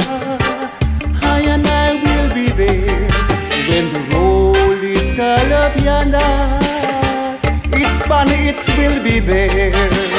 I 1.23 1.41
and 1.47 1.67
I 1.67 1.95
will 2.05 2.33
be 2.33 2.49
there. 2.49 3.11
When 3.69 3.93
the 3.93 4.03
roll 4.15 4.57
is 4.83 5.19
up 5.19 5.77
yonder, 5.85 6.19
it's 7.73 8.07
funny, 8.07 8.49
it 8.49 8.79
will 8.79 9.03
be 9.03 9.19
there. 9.19 10.10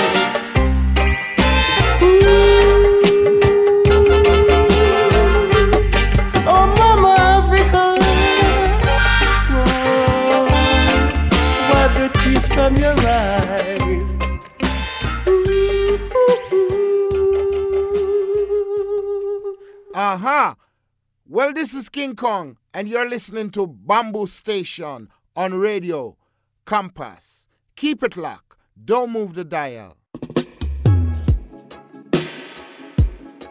Well, 21.34 21.54
this 21.54 21.74
is 21.74 21.88
King 21.88 22.18
Kong, 22.18 22.58
and 22.74 22.90
you're 22.90 23.08
listening 23.08 23.52
to 23.52 23.66
Bamboo 23.66 24.28
Station 24.28 25.08
on 25.34 25.54
radio 25.54 26.18
Campus. 26.66 27.48
Keep 27.78 28.04
it 28.04 28.18
locked. 28.18 28.58
Don't 28.84 29.14
move 29.14 29.34
the 29.34 29.46
dial. 29.46 29.96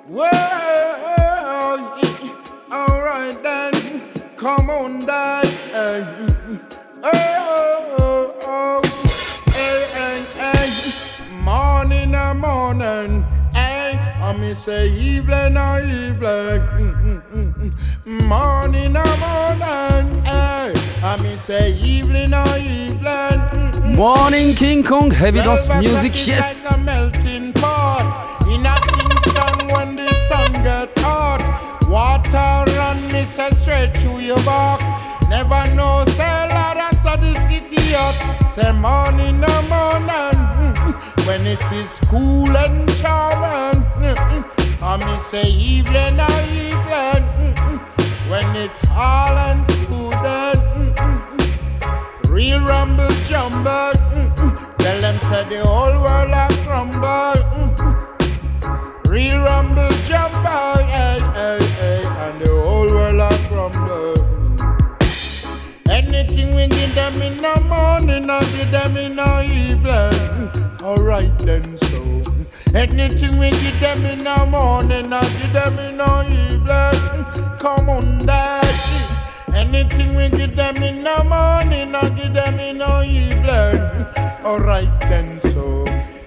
Well, 0.09 0.61
alright 2.71 3.43
then. 3.43 3.73
Come 4.37 4.69
on, 4.69 4.99
Dad. 5.07 5.49
Oh, 7.03 7.16
oh, 7.99 8.37
oh, 8.43 8.83
hey, 9.57 9.87
hey, 9.97 10.53
hey. 10.53 11.35
Morning, 11.40 12.14
a 12.14 12.35
morning. 12.35 13.30
I 14.31 14.37
me 14.37 14.55
say 14.55 14.88
evening, 14.93 15.57
a 15.57 15.81
evening. 15.83 17.75
Morning, 18.29 18.95
a 18.95 19.05
morning. 19.19 20.21
Hey, 20.23 20.73
I 21.03 21.19
me 21.21 21.35
say 21.37 21.73
evening, 21.75 22.33
a 22.33 22.45
evening. 22.57 23.97
Morning 23.97 24.55
King 24.55 24.85
Kong, 24.85 25.11
Heavy 25.11 25.38
Dance 25.40 25.69
Music, 25.81 26.12
yes. 26.29 26.71
Like 26.71 26.79
a 26.79 26.83
melting 26.85 27.53
pot 27.55 28.47
in 28.53 28.64
a 28.64 28.79
Kingston 28.87 29.66
when 29.75 29.97
the 29.97 30.07
sun 30.29 30.53
gets 30.62 31.03
hot. 31.03 31.43
Water 31.90 32.73
run 32.77 33.09
me 33.12 33.25
say 33.25 33.51
straight 33.51 33.97
through 33.97 34.21
your 34.21 34.38
back. 34.45 34.81
Never 35.29 35.75
know 35.75 36.05
say 36.07 36.49
Lord 36.55 36.77
the 37.21 37.35
city 37.35 37.40
hot. 37.40 37.49
Say 38.50 38.72
morning 38.72 39.38
no 39.38 39.62
morning 39.62 40.38
mm, 40.58 41.26
when 41.26 41.46
it 41.46 41.62
is 41.70 42.00
cool 42.10 42.50
and 42.56 42.88
charming. 42.98 43.80
Mm, 44.03 44.16
mm, 44.16 44.82
I 44.82 44.96
me 44.96 45.18
say 45.20 45.44
evening 45.48 46.16
no 46.16 46.26
evening 46.51 47.22
mm, 47.38 47.55
mm, 47.55 47.80
when 48.28 48.57
it's 48.57 48.82
all 48.90 49.38
and 49.38 49.64
good 49.68 50.14
mm, 50.98 52.28
Real 52.28 52.61
rumble 52.64 53.09
jumble. 53.28 53.92
Tell 54.78 55.01
them 55.01 55.18
say 55.20 55.44
the 55.44 55.62
whole 55.64 56.03
world 56.03 56.32
a 56.32 56.48
crumble. 56.64 57.38
Real 59.09 59.42
rumble 59.44 59.90
jumble. 60.03 60.84
Hey, 60.90 61.20
hey, 61.34 61.61
hey. 61.78 61.89
Anything 65.91 66.55
we 66.55 66.68
give 66.68 66.95
them 66.95 67.20
in 67.20 67.36
the 67.43 67.61
morning, 67.68 68.30
I 68.30 68.41
give 68.57 68.70
them 68.70 68.97
in 68.97 69.16
the 69.16 69.43
evening. 69.43 70.80
Alright 70.80 71.36
then, 71.41 71.76
so. 71.78 72.22
Anything 72.74 73.38
we 73.38 73.51
give 73.51 73.80
them 73.80 74.07
in 74.07 74.22
the 74.22 74.47
morning, 74.47 75.12
I 75.12 75.20
give 75.20 75.53
them 75.53 75.78
in 75.80 75.99
the 75.99 76.14
evening. 76.30 77.59
Come 77.59 77.88
on, 77.88 78.24
daddy. 78.24 78.68
Anything 79.53 80.14
we 80.14 80.28
give 80.30 80.55
them 80.55 80.76
in 80.76 81.03
the 81.03 81.24
morning, 81.24 81.95
I 81.95 82.09
give 82.11 82.34
them 82.34 82.61
in 82.61 82.78
the 82.78 83.03
evening. 83.03 84.47
Alright 84.47 85.01
then, 85.11 85.41
so. 85.41 85.86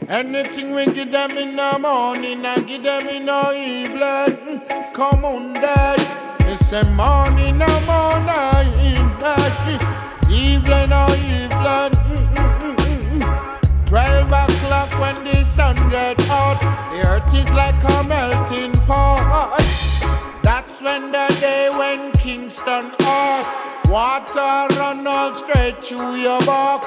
Anything 0.09 0.75
we 0.75 0.85
give 0.87 1.09
them 1.09 1.31
in 1.37 1.55
the 1.55 1.79
morning, 1.79 2.45
I 2.45 2.59
give 2.59 2.83
them 2.83 3.07
in 3.07 3.25
the 3.27 3.53
evening. 3.55 4.61
Come 4.93 5.23
on, 5.23 5.53
dad. 5.53 6.32
It's 6.55 6.71
a 6.71 6.85
morning, 6.91 7.59
a 7.59 7.81
morning, 7.81 9.09
dad. 9.17 9.57
Evening, 10.29 10.93
or 10.93 11.09
evening. 11.33 11.93
Twelve 13.87 14.31
o'clock 14.31 14.91
when 14.99 15.15
the 15.23 15.43
sun 15.45 15.73
get 15.89 16.21
hot, 16.25 16.59
the 16.91 17.07
earth 17.07 17.33
is 17.33 17.51
like 17.55 17.83
a 17.95 18.03
melting 18.03 18.73
pot. 18.85 19.57
That's 20.43 20.79
when 20.79 21.09
the 21.09 21.35
day 21.41 21.71
when 21.71 22.11
Kingston 22.11 22.91
hot 22.99 23.81
Water 23.89 24.75
run 24.77 25.07
all 25.07 25.33
straight 25.33 25.83
through 25.83 26.17
your 26.17 26.39
back 26.41 26.83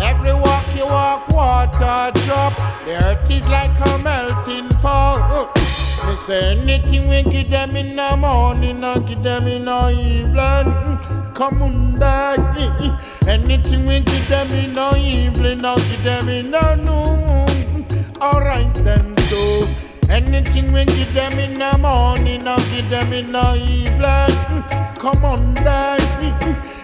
Every 0.00 0.32
walk 0.32 0.74
you 0.74 0.86
walk, 0.86 1.28
water 1.28 2.10
drop 2.24 2.56
The 2.86 2.96
earth 3.04 3.30
is 3.30 3.48
like 3.50 3.78
a 3.90 3.98
melting 3.98 4.70
pot 4.80 5.67
Me 6.08 6.16
say 6.16 6.56
anything 6.56 7.06
we 7.06 7.22
give 7.22 7.50
them 7.50 7.76
in 7.76 7.94
the 7.94 8.16
morning 8.16 8.82
I 8.82 8.98
give 9.00 9.22
them 9.22 9.46
in 9.46 9.66
the 9.66 9.90
evening 9.90 11.34
Come 11.34 11.60
on, 11.60 11.98
daddy 11.98 12.90
Anything 13.28 13.84
we 13.84 14.00
give 14.00 14.26
them 14.28 14.50
in 14.50 14.72
the 14.72 14.96
evening 14.96 15.64
I 15.64 15.76
give 15.76 16.02
them 16.02 16.28
in 16.30 16.50
the 16.50 16.76
noon 16.76 17.86
Alright 18.22 18.74
then, 18.76 19.16
so 19.18 19.68
Anything 20.08 20.72
we 20.72 20.86
give 20.86 21.12
them 21.12 21.38
in 21.38 21.58
the 21.58 21.76
morning, 21.76 22.48
I'll 22.48 22.58
give 22.70 22.88
them 22.88 23.12
in 23.12 23.30
the 23.30 23.56
evening. 23.56 24.64
Come 24.98 25.22
on, 25.22 25.52
daddy. 25.52 26.32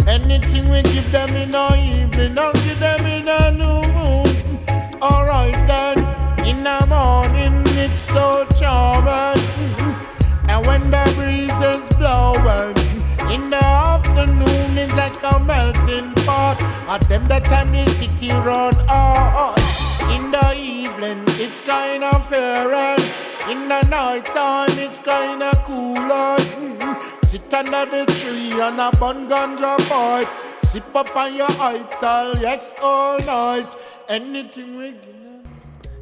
Anything 0.07 0.69
we 0.69 0.83
give 0.83 1.11
them 1.11 1.31
in 1.31 1.53
the 1.53 1.75
evening, 1.75 2.39
I'll 2.39 2.53
give 2.53 2.79
them 2.79 3.07
in 3.07 3.25
the 3.25 3.51
noon. 3.51 5.03
Alright 5.03 5.67
then, 5.67 5.99
in 6.47 6.63
the 6.63 6.87
morning 6.87 7.64
it's 7.85 8.03
so 8.03 8.47
charming. 8.59 9.45
And 10.49 10.67
when 10.67 10.85
the 10.91 11.05
breeze 11.17 11.61
is 11.73 11.85
blowing, 11.99 12.77
in 13.31 13.51
the 13.51 13.65
afternoon 13.65 14.79
it's 14.79 14.95
like 14.95 15.23
a 15.23 15.39
melting 15.41 16.13
pot. 16.25 16.57
At 16.89 17.03
them 17.09 17.27
the 17.29 17.41
time 17.41 17.69
the 17.69 17.85
city 17.91 18.31
run 18.31 18.75
hot. 18.89 19.61
In 20.15 20.31
the 20.31 20.55
evening, 20.57 21.25
it's 21.45 21.61
kind 21.61 22.05
of 22.05 22.27
fair. 22.29 22.97
In 23.51 23.69
the 23.69 23.83
night 23.89 24.27
time, 24.27 24.79
it's 24.79 25.01
kind 25.01 25.43
of 25.43 25.57
cooler. 25.65 26.39
Sit 27.23 27.53
under 27.53 27.85
the 27.85 28.05
tree 28.19 28.53
and 28.61 28.81
a 28.81 28.91
bun 28.99 29.29
ganja 29.29 29.77
pipe. 29.89 30.29
Sip 30.65 30.95
up 30.95 31.15
on 31.17 31.35
your 31.35 31.53
ital, 31.59 32.37
yes, 32.39 32.75
all 32.83 33.19
night. 33.19 33.67
Anything 34.09 34.77
we. 34.79 35.14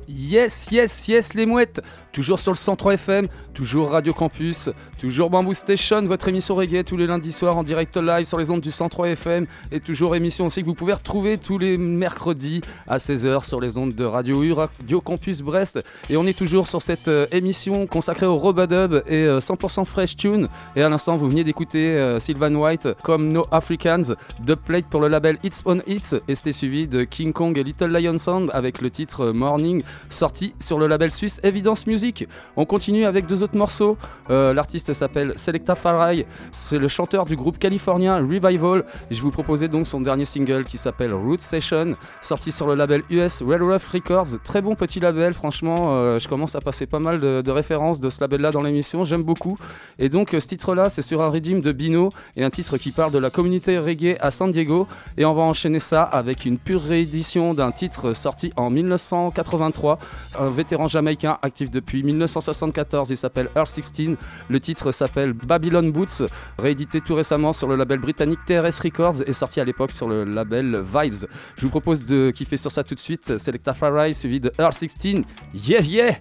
Yes, 0.09 0.69
yes, 0.71 1.09
yes, 1.09 1.35
les 1.35 1.47
mouettes 1.47 1.81
Toujours 2.13 2.39
sur 2.39 2.53
le 2.53 2.57
103 2.59 2.95
FM, 2.95 3.27
toujours 3.55 3.91
Radio 3.91 4.13
Campus, 4.13 4.69
toujours 5.01 5.31
Bamboo 5.31 5.55
Station, 5.55 6.05
votre 6.05 6.29
émission 6.29 6.55
reggae 6.55 6.85
tous 6.85 6.99
les 6.99 7.07
lundis 7.07 7.33
soirs 7.33 7.57
en 7.57 7.63
direct 7.63 7.97
live 7.97 8.27
sur 8.27 8.37
les 8.37 8.51
ondes 8.51 8.61
du 8.61 8.71
103 8.71 9.09
FM 9.09 9.47
et 9.71 9.81
toujours 9.81 10.15
émission 10.15 10.45
aussi 10.45 10.61
que 10.61 10.67
vous 10.67 10.75
pouvez 10.75 10.93
retrouver 10.93 11.39
tous 11.39 11.57
les 11.57 11.79
mercredis 11.79 12.61
à 12.87 12.99
16h 12.99 13.47
sur 13.47 13.63
les 13.63 13.79
ondes 13.79 13.95
de 13.95 14.05
Radio 14.05 14.43
U, 14.43 14.53
Radio 14.53 15.01
Campus 15.01 15.41
Brest. 15.41 15.83
Et 16.11 16.19
on 16.19 16.27
est 16.27 16.37
toujours 16.37 16.67
sur 16.69 16.83
cette 16.83 17.09
euh, 17.09 17.27
émission 17.33 17.87
consacrée 17.87 18.27
au 18.27 18.37
Robadub 18.37 19.03
et 19.07 19.25
euh, 19.25 19.41
100% 19.41 19.87
Fresh 19.87 20.17
Tune. 20.19 20.49
Et 20.77 20.83
à 20.83 20.91
l'instant, 20.91 21.17
vous 21.17 21.29
venez 21.29 21.45
d'écouter 21.45 21.93
euh, 21.93 22.19
Sylvan 22.19 22.55
White 22.55 22.89
comme 23.03 23.29
No 23.29 23.47
Africans, 23.51 24.15
Dubplate 24.41 24.85
pour 24.85 25.01
le 25.01 25.09
label 25.09 25.39
It's 25.45 25.63
on 25.65 25.81
Hits 25.87 26.17
et 26.29 26.35
c'était 26.35 26.53
suivi 26.53 26.87
de 26.87 27.05
King 27.05 27.33
Kong 27.33 27.57
et 27.57 27.65
Little 27.65 27.87
Lion 27.87 28.19
Sound 28.19 28.51
avec 28.53 28.83
le 28.83 28.91
titre 28.91 29.29
euh, 29.29 29.33
Morning 29.33 29.83
sorti 30.11 30.55
sur 30.59 30.79
le 30.79 30.87
label 30.87 31.11
suisse 31.11 31.41
Evidence 31.43 31.87
Music. 31.87 32.27
On 32.57 32.65
continue 32.65 33.05
avec 33.05 33.27
deux 33.27 33.43
autres 33.43 33.57
morceaux. 33.57 33.97
Euh, 34.31 34.53
L'artiste 34.55 34.93
s'appelle 34.93 35.33
Selecta 35.37 35.75
Farai. 35.75 36.27
C'est 36.51 36.79
le 36.79 36.89
chanteur 36.89 37.25
du 37.25 37.37
groupe 37.37 37.59
californien 37.59 38.17
Revival. 38.17 38.85
Je 39.11 39.21
vous 39.21 39.31
proposais 39.31 39.69
donc 39.69 39.87
son 39.87 40.01
dernier 40.01 40.25
single 40.25 40.65
qui 40.65 40.79
s'appelle 40.79 41.13
Root 41.13 41.39
Session, 41.41 41.95
sorti 42.21 42.53
sur 42.53 42.67
le 42.67 42.75
label 42.75 43.03
US 43.11 43.43
Red 43.43 43.63
Records. 43.63 44.41
Très 44.45 44.63
bon 44.63 44.75
petit 44.75 45.01
label, 45.01 45.35
franchement. 45.35 45.97
euh, 45.97 46.19
je 46.19 46.29
commence 46.29 46.55
à 46.55 46.61
passer 46.61 46.87
pas 46.87 46.99
mal 46.99 47.21
de, 47.21 47.43
de 47.43 47.51
références 47.51 48.01
de 48.01 48.09
ce 48.11 48.21
label-là 48.21 48.51
dans 48.53 48.63
l'émission. 48.63 49.05
J'aime 49.05 49.23
beaucoup. 49.23 49.59
Et 49.99 50.09
donc, 50.09 50.35
euh, 50.35 50.41
ce 50.41 50.47
titre-là, 50.49 50.89
c'est 50.89 51.03
sur 51.03 51.23
un 51.23 51.29
redeem 51.29 51.61
de 51.61 51.73
Bino 51.73 52.11
et 52.37 52.45
un 52.45 52.51
titre 52.51 52.77
qui 52.79 52.93
parle 52.93 53.13
de 53.13 53.19
la 53.19 53.31
communauté 53.31 53.79
reggae 53.79 54.17
à 54.21 54.31
San 54.31 54.51
Diego. 54.53 54.87
Et 55.19 55.25
on 55.25 55.35
va 55.35 55.43
enchaîner 55.43 55.79
ça 55.81 56.03
avec 56.03 56.45
une 56.45 56.59
pure 56.59 56.83
réédition 56.83 57.55
d'un 57.55 57.73
titre 57.73 58.13
sorti 58.15 58.53
en 58.57 58.71
1983. 58.71 59.82
Un 60.39 60.51
vétéran 60.51 60.89
jamaïcain 60.89 61.39
actif 61.43 61.71
depuis 61.71 62.03
1974. 62.03 63.11
Il 63.11 63.17
s'appelle 63.17 63.49
Earth 63.57 63.69
16. 63.69 64.17
Le 64.49 64.61
titre 64.61 64.93
s'appelle 64.93 65.33
Babylon 65.33 65.91
Boots, 65.91 66.23
réédité 66.59 67.01
tout 67.01 67.15
récemment 67.15 67.53
sur 67.53 67.69
le 67.69 67.77
label 67.77 67.99
britannique 67.99 68.41
TRS 68.47 68.81
Records 68.83 69.23
et 69.27 69.33
sorti 69.33 69.61
à 69.61 69.65
l'époque 69.65 69.93
sur 69.93 70.09
le 70.09 70.25
label 70.25 70.81
Vibes. 70.81 71.27
Je 71.57 71.63
vous 71.63 71.71
propose 71.71 72.07
de 72.07 72.31
kiffer 72.31 72.57
sur 72.57 72.73
ça 72.73 72.85
tout 72.85 72.95
de 72.95 73.01
suite. 73.01 73.39
Selecta 73.39 73.75
Farai 73.75 74.13
suivi 74.15 74.41
de 74.41 74.53
Earth 74.59 74.75
16. 74.75 75.25
Yeah, 75.55 75.81
yeah! 75.81 76.19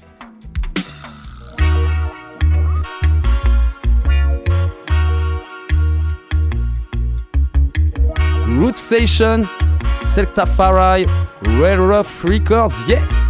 Root 8.59 8.75
Station, 8.75 9.47
Selecta 10.07 10.45
Farai, 10.45 11.07
Red 11.41 11.79
Rough 11.79 12.23
Records, 12.23 12.73
yeah! 12.87 13.20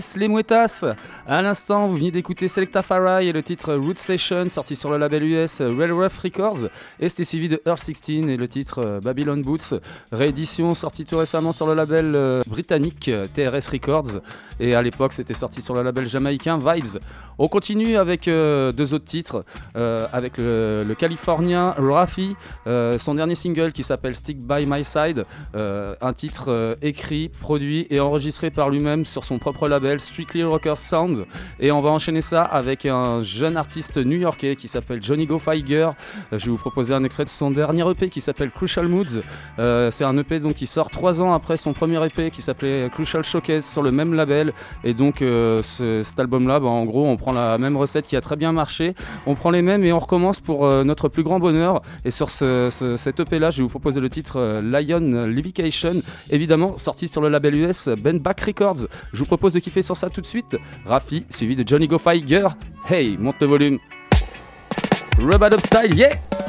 Yes, 0.00 0.16
les 0.16 0.28
mouettas 0.28 0.82
À 1.26 1.42
l'instant, 1.42 1.86
vous 1.86 1.96
venez 1.96 2.10
d'écouter 2.10 2.48
Selecta 2.48 2.80
Farai 2.80 3.26
et 3.26 3.32
le 3.32 3.42
titre 3.42 3.74
Root 3.74 3.94
Station, 3.96 4.48
sorti 4.48 4.74
sur 4.74 4.90
le 4.90 4.96
label 4.96 5.22
US 5.24 5.60
Railrough 5.60 6.10
Records. 6.22 6.68
Et 6.98 7.08
c'était 7.10 7.24
suivi 7.24 7.48
de 7.48 7.60
Earl 7.66 7.78
16 7.78 8.00
et 8.08 8.36
le 8.38 8.48
titre 8.48 8.78
euh, 8.78 9.00
Babylon 9.00 9.42
Boots, 9.42 9.74
réédition 10.12 10.74
sortie 10.74 11.04
tout 11.04 11.18
récemment 11.18 11.52
sur 11.52 11.66
le 11.66 11.74
label 11.74 12.14
euh, 12.14 12.42
britannique 12.46 13.08
euh, 13.08 13.26
TRS 13.32 13.70
Records. 13.70 14.22
Et 14.60 14.74
à 14.74 14.80
l'époque, 14.80 15.12
c'était 15.12 15.34
sorti 15.34 15.60
sur 15.60 15.74
le 15.74 15.82
label 15.82 16.06
jamaïcain 16.06 16.58
Vibes. 16.58 17.00
On 17.38 17.48
continue 17.48 17.96
avec 17.96 18.26
deux 18.26 18.94
autres 18.94 19.06
titres, 19.06 19.46
avec 19.74 20.36
le, 20.36 20.84
le 20.86 20.94
californien 20.94 21.74
Rafi, 21.78 22.36
son 22.66 23.14
dernier 23.14 23.34
single 23.34 23.72
qui 23.72 23.82
s'appelle 23.82 24.14
Stick 24.14 24.36
By 24.46 24.66
My 24.66 24.84
Side, 24.84 25.24
un 25.54 26.12
titre 26.12 26.76
écrit, 26.82 27.30
produit 27.30 27.86
et 27.88 27.98
enregistré 27.98 28.50
par 28.50 28.68
lui-même 28.68 29.06
sur 29.06 29.24
son 29.24 29.38
propre 29.38 29.68
label 29.68 30.00
Strictly 30.00 30.42
Rockers 30.44 30.76
Et 31.58 31.72
on 31.72 31.80
va 31.80 31.90
enchaîner 31.90 32.20
ça 32.20 32.42
avec 32.42 32.86
un 32.86 33.22
jeune 33.22 33.56
artiste 33.56 33.96
new-yorkais 33.96 34.56
qui 34.56 34.68
s'appelle 34.68 35.02
Johnny 35.02 35.26
Go 35.26 35.38
Feiger. 35.38 35.90
Euh, 36.32 36.38
je 36.38 36.44
vais 36.46 36.50
vous 36.50 36.56
proposer 36.58 36.94
un 36.94 37.04
extrait 37.04 37.24
de 37.24 37.28
son 37.30 37.50
dernier 37.50 37.88
EP 37.90 38.08
qui 38.08 38.20
s'appelle 38.20 38.50
Crucial 38.50 38.88
Moods. 38.88 39.20
Euh, 39.58 39.90
C'est 39.90 40.04
un 40.04 40.16
EP 40.18 40.40
donc 40.40 40.54
qui 40.54 40.66
sort 40.66 40.90
trois 40.90 41.20
ans 41.22 41.32
après 41.32 41.56
son 41.56 41.72
premier 41.72 42.04
EP 42.04 42.30
qui 42.30 42.42
s'appelait 42.42 42.88
Crucial 42.92 43.22
Showcase 43.24 43.64
sur 43.64 43.82
le 43.82 43.90
même 43.92 44.14
label. 44.14 44.52
Et 44.84 44.94
donc 44.94 45.22
euh, 45.22 45.62
ce- 45.62 46.02
cet 46.02 46.18
album-là, 46.20 46.60
bah, 46.60 46.66
en 46.68 46.84
gros, 46.84 47.06
on 47.06 47.16
prend 47.16 47.32
la 47.32 47.58
même 47.58 47.76
recette 47.76 48.06
qui 48.06 48.16
a 48.16 48.20
très 48.20 48.36
bien 48.36 48.52
marché, 48.52 48.94
on 49.26 49.34
prend 49.34 49.50
les 49.50 49.62
mêmes 49.62 49.84
et 49.84 49.92
on 49.92 49.98
recommence 49.98 50.40
pour 50.40 50.66
notre 50.84 51.08
plus 51.08 51.22
grand 51.22 51.38
bonheur. 51.38 51.80
Et 52.04 52.10
sur 52.10 52.30
ce, 52.30 52.68
ce- 52.70 52.96
cet 52.96 53.20
EP-là, 53.20 53.50
je 53.50 53.58
vais 53.58 53.62
vous 53.62 53.68
proposer 53.68 54.00
le 54.00 54.08
titre 54.10 54.60
Lion 54.62 55.00
Levication, 55.26 56.02
évidemment 56.30 56.76
sorti 56.76 57.08
sur 57.08 57.20
le 57.20 57.28
label 57.28 57.54
US 57.56 57.88
Ben 57.88 58.18
Back 58.18 58.40
Records. 58.40 58.86
Je 59.12 59.18
vous 59.18 59.26
propose 59.26 59.52
de 59.52 59.58
kiffer 59.58 59.82
sur 59.82 59.96
ça 59.96 60.08
tout 60.10 60.20
de 60.20 60.26
suite. 60.26 60.56
Suivi 61.28 61.56
de 61.56 61.64
Johnny 61.66 61.88
Go 61.88 61.98
Feiger. 61.98 62.48
Hey, 62.88 63.16
monte 63.18 63.40
le 63.40 63.46
volume. 63.46 63.78
Rub 65.18 65.42
Up 65.42 65.60
Style, 65.60 65.94
yeah! 65.94 66.39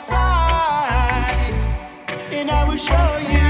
Side, 0.00 1.52
and 2.30 2.50
I 2.50 2.64
will 2.68 2.76
show 2.76 3.18
you 3.18 3.47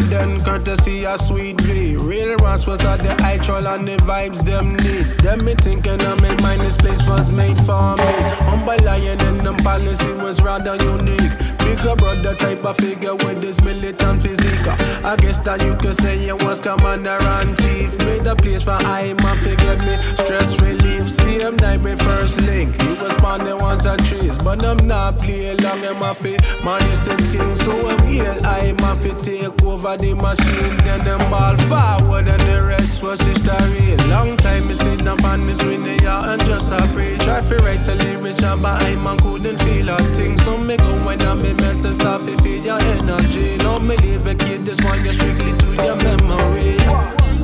your 0.00 0.08
then 0.08 0.40
courtesy 0.40 1.06
of 1.06 1.20
Sweet 1.20 1.60
V. 1.62 1.96
Real 1.96 2.36
Ross 2.36 2.66
was 2.66 2.84
at 2.84 3.02
the 3.02 3.14
eye 3.24 3.38
troll 3.38 3.66
and 3.66 3.86
the 3.86 3.96
vibes 3.98 4.44
them 4.44 4.76
need. 4.76 5.18
Them 5.20 5.44
me 5.44 5.54
thinking 5.54 6.00
of 6.00 6.20
me 6.20 6.28
mind 6.42 6.60
this 6.60 6.76
place 6.76 7.06
was 7.06 7.30
made 7.30 7.56
for 7.58 7.96
me. 7.96 8.12
Humble 8.48 8.84
lion 8.84 9.20
and 9.20 9.40
them 9.40 9.56
policy 9.58 10.12
was 10.14 10.42
rather 10.42 10.76
unique. 10.76 11.32
Bigger 11.58 11.96
brother 11.96 12.34
type 12.34 12.64
of 12.64 12.76
figure 12.76 13.14
with 13.14 13.40
this 13.40 13.60
militant 13.62 14.22
physique. 14.22 14.66
I 15.04 15.16
guess 15.16 15.40
that 15.40 15.62
you 15.62 15.74
could 15.76 15.96
say 15.96 16.24
you 16.24 16.36
was 16.36 16.60
commander 16.60 17.18
and 17.20 17.56
chief. 17.58 17.98
Made 17.98 18.26
a 18.26 18.36
place 18.36 18.64
for 18.64 18.70
I 18.70 19.14
man 19.22 19.36
forget 19.38 19.78
me. 19.80 19.96
Stress 20.24 20.60
relief. 20.60 21.10
Same 21.10 21.56
night 21.56 21.82
my 21.82 21.94
first 21.94 22.40
link. 22.42 22.80
He 22.80 22.92
was 22.94 23.16
the 23.16 23.56
ones 23.56 23.86
and 23.86 24.02
trees. 24.06 24.38
But 24.38 24.64
I'm 24.64 24.78
not 24.86 25.18
play 25.18 25.54
long 25.56 25.84
and 25.84 25.98
my 25.98 26.14
feet. 26.14 26.40
Manage 26.64 27.00
the 27.00 27.16
thing. 27.30 27.54
So 27.54 27.88
I'm 27.88 28.06
here. 28.06 28.36
I 28.44 28.72
man 28.80 28.96
fi 28.98 29.10
take 29.22 29.62
over 29.62 29.85
the 29.94 30.14
machine. 30.14 30.76
Then 30.78 31.04
them 31.04 31.30
ball 31.30 31.56
forward 31.70 32.26
and 32.26 32.42
the 32.42 32.66
rest 32.66 33.02
was 33.02 33.20
history. 33.20 33.94
Long 34.08 34.36
time 34.36 34.66
me 34.66 34.74
sit 34.74 35.04
down 35.04 35.24
on 35.24 35.46
me 35.46 35.54
swing 35.54 35.86
and 35.86 36.44
just 36.44 36.72
a 36.72 36.78
pray. 36.92 37.16
Try 37.18 37.40
fi 37.40 37.56
write 37.56 37.80
some 37.80 37.98
lyrics 37.98 38.42
and 38.42 38.66
I 38.66 38.94
man 38.96 39.18
couldn't 39.18 39.58
feel 39.58 39.88
a 39.90 39.96
thing. 40.16 40.36
So 40.38 40.58
me 40.58 40.76
go 40.76 40.92
when 41.04 41.22
I'm 41.22 41.42
me 41.42 41.52
message 41.54 41.94
stuff 41.94 42.26
if 42.26 42.40
feed 42.40 42.64
your 42.64 42.80
energy. 42.80 43.56
No 43.58 43.78
me 43.78 43.96
leave 43.98 44.26
a 44.26 44.34
kid, 44.34 44.64
this 44.64 44.82
one 44.82 45.04
you 45.04 45.12
strictly 45.12 45.52
to 45.56 45.84
your 45.84 45.96
memory. 45.96 46.78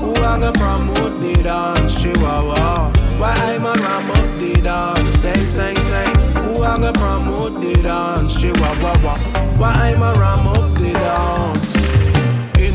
Who 0.00 0.14
I 0.16 0.40
gonna 0.40 0.52
promote 0.52 1.20
the 1.20 1.42
dance, 1.44 2.00
Chihuahua? 2.02 2.92
Why 3.18 3.30
I'm 3.30 3.66
a 3.66 3.72
ram 3.74 4.10
up 4.10 4.38
the 4.40 4.60
dance, 4.60 5.14
sing, 5.14 5.34
sing, 5.46 5.78
sing. 5.78 6.14
Who 6.42 6.62
I 6.64 6.76
gonna 6.80 6.92
promote 6.92 7.60
the 7.60 7.74
dance, 7.82 8.34
Chihuahua? 8.40 9.16
Why 9.58 9.72
I'm 9.94 10.02
a 10.02 10.18
ram 10.18 10.48
up 10.48 10.74
the 10.74 10.92
dance? 10.92 11.51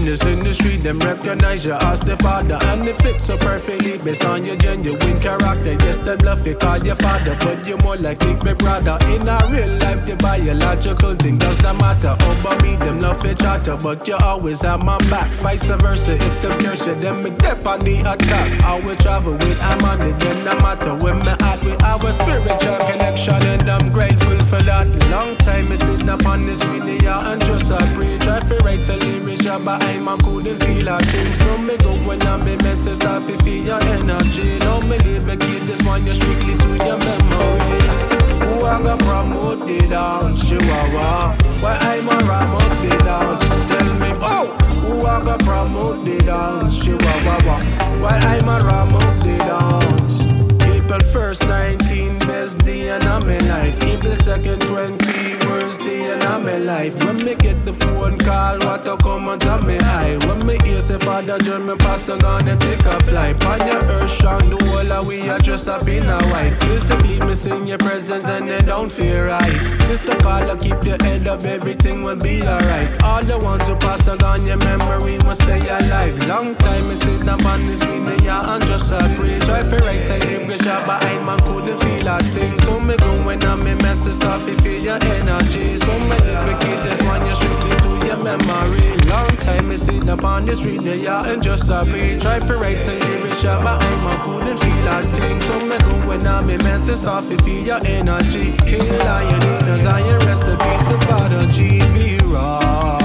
In 0.07 0.13
this 0.13 0.25
industry, 0.25 0.77
them 0.77 0.99
recognize 0.99 1.65
you 1.65 1.73
as 1.73 1.99
the 1.99 2.15
father, 2.15 2.57
and 2.71 2.87
it 2.87 2.95
fits 2.95 3.25
so 3.25 3.35
perfectly 3.35 3.97
based 3.97 4.23
on 4.23 4.45
your 4.45 4.55
genuine 4.55 5.19
character. 5.19 5.73
Yes, 5.83 5.99
them 5.99 6.19
love 6.19 6.47
you 6.47 6.55
call 6.55 6.77
your 6.77 6.95
father, 6.95 7.35
but 7.41 7.67
you're 7.67 7.77
more 7.79 7.97
like 7.97 8.21
my 8.41 8.53
brother. 8.53 8.97
In 9.07 9.27
a 9.27 9.37
real 9.51 9.67
life, 9.79 10.05
the 10.05 10.15
biological 10.15 11.13
thing 11.15 11.37
does 11.37 11.59
not 11.59 11.81
matter. 11.81 12.15
Over 12.23 12.55
me, 12.63 12.77
them 12.77 12.99
love 12.99 13.21
you 13.25 13.35
chatter, 13.35 13.75
but 13.75 14.07
you 14.07 14.15
always 14.23 14.61
have 14.61 14.81
my 14.81 14.97
back. 15.09 15.29
Vice 15.43 15.69
versa, 15.71 16.13
if 16.13 16.41
them 16.41 16.57
curse 16.57 16.87
you, 16.87 16.95
then 16.95 17.21
me 17.21 17.31
dip 17.31 17.67
on 17.67 17.79
the 17.79 17.99
attack. 17.99 18.63
I 18.63 18.79
will 18.79 18.95
travel 18.95 19.33
with 19.33 19.59
I'm 19.59 19.83
on 19.83 20.01
it, 20.07 20.17
then 20.21 20.45
no 20.45 20.55
matter 20.55 20.95
where 20.95 21.15
me 21.15 21.27
at 21.27 21.61
with 21.65 21.83
our 21.83 22.11
spiritual 22.13 22.77
connection, 22.87 23.43
and 23.43 23.69
I'm 23.69 23.91
grateful 23.91 24.39
for 24.47 24.61
that. 24.63 24.87
Long 25.09 25.35
time 25.37 25.69
me 25.69 25.75
sitting 25.75 26.09
up 26.09 26.25
on 26.25 26.45
this 26.45 26.63
video 26.63 27.11
and 27.11 27.43
just 27.43 27.71
a 27.71 27.77
pray. 27.95 28.17
Try 28.19 28.39
to 28.39 28.55
write 28.63 28.87
a 28.89 28.95
lyrics, 28.95 29.43
yeah, 29.43 29.59
but 29.59 29.83
I'm 29.83 30.07
a 30.07 30.17
couldn't 30.17 30.57
feel 30.63 30.87
a 30.87 30.97
thing. 30.99 31.33
So 31.35 31.57
me 31.57 31.77
go 31.77 31.93
when 32.07 32.21
I'm 32.21 32.47
in 32.47 32.57
mental 32.63 32.95
stuff, 32.95 33.29
if 33.29 33.41
feel 33.41 33.65
your 33.65 33.81
energy. 33.81 34.59
No 34.59 34.81
me 34.81 34.97
leave 34.99 35.27
a 35.27 35.35
kid, 35.35 35.63
this 35.67 35.83
one 35.85 36.05
you 36.07 36.13
strictly 36.13 36.57
to 36.57 36.69
your 36.85 36.97
memory. 36.97 38.17
Who 38.39 38.65
I 38.65 38.81
gonna 38.81 38.97
promote 39.03 39.67
the 39.67 39.79
dance, 39.89 40.47
Chihuahua? 40.47 41.35
Why 41.59 41.77
I'm 41.81 42.07
a 42.07 42.17
ram 42.29 42.55
up 42.55 42.81
the 42.81 42.97
dance? 43.03 43.41
Tell 43.41 43.93
me, 43.99 44.11
oh, 44.21 44.55
who 44.81 45.05
I 45.05 45.25
got 45.25 45.39
promote 45.39 46.05
the 46.05 46.17
dance? 46.23 46.77
Chihuahua. 46.83 47.57
While 48.01 48.23
I'm 48.31 48.47
a 48.47 48.63
ram 48.63 48.95
up 48.95 49.23
the 49.23 49.37
dance. 49.37 50.25
April 50.61 51.01
1st, 51.01 51.47
19, 51.49 52.26
best 52.47 52.65
day 52.65 52.95
in 52.95 53.03
my 53.03 53.37
life. 53.49 53.83
April 53.83 54.13
2nd, 54.13 54.65
20, 54.67 55.46
worst 55.67 55.81
day 55.81 56.13
in 56.13 56.19
my 56.19 56.57
life. 56.57 56.95
When 57.03 57.17
me 57.17 57.35
get 57.35 57.65
the 57.65 57.73
phone 57.73 58.17
call, 58.17 58.59
what 58.59 58.83
to 58.83 58.95
come 58.97 59.27
and 59.27 59.41
tell 59.41 59.61
me 59.61 59.77
hi. 59.77 60.17
When 60.25 60.45
me 60.45 60.57
hear 60.63 60.79
say 60.79 60.97
Father 60.97 61.37
John, 61.39 61.65
me 61.65 61.75
pass 61.75 62.09
a 62.09 62.17
gun 62.17 62.47
and 62.47 62.59
take 62.61 62.85
a 62.85 62.99
flight. 63.03 63.43
On 63.45 63.59
your 63.67 63.83
earth, 63.95 64.11
strong, 64.11 64.49
the 64.49 64.57
whole 64.65 64.91
of 64.93 65.07
we 65.07 65.29
are 65.29 65.39
just 65.39 65.67
up 65.67 65.87
in 65.87 66.09
a 66.09 66.17
wife. 66.31 66.57
Physically, 66.59 67.19
me 67.19 67.69
your 67.69 67.77
presence 67.77 68.29
and 68.29 68.47
they 68.47 68.61
don't 68.61 68.91
feel 68.91 69.25
right. 69.25 69.81
Sister 69.81 70.15
call, 70.17 70.55
keep 70.55 70.81
your 70.83 70.97
head 71.03 71.27
up, 71.27 71.43
everything 71.43 72.03
will 72.03 72.15
be 72.15 72.41
alright. 72.41 72.89
All 73.03 73.23
the 73.23 73.37
ones 73.37 73.67
who 73.67 73.75
pass 73.75 74.07
on 74.07 74.45
your 74.45 74.57
memory 74.57 75.17
must 75.19 75.41
stay 75.41 75.59
alive. 75.59 76.15
Long 76.27 76.55
time 76.55 76.87
me 76.87 76.95
sit 76.95 77.25
down 77.25 77.45
on 77.45 77.67
this 77.67 77.83
winner, 77.85 78.17
yeah, 78.23 78.55
and 78.55 78.65
just 78.65 78.91
a 78.91 78.99
pray. 79.17 79.39
Try 79.39 79.63
for 79.63 79.77
right 79.77 79.97
if 79.97 80.47
the 80.47 80.63
job 80.63 80.85
behind 80.85 81.25
man 81.25 81.39
couldn't 81.39 81.77
feel 81.77 82.07
a 82.07 82.19
thing. 82.19 82.57
So 82.59 82.79
me 82.79 82.95
go 82.97 83.11
when 83.25 83.43
I'm 83.43 83.63
me 83.63 83.73
messes 83.75 84.23
off, 84.23 84.47
you 84.47 84.55
feel 84.57 84.81
your 84.81 85.03
energy. 85.03 85.56
So 85.77 85.97
many 85.99 86.31
a 86.31 86.57
kid, 86.59 86.79
this 86.85 87.01
one 87.03 87.25
you 87.25 87.35
strictly 87.35 87.75
to 87.83 87.91
your 88.05 88.17
memory. 88.23 88.97
Long 89.07 89.35
time 89.37 89.69
me 89.69 89.77
sit 89.77 90.07
up 90.09 90.23
on 90.23 90.45
the 90.45 90.55
street, 90.55 90.81
yeah, 90.81 91.25
and 91.25 91.41
just 91.41 91.69
a 91.69 91.85
pray. 91.85 92.19
Try 92.19 92.39
for 92.39 92.57
right 92.57 92.77
side, 92.77 93.01
if 93.01 93.23
the 93.23 93.41
job 93.41 93.63
behind 93.63 94.01
man 94.03 94.19
couldn't 94.23 94.57
feel 94.57 94.87
a 94.87 95.03
thing. 95.11 95.39
So 95.41 95.59
me 95.59 95.77
go 95.79 96.07
when 96.07 96.27
I'm 96.27 96.47
me 96.47 96.57
messes 96.57 97.05
off, 97.07 97.29
you 97.29 97.37
feel 97.39 97.65
your 97.65 97.79
energy. 97.85 98.53
Kill 98.65 98.85
lioness, 98.99 99.85
I 99.85 100.17
rest 100.25 100.47
in 100.47 100.57
peace 100.57 100.83
to 100.91 100.97
Father 101.07 101.45
G.V. 101.51 102.17
Raw. 102.33 102.97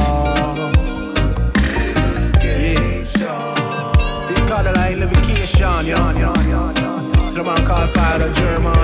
Take 4.27 4.51
all 4.51 4.63
the 4.63 4.73
line, 4.75 5.01
levication, 5.01 5.87
yeah, 5.87 6.13
yeah, 6.13 6.49
yeah, 6.49 6.73
yeah. 6.75 7.29
So 7.29 7.43
the 7.43 7.45
man 7.45 7.65
called 7.65 7.91
Father 7.91 8.31
German. 8.33 8.82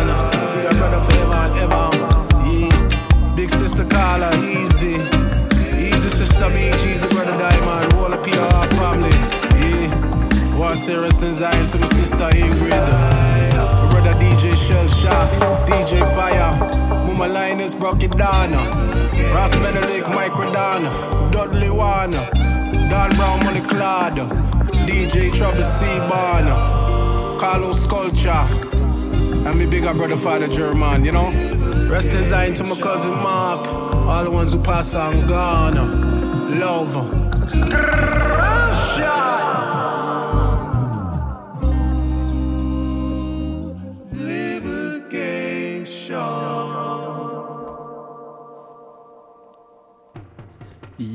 Sister 3.91 4.37
easy. 4.45 4.95
Easy 5.79 6.09
sister 6.09 6.49
me, 6.51 6.71
cheesy 6.79 7.09
brother 7.09 7.37
Diamond. 7.39 7.93
Whole 7.93 8.13
of 8.13 8.23
PR 8.23 8.67
family. 8.77 9.11
Yeah. 9.57 10.59
One 10.59 10.77
serious 10.77 11.19
design 11.19 11.67
to 11.69 11.79
my 11.79 11.87
sister 11.87 12.29
Ingrid. 12.29 13.91
Brother 13.91 14.13
DJ 14.21 14.55
Shell 14.57 14.89
Shock, 14.89 15.31
DJ 15.67 16.01
Fire. 16.15 16.59
Mama 17.07 17.29
Linus 17.29 17.75
broke 17.75 18.03
it 18.03 18.17
down. 18.17 18.53
Uh, 18.53 19.33
Ross 19.35 19.55
Benedict, 19.57 20.09
Mike 20.11 20.33
Rodon, 20.33 20.83
Dudley 21.33 21.71
One, 21.71 22.13
Don 22.13 23.11
Brown, 23.17 23.45
Molly 23.45 23.61
Clad, 23.61 24.19
uh, 24.19 24.29
DJ 24.87 25.33
Trouble 25.35 25.63
C 25.63 25.87
Barn, 26.09 26.45
uh, 26.47 27.37
Carlos 27.41 27.87
Culture, 27.87 28.47
and 29.49 29.59
me 29.59 29.67
bigger 29.67 29.95
brother 29.95 30.17
Father 30.17 30.49
German, 30.49 31.05
you 31.05 31.13
know. 31.13 31.58
Rest 31.89 32.13
in 32.13 32.25
Zion 32.25 32.55
to 32.55 32.65
my 32.65 32.79
cousin 32.81 33.13
Mark, 33.13 33.67
all 33.67 34.23
the 34.23 34.31
ones 34.31 34.53
who 34.53 34.63
pass 34.63 34.95
on 34.95 35.27
gone. 35.27 35.75
Love. 36.61 38.48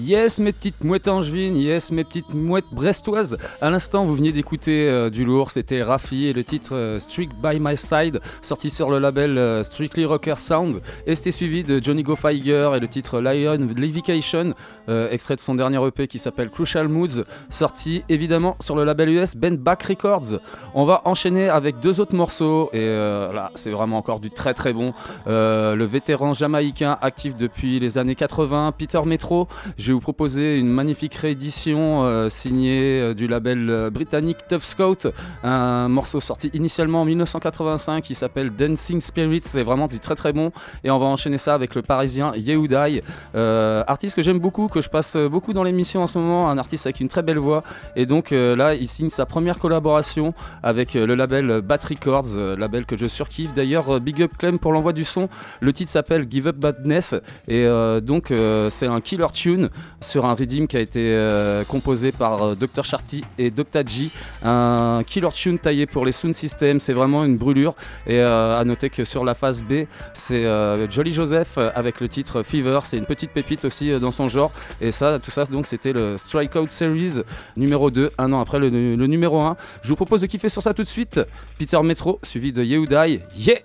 Yes, 0.05 0.37
mes 0.37 0.51
petites 0.51 0.83
mouettes 0.83 1.07
angevines, 1.07 1.55
yes, 1.55 1.89
mes 1.89 2.03
petites 2.03 2.33
mouettes 2.33 2.65
brestoises. 2.73 3.37
À 3.61 3.69
l'instant, 3.69 4.03
vous 4.03 4.13
veniez 4.15 4.33
d'écouter 4.33 4.89
euh, 4.89 5.09
du 5.09 5.23
lourd, 5.23 5.49
c'était 5.49 5.81
Rafi 5.81 6.25
et 6.25 6.33
le 6.33 6.43
titre 6.43 6.73
euh, 6.73 6.99
by 7.41 7.57
My 7.61 7.77
Side, 7.77 8.19
sorti 8.41 8.69
sur 8.69 8.89
le 8.89 8.99
label 8.99 9.37
euh, 9.37 9.63
Strictly 9.63 10.03
Rocker 10.03 10.37
Sound. 10.37 10.81
Et 11.07 11.15
c'était 11.15 11.31
suivi 11.31 11.63
de 11.63 11.81
Johnny 11.81 12.03
Go 12.03 12.17
Feiger 12.17 12.71
et 12.75 12.81
le 12.81 12.87
titre 12.89 13.21
Lion 13.21 13.69
Levication, 13.77 14.53
euh, 14.89 15.09
extrait 15.09 15.37
de 15.37 15.39
son 15.39 15.55
dernier 15.55 15.79
EP 15.87 16.07
qui 16.09 16.19
s'appelle 16.19 16.49
Crucial 16.49 16.89
Moods, 16.89 17.23
sorti 17.49 18.03
évidemment 18.09 18.57
sur 18.59 18.75
le 18.75 18.83
label 18.83 19.07
US 19.09 19.37
Bend 19.37 19.59
Back 19.59 19.83
Records. 19.83 20.41
On 20.73 20.83
va 20.83 21.01
enchaîner 21.05 21.47
avec 21.47 21.79
deux 21.79 22.01
autres 22.01 22.15
morceaux, 22.15 22.69
et 22.73 22.85
là, 22.85 23.51
c'est 23.55 23.71
vraiment 23.71 23.99
encore 23.99 24.19
du 24.19 24.31
très 24.31 24.53
très 24.53 24.73
bon. 24.73 24.93
Le 25.27 25.83
vétéran 25.85 26.33
jamaïcain 26.33 26.97
actif 27.01 27.37
depuis 27.37 27.79
les 27.79 27.97
années 27.97 28.15
80, 28.15 28.73
Peter 28.77 28.99
Metro. 29.05 29.47
Vous 29.93 29.99
proposer 29.99 30.57
une 30.57 30.69
magnifique 30.69 31.13
réédition 31.15 32.03
euh, 32.03 32.29
signée 32.29 32.99
euh, 32.99 33.13
du 33.13 33.27
label 33.27 33.69
euh, 33.69 33.89
britannique 33.89 34.37
Tough 34.49 34.61
Scout, 34.61 35.07
un 35.43 35.87
morceau 35.87 36.19
sorti 36.19 36.49
initialement 36.53 37.01
en 37.01 37.05
1985 37.05 38.03
qui 38.03 38.15
s'appelle 38.15 38.51
Dancing 38.51 38.99
Spirits, 38.99 39.41
c'est 39.43 39.63
vraiment 39.63 39.87
du 39.87 39.99
très 39.99 40.15
très 40.15 40.33
bon. 40.33 40.51
Et 40.83 40.91
on 40.91 40.99
va 40.99 41.05
enchaîner 41.05 41.37
ça 41.37 41.53
avec 41.53 41.75
le 41.75 41.81
parisien 41.81 42.33
Yehudai, 42.35 43.03
euh, 43.35 43.83
artiste 43.87 44.15
que 44.15 44.21
j'aime 44.21 44.39
beaucoup, 44.39 44.67
que 44.67 44.81
je 44.81 44.89
passe 44.89 45.15
beaucoup 45.15 45.53
dans 45.53 45.63
l'émission 45.63 46.03
en 46.03 46.07
ce 46.07 46.17
moment, 46.17 46.49
un 46.49 46.57
artiste 46.57 46.85
avec 46.85 46.99
une 46.99 47.07
très 47.07 47.23
belle 47.23 47.39
voix. 47.39 47.63
Et 47.95 48.05
donc 48.05 48.31
là, 48.31 48.73
il 48.73 48.87
signe 48.87 49.09
sa 49.09 49.25
première 49.25 49.59
collaboration 49.59 50.33
avec 50.63 50.93
le 50.93 51.15
label 51.15 51.61
Bat 51.61 51.79
Records, 51.89 52.37
label 52.57 52.85
que 52.85 52.95
je 52.95 53.07
surkiffe. 53.07 53.53
D'ailleurs, 53.53 53.99
Big 53.99 54.21
Up 54.21 54.31
Clem 54.37 54.59
pour 54.59 54.71
l'envoi 54.71 54.93
du 54.93 55.03
son. 55.03 55.29
Le 55.61 55.73
titre 55.73 55.91
s'appelle 55.91 56.27
Give 56.29 56.47
Up 56.47 56.57
Badness 56.57 57.15
et 57.47 57.67
donc 58.01 58.33
c'est 58.69 58.87
un 58.87 59.01
killer 59.01 59.27
tune 59.33 59.69
sur 60.01 60.25
un 60.25 60.35
redeem 60.35 60.67
qui 60.67 60.77
a 60.77 60.79
été 60.79 60.99
euh, 60.99 61.63
composé 61.63 62.11
par 62.11 62.43
euh, 62.43 62.55
Dr 62.55 62.83
Sharty 62.83 63.23
et 63.37 63.51
Dr 63.51 63.87
G. 63.87 64.09
Un 64.43 65.01
killer 65.05 65.29
tune 65.33 65.57
taillé 65.57 65.85
pour 65.85 66.05
les 66.05 66.11
sound 66.11 66.33
systems, 66.35 66.79
c'est 66.79 66.93
vraiment 66.93 67.23
une 67.23 67.37
brûlure. 67.37 67.75
Et 68.05 68.19
euh, 68.19 68.59
à 68.59 68.63
noter 68.65 68.89
que 68.89 69.03
sur 69.03 69.23
la 69.23 69.33
phase 69.33 69.63
B, 69.63 69.85
c'est 70.11 70.43
Jolly 70.89 71.11
Joseph 71.11 71.57
avec 71.57 71.99
le 72.01 72.07
titre 72.07 72.43
Fever. 72.43 72.79
C'est 72.83 72.97
une 72.97 73.05
petite 73.05 73.31
pépite 73.31 73.65
aussi 73.65 73.97
dans 73.99 74.11
son 74.11 74.29
genre. 74.29 74.51
Et 74.81 74.91
ça, 74.91 75.19
tout 75.19 75.31
ça, 75.31 75.45
donc 75.45 75.67
c'était 75.67 75.93
le 75.93 76.17
Strikeout 76.17 76.69
Series 76.69 77.21
numéro 77.57 77.91
2, 77.91 78.11
un 78.17 78.33
an 78.33 78.41
après 78.41 78.59
le, 78.59 78.69
numéro 78.69 79.39
1. 79.41 79.55
Je 79.81 79.89
vous 79.89 79.95
propose 79.95 80.21
de 80.21 80.27
kiffer 80.27 80.49
sur 80.49 80.61
ça 80.61 80.73
tout 80.73 80.83
de 80.83 80.87
suite. 80.87 81.19
Peter 81.57 81.81
Metro, 81.83 82.19
suivi 82.23 82.51
de 82.51 82.63
Yehudai. 82.63 83.21
Yeah! 83.35 83.59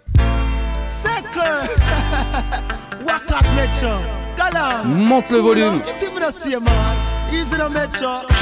Second. 0.86 1.68
Monte 4.84 5.30
le 5.30 5.38
volume. 5.40 5.82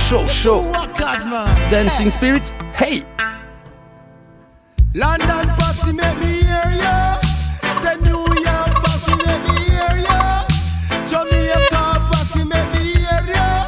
Show, 0.08 0.26
show. 0.28 0.64
Dancing 1.70 2.10
Spirits, 2.10 2.54
hey! 2.74 3.04
London 4.94 5.46
posse 5.58 5.92
make 5.92 6.16
me 6.20 6.42
hear 6.42 6.70
ya. 6.80 7.18
Say 7.82 7.96
New 8.02 8.24
York 8.24 8.72
posse 8.82 9.10
make 9.26 9.44
me 9.48 9.58
hear 9.68 9.96
ya. 10.08 10.44
Jamaica 11.08 12.00
posse 12.10 12.44
make 12.44 12.68
me 12.74 12.84
hear 12.94 13.22
ya. 13.34 13.66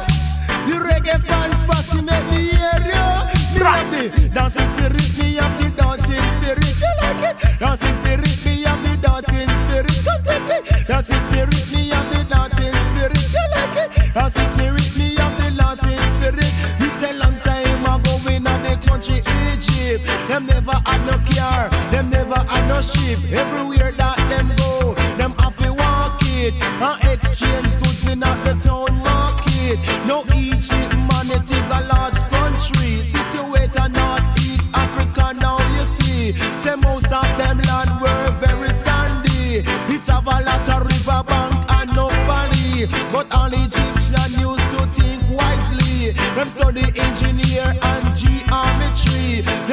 The 0.67 0.75
reggae 0.79 1.19
fans 1.21 1.59
posse 1.67 2.01
make 2.01 2.25
me 2.31 2.49
hear 2.49 2.81
ya. 2.89 3.27
Me 3.53 3.59
have 3.61 3.91
the 3.91 4.29
dancing 4.33 4.67
spirit, 4.77 5.17
me 5.19 5.35
have 5.35 5.55
the 5.61 5.69
dancing 5.75 6.25
spirit. 6.33 6.73
You 6.79 6.91
like 7.01 7.21
it? 7.29 7.59
Dancing 7.59 7.95
it. 10.31 10.87
Dancing 10.87 11.21
spirit, 11.29 11.65
me 11.71 11.89
have 11.89 12.09
the 12.11 12.23
dancing 12.29 12.75
spirit. 12.91 13.17
You 13.33 13.45
like 13.55 13.75
it? 13.83 14.13
Dancing 14.13 14.49
spirit, 14.55 14.89
me 14.97 15.15
have 15.15 15.35
the 15.37 15.49
dancing 15.55 16.01
spirit. 16.17 16.51
He 16.79 16.87
said 16.99 17.15
long 17.17 17.37
time 17.39 17.83
ago 17.85 18.13
in 18.29 18.43
the 18.43 18.75
country 18.85 19.21
Egypt. 19.51 20.05
Them 20.27 20.45
never 20.45 20.77
had 20.85 21.01
no 21.05 21.17
car, 21.33 21.69
them 21.91 22.09
never 22.09 22.39
had 22.47 22.67
no 22.67 22.81
ship. 22.81 23.19
Everywhere 23.31 23.91
that 23.97 24.17
them 24.29 24.47
go, 24.57 24.93
them 25.17 25.33
have 25.39 25.57
to 25.57 25.73
walk 25.73 26.19
it. 26.23 26.53
And 26.81 26.97
exchange 27.13 27.68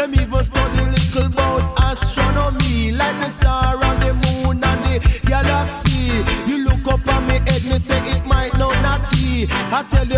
Them 0.06 0.20
even 0.20 0.44
study 0.44 0.84
little 0.84 1.26
about 1.26 1.90
astronomy. 1.90 2.92
Like 2.92 3.18
the 3.18 3.28
star 3.28 3.74
and 3.74 4.02
the 4.02 4.14
moon 4.14 4.62
and 4.62 4.80
the 4.86 5.20
galaxy. 5.26 6.22
You 6.46 6.64
look 6.64 6.86
up 6.86 7.06
on 7.08 7.26
me 7.26 7.38
head, 7.50 7.64
me 7.64 7.78
say 7.80 7.98
it 8.14 8.24
might 8.24 8.56
not 8.56 8.74
natty. 8.86 9.48
I 9.50 9.84
tell 9.90 10.06
you 10.06 10.15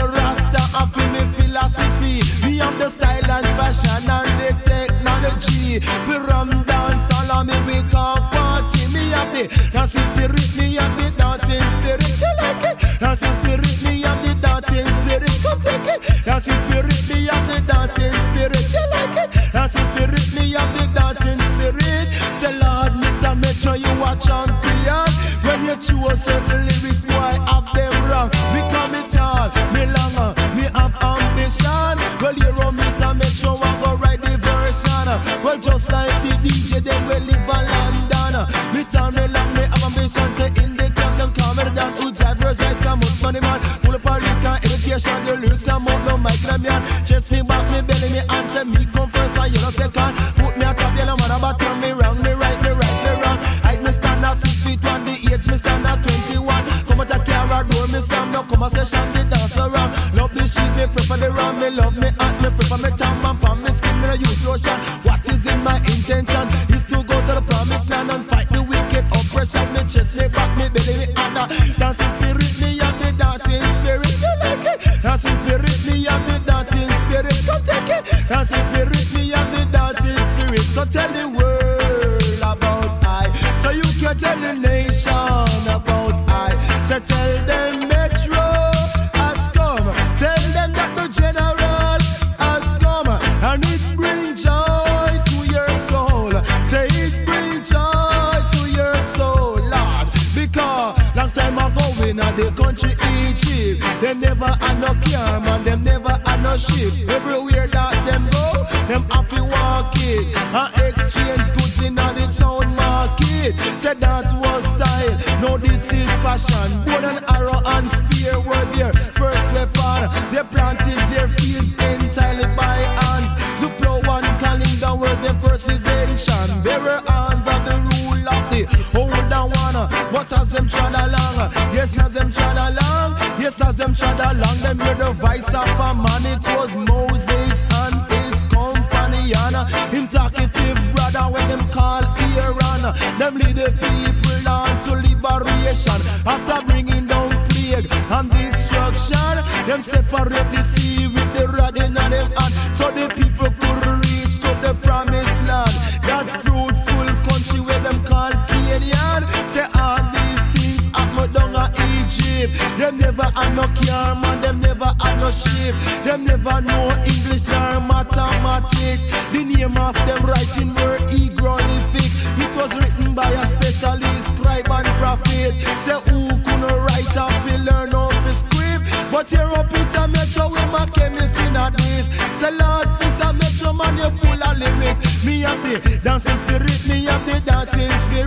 shape. 165.39 165.77
Them 166.05 166.25
never 166.25 166.61
know 166.61 166.91
English 167.07 167.47
nor 167.47 167.81
mathematics. 167.87 169.07
The 169.31 169.43
name 169.47 169.77
of 169.79 169.95
them 170.07 170.23
writing 170.27 170.75
were 170.75 170.99
hieroglyphic. 171.07 172.11
It 172.43 172.53
was 172.59 172.75
written 172.75 173.15
by 173.15 173.31
a 173.31 173.47
specialist, 173.47 174.35
scribe 174.35 174.71
and 174.71 174.89
prophet. 174.99 175.55
Say 175.85 175.99
who 176.11 176.29
couldn't 176.43 176.79
write 176.85 177.17
and 177.17 177.35
feel 177.45 177.63
learn 177.63 177.95
off 177.95 178.19
his 178.27 178.43
script. 178.43 178.85
But 179.13 179.31
here 179.31 179.53
up 179.55 179.71
it 179.71 179.95
a 179.95 180.09
metro 180.09 180.51
with 180.51 180.69
my 180.73 180.85
chemist 180.93 181.39
in 181.47 181.57
a 181.57 181.71
this. 181.79 182.11
Say 182.41 182.51
Lord, 182.51 182.89
this 182.99 183.19
a 183.23 183.33
metro 183.33 183.73
man, 183.73 183.97
you 183.97 184.11
full 184.19 184.43
of 184.43 184.59
lyric. 184.59 184.97
Me 185.25 185.43
have 185.47 185.61
the 185.63 186.01
dancing 186.03 186.37
spirit, 186.45 186.81
me 186.89 187.05
have 187.07 187.25
the 187.27 187.41
dancing 187.47 187.95
spirit. 188.07 188.18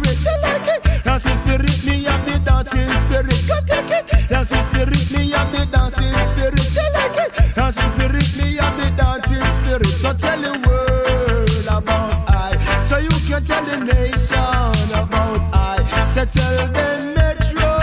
tell 13.45 13.63
the 13.65 13.77
nation 13.85 14.91
about 14.93 15.41
I. 15.53 15.77
So 16.13 16.25
tell 16.25 16.67
them 16.67 17.13
Metro 17.15 17.73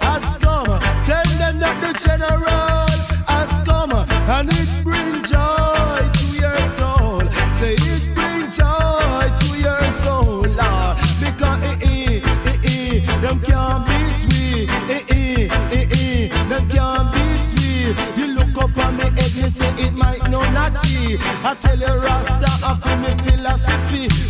has 0.00 0.24
come. 0.44 0.66
Tell 1.06 1.28
them 1.40 1.58
that 1.58 1.76
the 1.82 1.92
general 1.98 2.86
has 3.26 3.50
come 3.66 3.92
and 3.92 4.48
it 4.52 4.70
brings 4.84 5.30
joy 5.30 6.00
to 6.18 6.26
your 6.42 6.58
soul. 6.78 7.20
Say 7.58 7.74
it 7.74 8.04
brings 8.14 8.56
joy 8.56 9.24
to 9.42 9.48
your 9.58 9.82
soul, 10.04 10.44
Lord. 10.60 10.94
Because 11.20 11.60
eh, 11.62 11.78
eh, 11.82 12.20
eh, 12.46 12.58
eh, 12.64 13.20
them 13.20 13.40
can't 13.40 13.86
beat 13.88 14.20
we. 14.30 14.68
Eh, 14.92 15.02
eh, 15.08 15.48
eh, 15.72 15.86
eh, 15.98 16.48
them 16.48 16.68
can't 16.68 17.08
beat 17.12 17.48
we. 17.58 17.94
You 18.20 18.34
look 18.34 18.56
up 18.62 18.76
on 18.78 18.96
me 18.96 19.04
head, 19.04 19.34
me 19.36 19.48
say 19.50 19.72
it 19.84 19.94
might 19.94 20.22
know 20.30 20.42
naughty. 20.52 21.18
I 21.44 21.56
tell 21.60 21.78
you 21.78 21.86
right. 21.86 22.11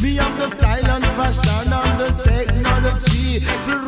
Me 0.02 0.16
have 0.16 0.36
the 0.36 0.48
style 0.48 0.90
and 0.90 1.04
fashion 1.14 1.72
and 1.72 2.00
the 2.00 2.10
technology. 2.24 3.81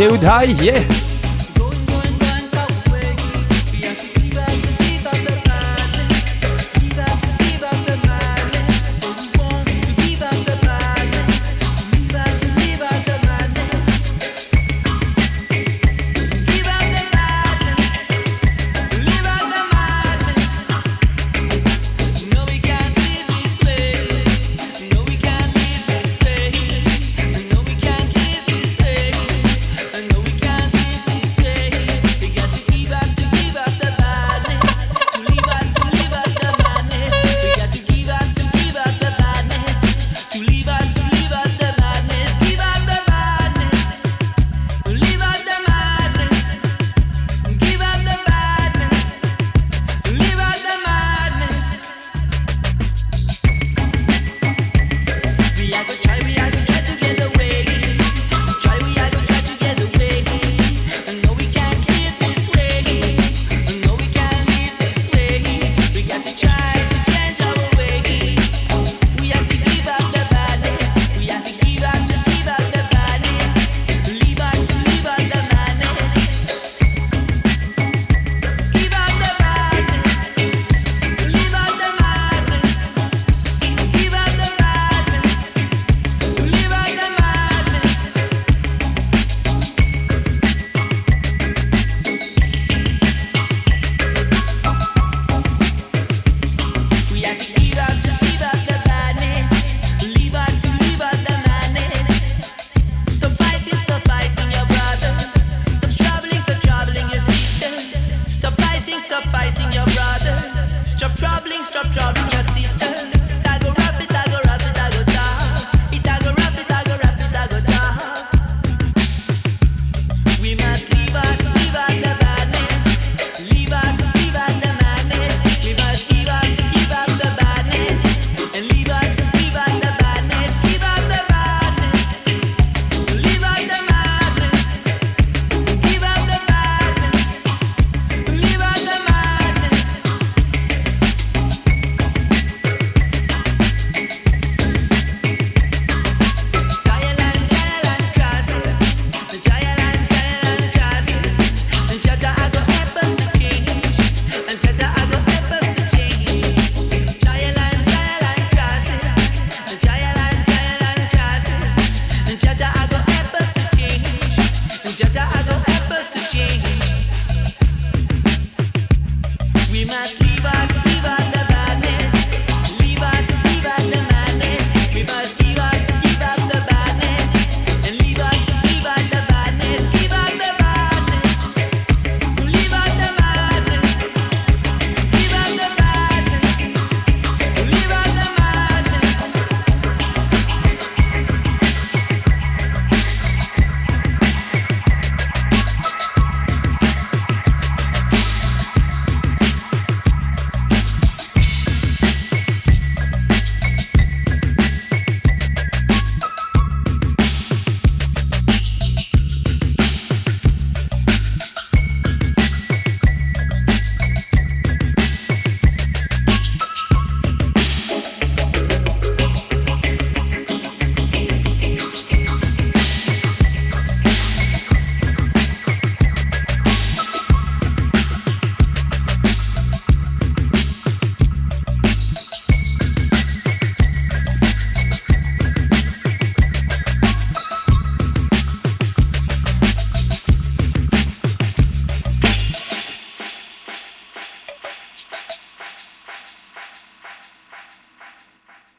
Géoudai, 0.00 0.56
yeah. 0.62 0.99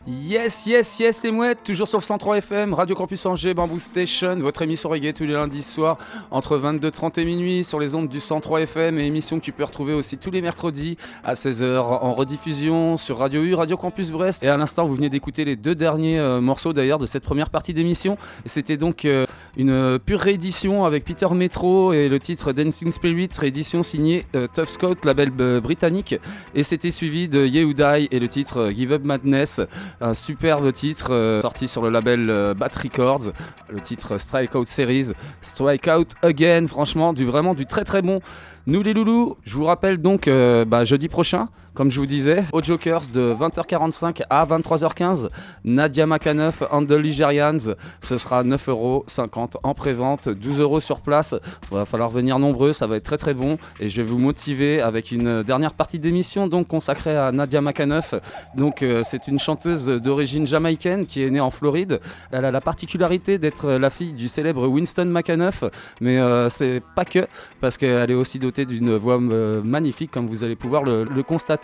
Yes, 0.08 0.66
yes, 0.66 1.00
yes, 1.00 1.22
les 1.22 1.30
mouettes, 1.30 1.62
toujours 1.64 1.88
sur 1.88 2.00
le 2.00 2.04
103 2.04 2.38
FM, 2.38 2.74
Radio 2.74 2.96
Campus 2.96 3.24
Angers, 3.28 3.54
Bamboo 3.54 3.78
Station, 3.78 4.36
votre 4.38 4.64
émission 4.64 4.90
reggae 4.90 5.14
tous 5.14 5.26
les 5.26 5.34
lundis 5.34 5.62
soirs 5.62 6.00
entre 6.32 6.58
22h30 6.58 7.20
et 7.20 7.26
minuit 7.26 7.64
sur 7.64 7.80
les 7.80 7.94
ondes 7.94 8.10
du 8.10 8.20
103 8.20 8.62
FM 8.62 8.98
et 8.98 9.06
émission 9.06 9.40
que 9.40 9.46
tu 9.46 9.52
peux 9.52 9.64
retrouver 9.64 9.94
aussi 9.94 10.18
tous 10.18 10.32
les 10.32 10.42
mercredis 10.42 10.98
à 11.24 11.34
16h 11.34 11.78
en 11.78 12.16
rediffusion 12.16 12.98
sur 12.98 13.20
Radio 13.20 13.44
U, 13.44 13.54
Radio 13.54 13.78
Campus 13.78 14.10
Brest. 14.10 14.42
Et 14.42 14.48
à 14.48 14.58
l'instant, 14.58 14.88
vous 14.88 14.96
venez 14.96 15.12
d'écouter 15.12 15.46
les 15.46 15.56
deux 15.56 15.76
derniers 15.76 16.18
euh, 16.18 16.42
morceaux 16.42 16.74
d'ailleurs 16.74 16.98
de 16.98 17.06
cette 17.06 17.24
première 17.24 17.52
partie 17.52 17.76
d'émission. 17.76 18.18
C'était 18.48 18.78
donc 18.78 19.06
euh, 19.06 19.28
une 19.58 20.00
pure 20.06 20.20
réédition 20.20 20.86
avec 20.86 21.04
Peter 21.04 21.28
Metro 21.34 21.94
et 21.94 22.08
le 22.08 22.20
titre 22.20 22.54
Dancing 22.54 22.92
Spirit, 22.92 23.30
réédition 23.38 23.84
signée 23.84 24.26
euh, 24.36 24.48
Tough 24.54 24.66
Scout, 24.66 25.06
label 25.06 25.32
euh, 25.40 25.60
britannique. 25.60 26.16
Et 26.56 26.64
c'était 26.64 26.92
suivi 26.92 27.28
de 27.28 27.46
Yehudai 27.46 28.08
et 28.12 28.20
le 28.20 28.28
titre 28.28 28.58
euh, 28.58 28.72
Give 28.72 28.94
Up 28.94 29.04
Madness, 29.04 29.62
un 30.00 30.14
superbe 30.14 30.72
titre 30.72 31.40
sorti 31.42 31.68
sur 31.68 31.84
le 31.84 31.90
label 31.90 32.54
Bat 32.58 32.70
Records, 32.84 33.32
le 33.70 33.82
titre 33.82 34.18
Strikeout 34.18 34.66
Series, 34.66 35.12
Strikeout 35.42 36.08
Again, 36.22 36.68
franchement, 36.68 37.14
du 37.14 37.26
vraiment 37.26 37.54
du 37.54 37.66
très 37.66 37.84
très 37.84 38.02
bon. 38.02 38.20
Nous 38.68 38.84
les 38.84 38.94
loulous, 38.94 39.36
je 39.46 39.56
vous 39.56 39.66
rappelle 39.66 39.98
donc 39.98 40.30
bah, 40.30 40.84
jeudi 40.84 41.08
prochain, 41.08 41.48
comme 41.74 41.90
je 41.90 42.00
vous 42.00 42.06
disais, 42.06 42.44
aux 42.52 42.62
Jokers 42.62 43.04
de 43.14 43.34
20h45 43.34 44.24
à 44.30 44.46
23h15, 44.46 45.30
Nadia 45.64 46.06
Makaneuf 46.06 46.64
and 46.70 46.86
the 46.86 46.92
Ligerians, 46.92 47.76
ce 48.02 48.18
sera 48.18 48.44
9,50€ 48.44 49.54
en 49.64 49.74
pré-vente, 49.74 50.28
12€ 50.28 50.82
sur 50.82 51.02
place. 51.02 51.34
Il 51.72 51.78
va 51.78 51.86
falloir 51.86 52.10
venir 52.10 52.40
nombreux, 52.40 52.74
ça 52.74 52.88
va 52.88 52.98
être 52.98 53.04
très 53.04 53.18
très 53.18 53.34
bon 53.34 53.58
et 53.80 53.88
je 53.88 53.98
vais 53.98 54.08
vous 54.08 54.20
motiver 54.20 54.82
avec 54.82 55.12
une 55.12 55.44
dernière 55.44 55.74
partie 55.74 55.98
d'émission 55.98 56.48
donc 56.48 56.68
consacrée 56.68 57.16
à 57.16 57.32
Nadia 57.32 57.62
Makaneuf. 57.62 58.16
Donc 58.56 58.84
euh, 58.84 59.02
c'est 59.04 59.28
une 59.30 59.40
chanteuse 59.40 59.86
d'origine 59.88 60.46
jamaïcaine 60.46 61.06
qui 61.06 61.24
est 61.24 61.30
née 61.30 61.40
en 61.40 61.52
Floride. 61.52 62.02
Elle 62.32 62.44
a 62.44 62.52
la 62.52 62.62
particularité 62.62 63.38
d'être 63.38 63.72
la 63.72 63.90
fille 63.90 64.12
du 64.12 64.28
célèbre 64.28 64.68
Winston 64.68 65.06
Makaneuf, 65.06 65.64
mais 66.02 66.20
euh, 66.20 66.50
c'est 66.50 66.82
pas 66.96 67.06
que 67.06 67.28
parce 67.62 67.78
qu'elle 67.78 68.12
est 68.12 68.16
aussi 68.16 68.40
dotée 68.40 68.66
d'une 68.66 68.96
voix 68.96 69.20
euh, 69.22 69.62
magnifique 69.64 70.12
comme 70.12 70.28
vous 70.28 70.44
allez 70.44 70.58
pouvoir 70.58 70.84
le 70.84 71.24
constater. 71.24 71.61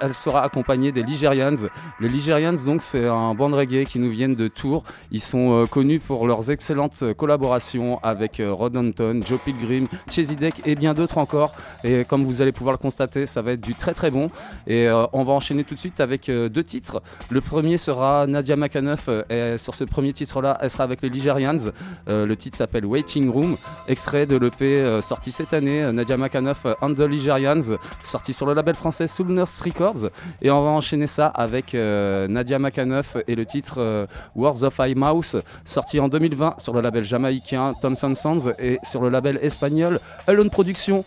Elle 0.00 0.14
sera 0.14 0.42
accompagnée 0.42 0.92
des 0.92 1.02
Ligerians. 1.02 1.68
Les 2.00 2.08
Ligerians 2.08 2.54
donc 2.64 2.82
c'est 2.82 3.06
un 3.06 3.34
band 3.34 3.50
reggae 3.50 3.84
qui 3.84 3.98
nous 3.98 4.10
viennent 4.10 4.34
de 4.34 4.48
Tours. 4.48 4.84
Ils 5.10 5.20
sont 5.20 5.52
euh, 5.52 5.66
connus 5.66 6.00
pour 6.00 6.26
leurs 6.26 6.50
excellentes 6.50 7.00
euh, 7.02 7.14
collaborations 7.14 7.98
avec 8.02 8.40
euh, 8.40 8.52
Rod 8.52 8.76
Anton, 8.76 9.20
Joe 9.24 9.40
Pilgrim, 9.44 9.86
Chesidek 10.10 10.62
et 10.64 10.74
bien 10.74 10.94
d'autres 10.94 11.18
encore. 11.18 11.52
Et 11.82 12.04
comme 12.04 12.24
vous 12.24 12.42
allez 12.42 12.52
pouvoir 12.52 12.72
le 12.72 12.78
constater, 12.78 13.26
ça 13.26 13.42
va 13.42 13.52
être 13.52 13.60
du 13.60 13.74
très 13.74 13.94
très 13.94 14.10
bon. 14.10 14.28
Et 14.66 14.88
on 15.12 15.22
va 15.22 15.32
enchaîner 15.32 15.64
tout 15.64 15.74
de 15.74 15.80
suite 15.80 16.00
avec 16.00 16.26
deux 16.26 16.64
titres. 16.64 17.02
Le 17.30 17.40
premier 17.40 17.78
sera 17.78 18.26
Nadia 18.26 18.56
Makaneuf. 18.56 19.08
et 19.30 19.56
sur 19.58 19.74
ce 19.74 19.84
premier 19.84 20.12
titre-là, 20.12 20.58
elle 20.60 20.70
sera 20.70 20.84
avec 20.84 21.02
les 21.02 21.08
Ligerians. 21.08 21.70
Le 22.06 22.34
titre 22.34 22.56
s'appelle 22.56 22.86
Waiting 22.86 23.28
Room, 23.30 23.56
extrait 23.88 24.26
de 24.26 24.36
l'EP 24.36 25.00
sorti 25.00 25.32
cette 25.32 25.52
année, 25.52 25.90
Nadia 25.92 26.16
Makaneuf 26.16 26.66
and 26.80 26.94
the 26.94 27.00
Ligerians, 27.00 27.76
sorti 28.02 28.32
sur 28.32 28.46
le 28.46 28.54
label 28.54 28.74
français 28.74 29.06
Soul 29.06 29.33
Records. 29.42 30.10
Et 30.42 30.50
on 30.50 30.62
va 30.62 30.70
enchaîner 30.70 31.06
ça 31.06 31.26
avec 31.26 31.74
euh, 31.74 32.28
Nadia 32.28 32.58
Makaneuf 32.58 33.16
et 33.26 33.34
le 33.34 33.46
titre 33.46 33.76
euh, 33.78 34.06
Words 34.34 34.62
of 34.64 34.78
High 34.78 34.96
Mouse, 34.96 35.36
sorti 35.64 36.00
en 36.00 36.08
2020 36.08 36.60
sur 36.60 36.72
le 36.72 36.80
label 36.80 37.04
jamaïcain 37.04 37.74
Thompson 37.80 38.14
Sounds 38.14 38.52
et 38.58 38.78
sur 38.82 39.02
le 39.02 39.08
label 39.08 39.38
espagnol 39.42 40.00
Alone 40.26 40.50
Productions. 40.50 41.04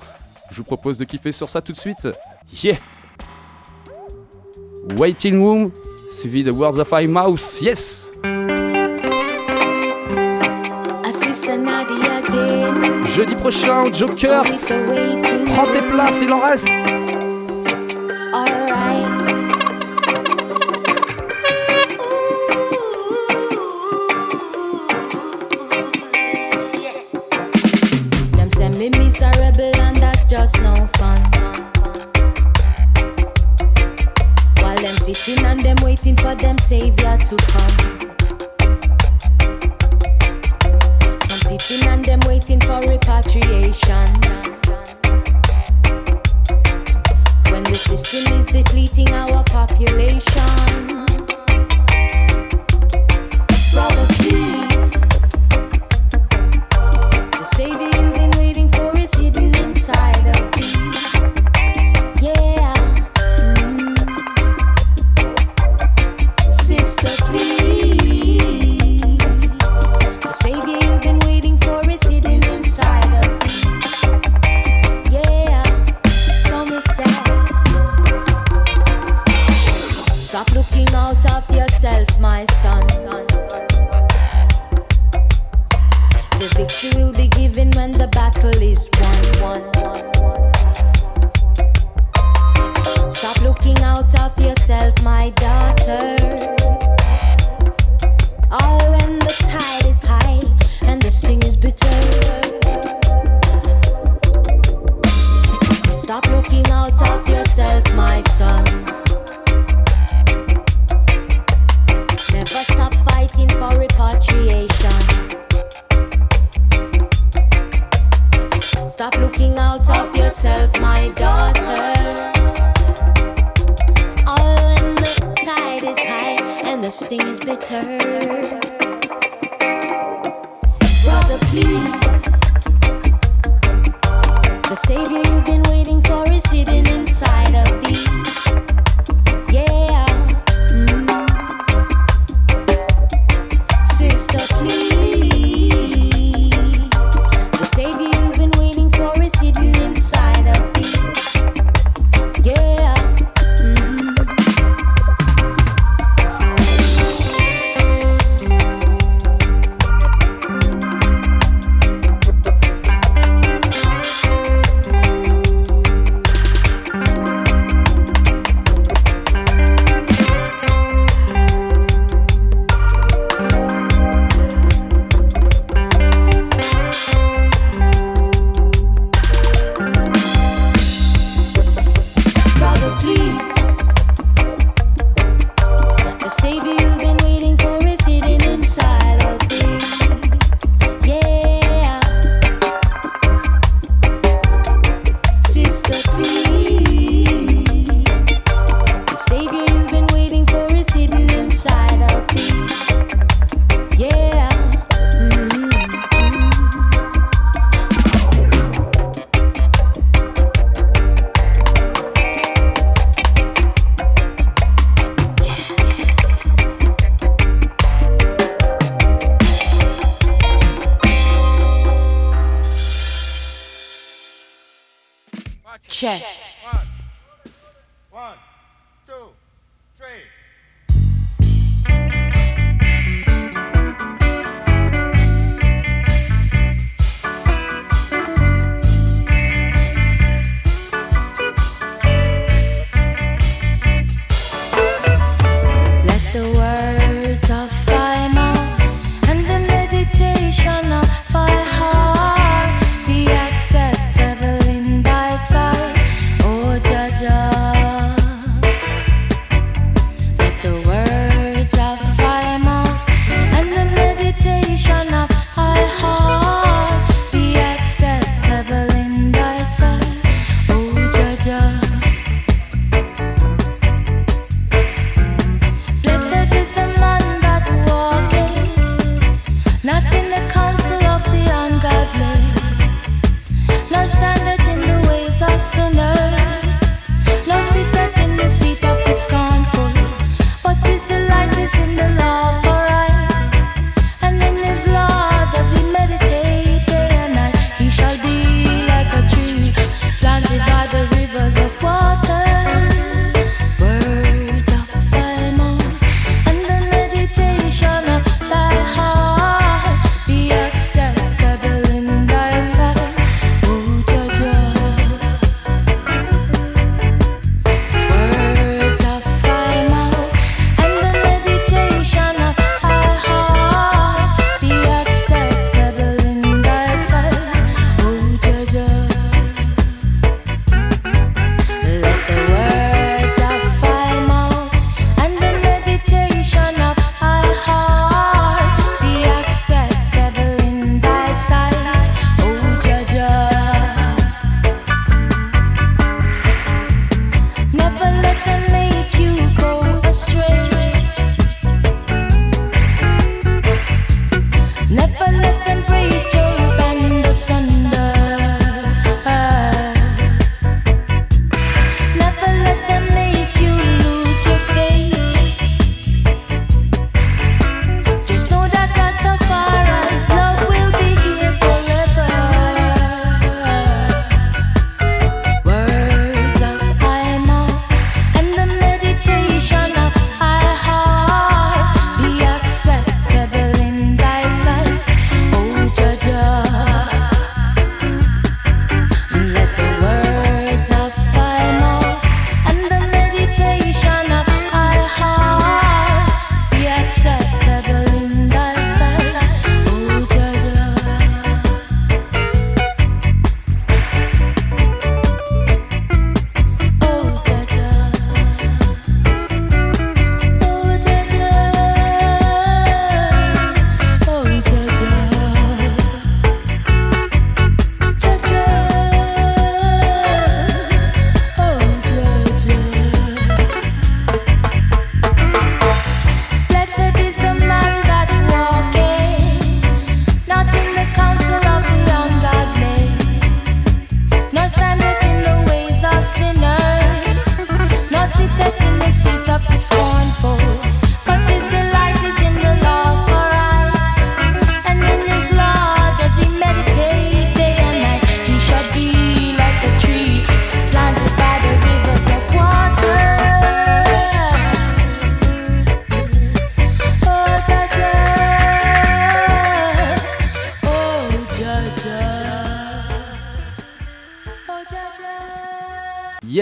Je 0.51 0.57
vous 0.57 0.63
propose 0.63 0.97
de 0.97 1.05
kiffer 1.05 1.32
sur 1.32 1.49
ça 1.49 1.61
tout 1.61 1.71
de 1.71 1.78
suite. 1.78 2.07
Yeah! 2.63 2.78
Waiting 4.97 5.41
Room, 5.41 5.69
suivi 6.11 6.43
de 6.43 6.51
Words 6.51 6.80
of 6.80 6.89
High 6.91 7.09
Mouse. 7.09 7.61
Yes! 7.61 8.11
Jeudi 13.17 13.36
prochain, 13.36 13.91
Jokers. 13.91 14.67
Prends 15.47 15.71
tes 15.71 15.82
places, 15.82 16.21
il 16.21 16.32
en 16.32 16.41
reste. 16.41 16.69
That's 30.47 30.61
no 30.61 30.87
fun. 30.97 31.21
While 34.61 34.78
them 34.78 34.95
sitting 34.95 35.43
and 35.45 35.59
them 35.61 35.78
waiting 35.83 36.15
for 36.15 36.36
them 36.36 36.57
savior 36.59 37.17
to 37.17 37.36
come. 37.36 37.78
Some 41.28 41.41
sitting 41.49 41.87
and 41.87 42.05
them 42.05 42.19
waiting 42.25 42.61
for 42.61 42.79
repatriation. 42.82 44.07
When 47.51 47.63
the 47.63 47.75
system 47.75 48.33
is 48.33 48.45
depleting 48.45 49.09
our 49.09 49.43
population. 49.43 50.87
Brother, 53.74 54.07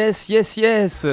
Yes, 0.06 0.30
yes, 0.30 0.58
yes. 0.58 1.08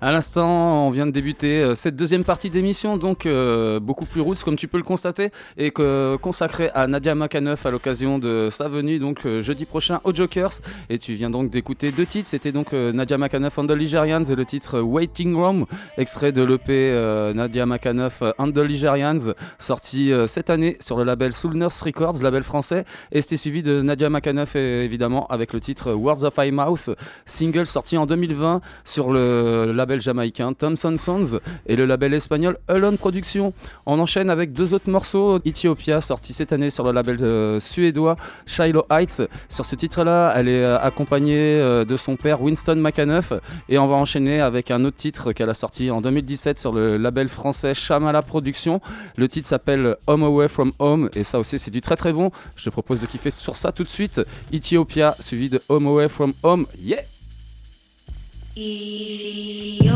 À 0.00 0.10
l'instant, 0.10 0.86
on 0.86 0.88
vient 0.88 1.04
de 1.04 1.10
débuter 1.10 1.60
euh, 1.60 1.74
cette 1.74 1.96
deuxième 1.96 2.24
partie 2.24 2.48
d'émission, 2.48 2.96
donc 2.96 3.26
euh, 3.26 3.78
beaucoup 3.78 4.06
plus 4.06 4.22
roots, 4.22 4.42
comme 4.42 4.56
tu 4.56 4.68
peux 4.68 4.78
le 4.78 4.84
constater, 4.84 5.32
et 5.58 5.70
que, 5.70 6.16
consacrée 6.16 6.70
à 6.74 6.86
Nadia 6.86 7.14
Makaneuf 7.14 7.66
à 7.66 7.70
l'occasion 7.70 8.18
de 8.18 8.48
sa 8.50 8.68
venue, 8.68 8.98
donc 9.00 9.26
euh, 9.26 9.42
jeudi 9.42 9.66
prochain 9.66 10.00
aux 10.04 10.14
Jokers. 10.14 10.52
Et 10.88 10.98
tu 10.98 11.12
viens 11.12 11.28
donc 11.28 11.50
d'écouter 11.50 11.92
deux 11.92 12.06
titres, 12.06 12.26
c'était 12.26 12.50
donc 12.50 12.72
Nadia 12.72 13.18
Makaneuf 13.18 13.58
and 13.58 13.66
the 13.66 13.72
Ligerians 13.72 14.24
et 14.24 14.34
le 14.34 14.46
titre 14.46 14.80
Waiting 14.80 15.34
Room, 15.34 15.66
extrait 15.98 16.32
de 16.32 16.42
l'EP 16.42 17.34
Nadia 17.34 17.66
Makaneuf 17.66 18.22
and 18.38 18.52
the 18.52 18.58
Ligerians, 18.60 19.34
sorti 19.58 20.10
cette 20.26 20.48
année 20.48 20.78
sur 20.80 20.96
le 20.96 21.04
label 21.04 21.34
Soul 21.34 21.54
Nurse 21.54 21.82
Records, 21.82 22.22
label 22.22 22.44
français, 22.44 22.86
et 23.12 23.20
c'était 23.20 23.36
suivi 23.36 23.62
de 23.62 23.82
Nadia 23.82 24.08
Makaneuf 24.08 24.56
évidemment 24.56 25.26
avec 25.26 25.52
le 25.52 25.60
titre 25.60 25.92
Words 25.92 26.24
of 26.24 26.34
High 26.38 26.52
Mouse, 26.52 26.90
single 27.26 27.66
sorti 27.66 27.98
en 27.98 28.06
2020 28.06 28.37
sur 28.84 29.10
le 29.10 29.72
label 29.72 30.00
jamaïcain 30.00 30.52
Thompson 30.52 30.94
Sons 30.96 31.38
et 31.66 31.76
le 31.76 31.86
label 31.86 32.14
espagnol 32.14 32.58
Alone 32.68 32.98
Productions. 32.98 33.52
On 33.86 33.98
enchaîne 33.98 34.30
avec 34.30 34.52
deux 34.52 34.74
autres 34.74 34.90
morceaux, 34.90 35.38
Ethiopia 35.44 36.00
sorti 36.00 36.32
cette 36.32 36.52
année 36.52 36.70
sur 36.70 36.84
le 36.84 36.92
label 36.92 37.18
euh, 37.20 37.60
suédois 37.60 38.16
Shiloh 38.46 38.84
Heights. 38.90 39.22
Sur 39.48 39.64
ce 39.64 39.74
titre-là, 39.74 40.32
elle 40.36 40.48
est 40.48 40.64
euh, 40.64 40.78
accompagnée 40.78 41.36
euh, 41.36 41.84
de 41.84 41.96
son 41.96 42.16
père 42.16 42.42
Winston 42.42 42.76
McAnuff 42.76 43.32
et 43.68 43.78
on 43.78 43.86
va 43.86 43.96
enchaîner 43.96 44.40
avec 44.40 44.70
un 44.70 44.84
autre 44.84 44.96
titre 44.96 45.32
qu'elle 45.32 45.50
a 45.50 45.54
sorti 45.54 45.90
en 45.90 46.00
2017 46.00 46.58
sur 46.58 46.72
le 46.72 46.96
label 46.96 47.28
français 47.28 47.74
Shamala 47.74 48.22
Productions. 48.22 48.80
Le 49.16 49.28
titre 49.28 49.48
s'appelle 49.48 49.96
Home 50.06 50.22
Away 50.22 50.48
from 50.48 50.72
Home 50.78 51.10
et 51.14 51.24
ça 51.24 51.38
aussi 51.38 51.58
c'est 51.58 51.70
du 51.70 51.80
très 51.80 51.96
très 51.96 52.12
bon. 52.12 52.30
Je 52.56 52.64
te 52.64 52.70
propose 52.70 53.00
de 53.00 53.06
kiffer 53.06 53.30
sur 53.30 53.56
ça 53.56 53.72
tout 53.72 53.84
de 53.84 53.88
suite. 53.88 54.20
Ethiopia 54.52 55.14
suivi 55.18 55.48
de 55.48 55.60
Home 55.68 55.86
Away 55.86 56.08
from 56.08 56.32
Home. 56.42 56.66
Yeah! 56.80 57.17
Ethiopia, 58.60 59.88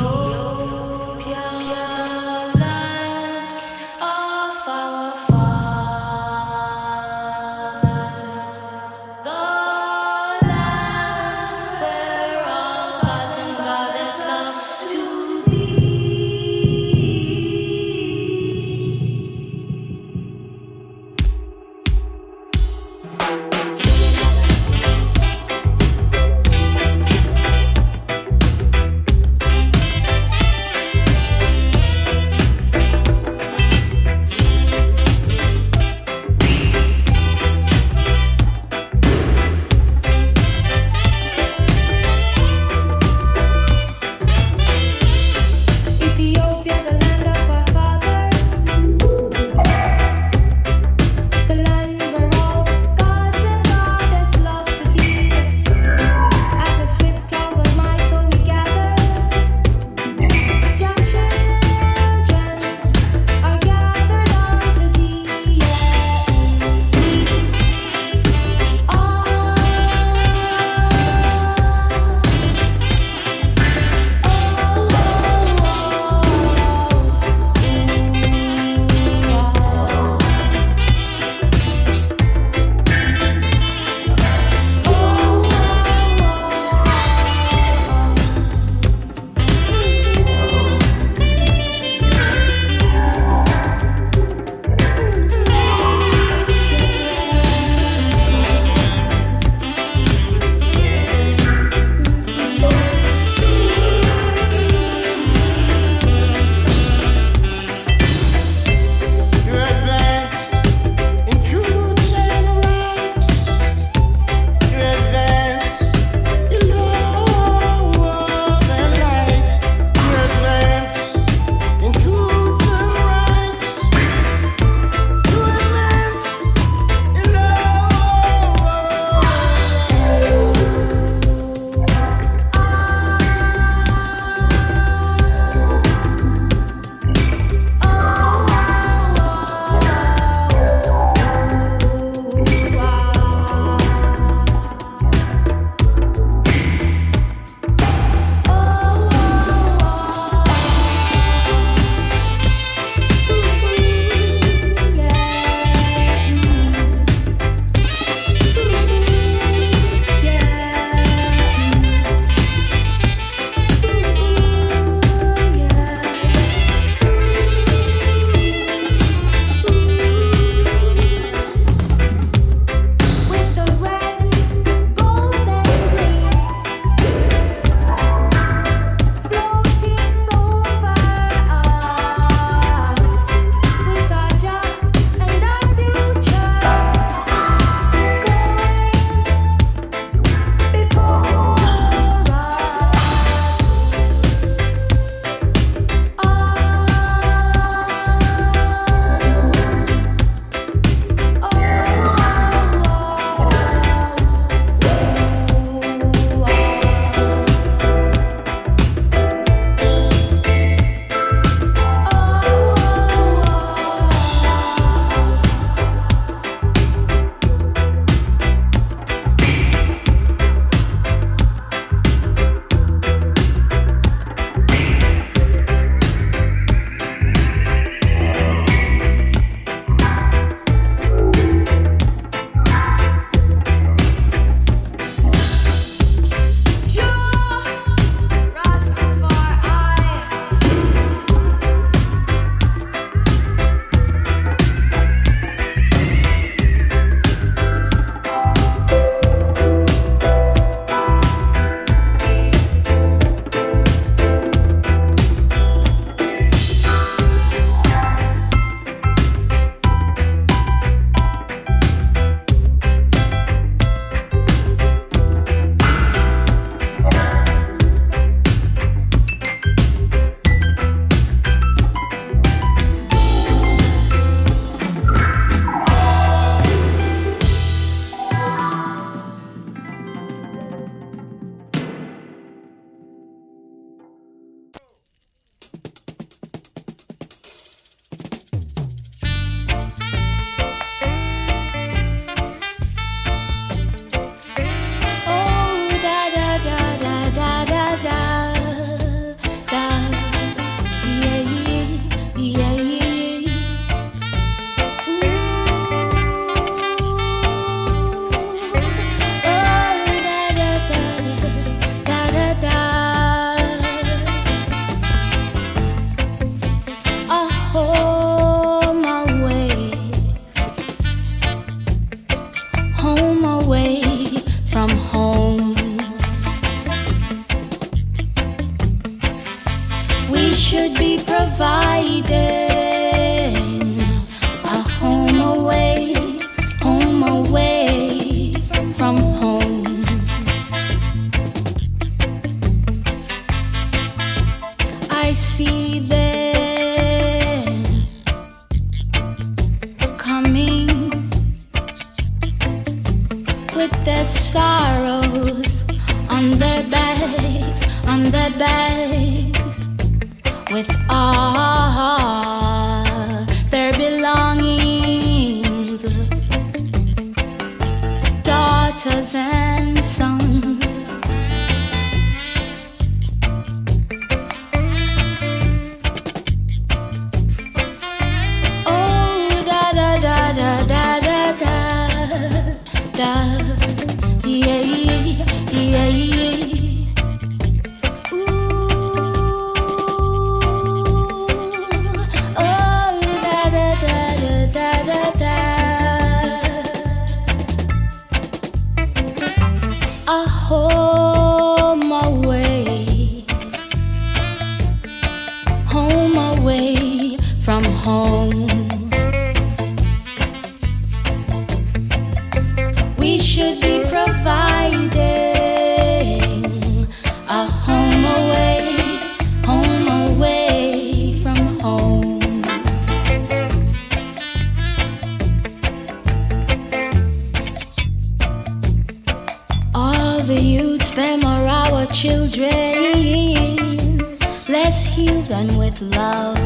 love. 436.16 436.58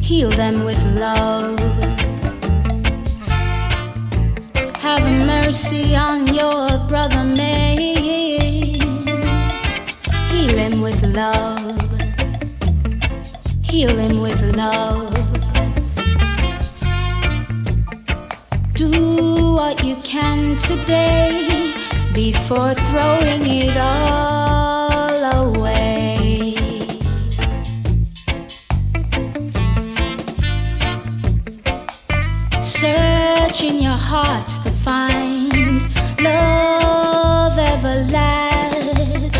Heal 0.00 0.30
them 0.30 0.64
with 0.64 0.82
love. 0.96 1.58
Have 4.76 5.04
mercy 5.26 5.96
on 5.96 6.32
your 6.34 6.78
brother, 6.88 7.24
man. 7.24 7.78
Heal 10.30 10.56
him 10.64 10.80
with 10.80 11.00
love. 11.06 11.78
Heal 13.62 13.96
him 13.96 14.20
with 14.20 14.40
love. 14.56 15.12
Do 18.74 19.54
what 19.54 19.82
you 19.84 19.96
can 19.96 20.56
today 20.56 21.72
before 22.14 22.74
throwing 22.74 23.42
it 23.46 23.76
all 23.76 24.53
hearts 34.14 34.58
to 34.60 34.70
find. 34.70 35.52
Love 36.22 37.58
everlasting. 37.58 39.34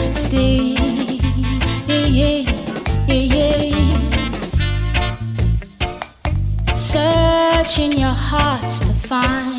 Search 6.74 7.78
in 7.78 7.92
your 7.98 8.16
hearts 8.30 8.78
to 8.80 8.92
find 9.08 9.53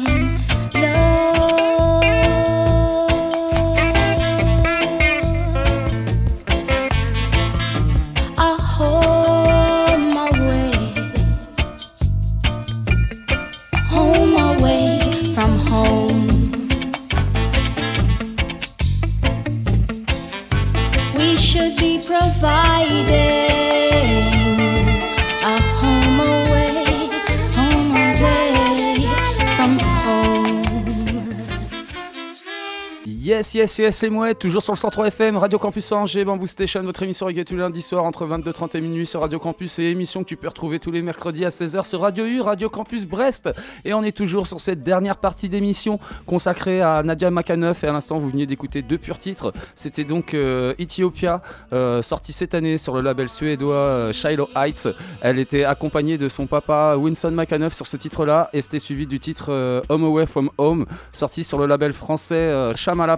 Yes, 33.45 33.53
yes, 33.53 33.77
yes, 33.77 34.01
les 34.01 34.09
mouettes, 34.09 34.39
toujours 34.39 34.63
sur 34.63 34.73
le 34.73 34.77
103 34.77 35.07
FM, 35.09 35.37
Radio 35.37 35.59
Campus 35.59 35.91
Angers, 35.91 36.25
Bamboo 36.25 36.47
Station, 36.47 36.81
votre 36.81 37.03
émission 37.03 37.27
reggae 37.27 37.43
tous 37.45 37.53
les 37.53 37.59
lundis 37.59 37.83
soirs 37.83 38.03
entre 38.03 38.25
22h30 38.25 38.75
et 38.75 38.81
minuit 38.81 39.05
sur 39.05 39.21
Radio 39.21 39.37
Campus 39.37 39.77
et 39.77 39.83
émission 39.83 40.23
que 40.23 40.29
tu 40.29 40.35
peux 40.35 40.47
retrouver 40.47 40.79
tous 40.79 40.89
les 40.89 41.03
mercredis 41.03 41.45
à 41.45 41.49
16h 41.49 41.85
sur 41.85 42.01
Radio 42.01 42.25
U, 42.25 42.41
Radio 42.41 42.69
Campus 42.69 43.05
Brest. 43.05 43.51
Et 43.83 43.93
on 43.93 44.03
est 44.03 44.17
toujours 44.17 44.47
sur 44.47 44.59
cette 44.59 44.81
dernière 44.81 45.17
partie 45.17 45.47
d'émission 45.47 45.99
consacrée 46.25 46.81
à 46.81 47.03
Nadia 47.03 47.29
Makaneuf 47.29 47.83
et 47.83 47.87
à 47.87 47.91
l'instant 47.91 48.17
vous 48.17 48.31
veniez 48.31 48.47
d'écouter 48.47 48.81
deux 48.81 48.97
purs 48.97 49.19
titres. 49.19 49.53
C'était 49.75 50.05
donc 50.05 50.33
euh, 50.33 50.73
Ethiopia, 50.79 51.43
euh, 51.71 52.01
sorti 52.01 52.33
cette 52.33 52.55
année 52.55 52.79
sur 52.79 52.95
le 52.95 53.01
label 53.01 53.29
suédois 53.29 53.75
euh, 53.75 54.13
Shiloh 54.13 54.49
Heights. 54.55 54.87
Elle 55.21 55.37
était 55.37 55.65
accompagnée 55.65 56.17
de 56.17 56.29
son 56.29 56.47
papa 56.47 56.95
Winston 56.97 57.31
Makaneuf 57.31 57.75
sur 57.75 57.85
ce 57.85 57.97
titre-là 57.97 58.49
et 58.53 58.61
c'était 58.61 58.79
suivi 58.79 59.05
du 59.05 59.19
titre 59.19 59.47
euh, 59.49 59.81
Home 59.89 60.05
Away 60.05 60.25
from 60.25 60.49
Home, 60.57 60.87
sorti 61.11 61.43
sur 61.43 61.59
le 61.59 61.67
label 61.67 61.93
français 61.93 62.35
euh, 62.35 62.75
Shamala 62.75 63.17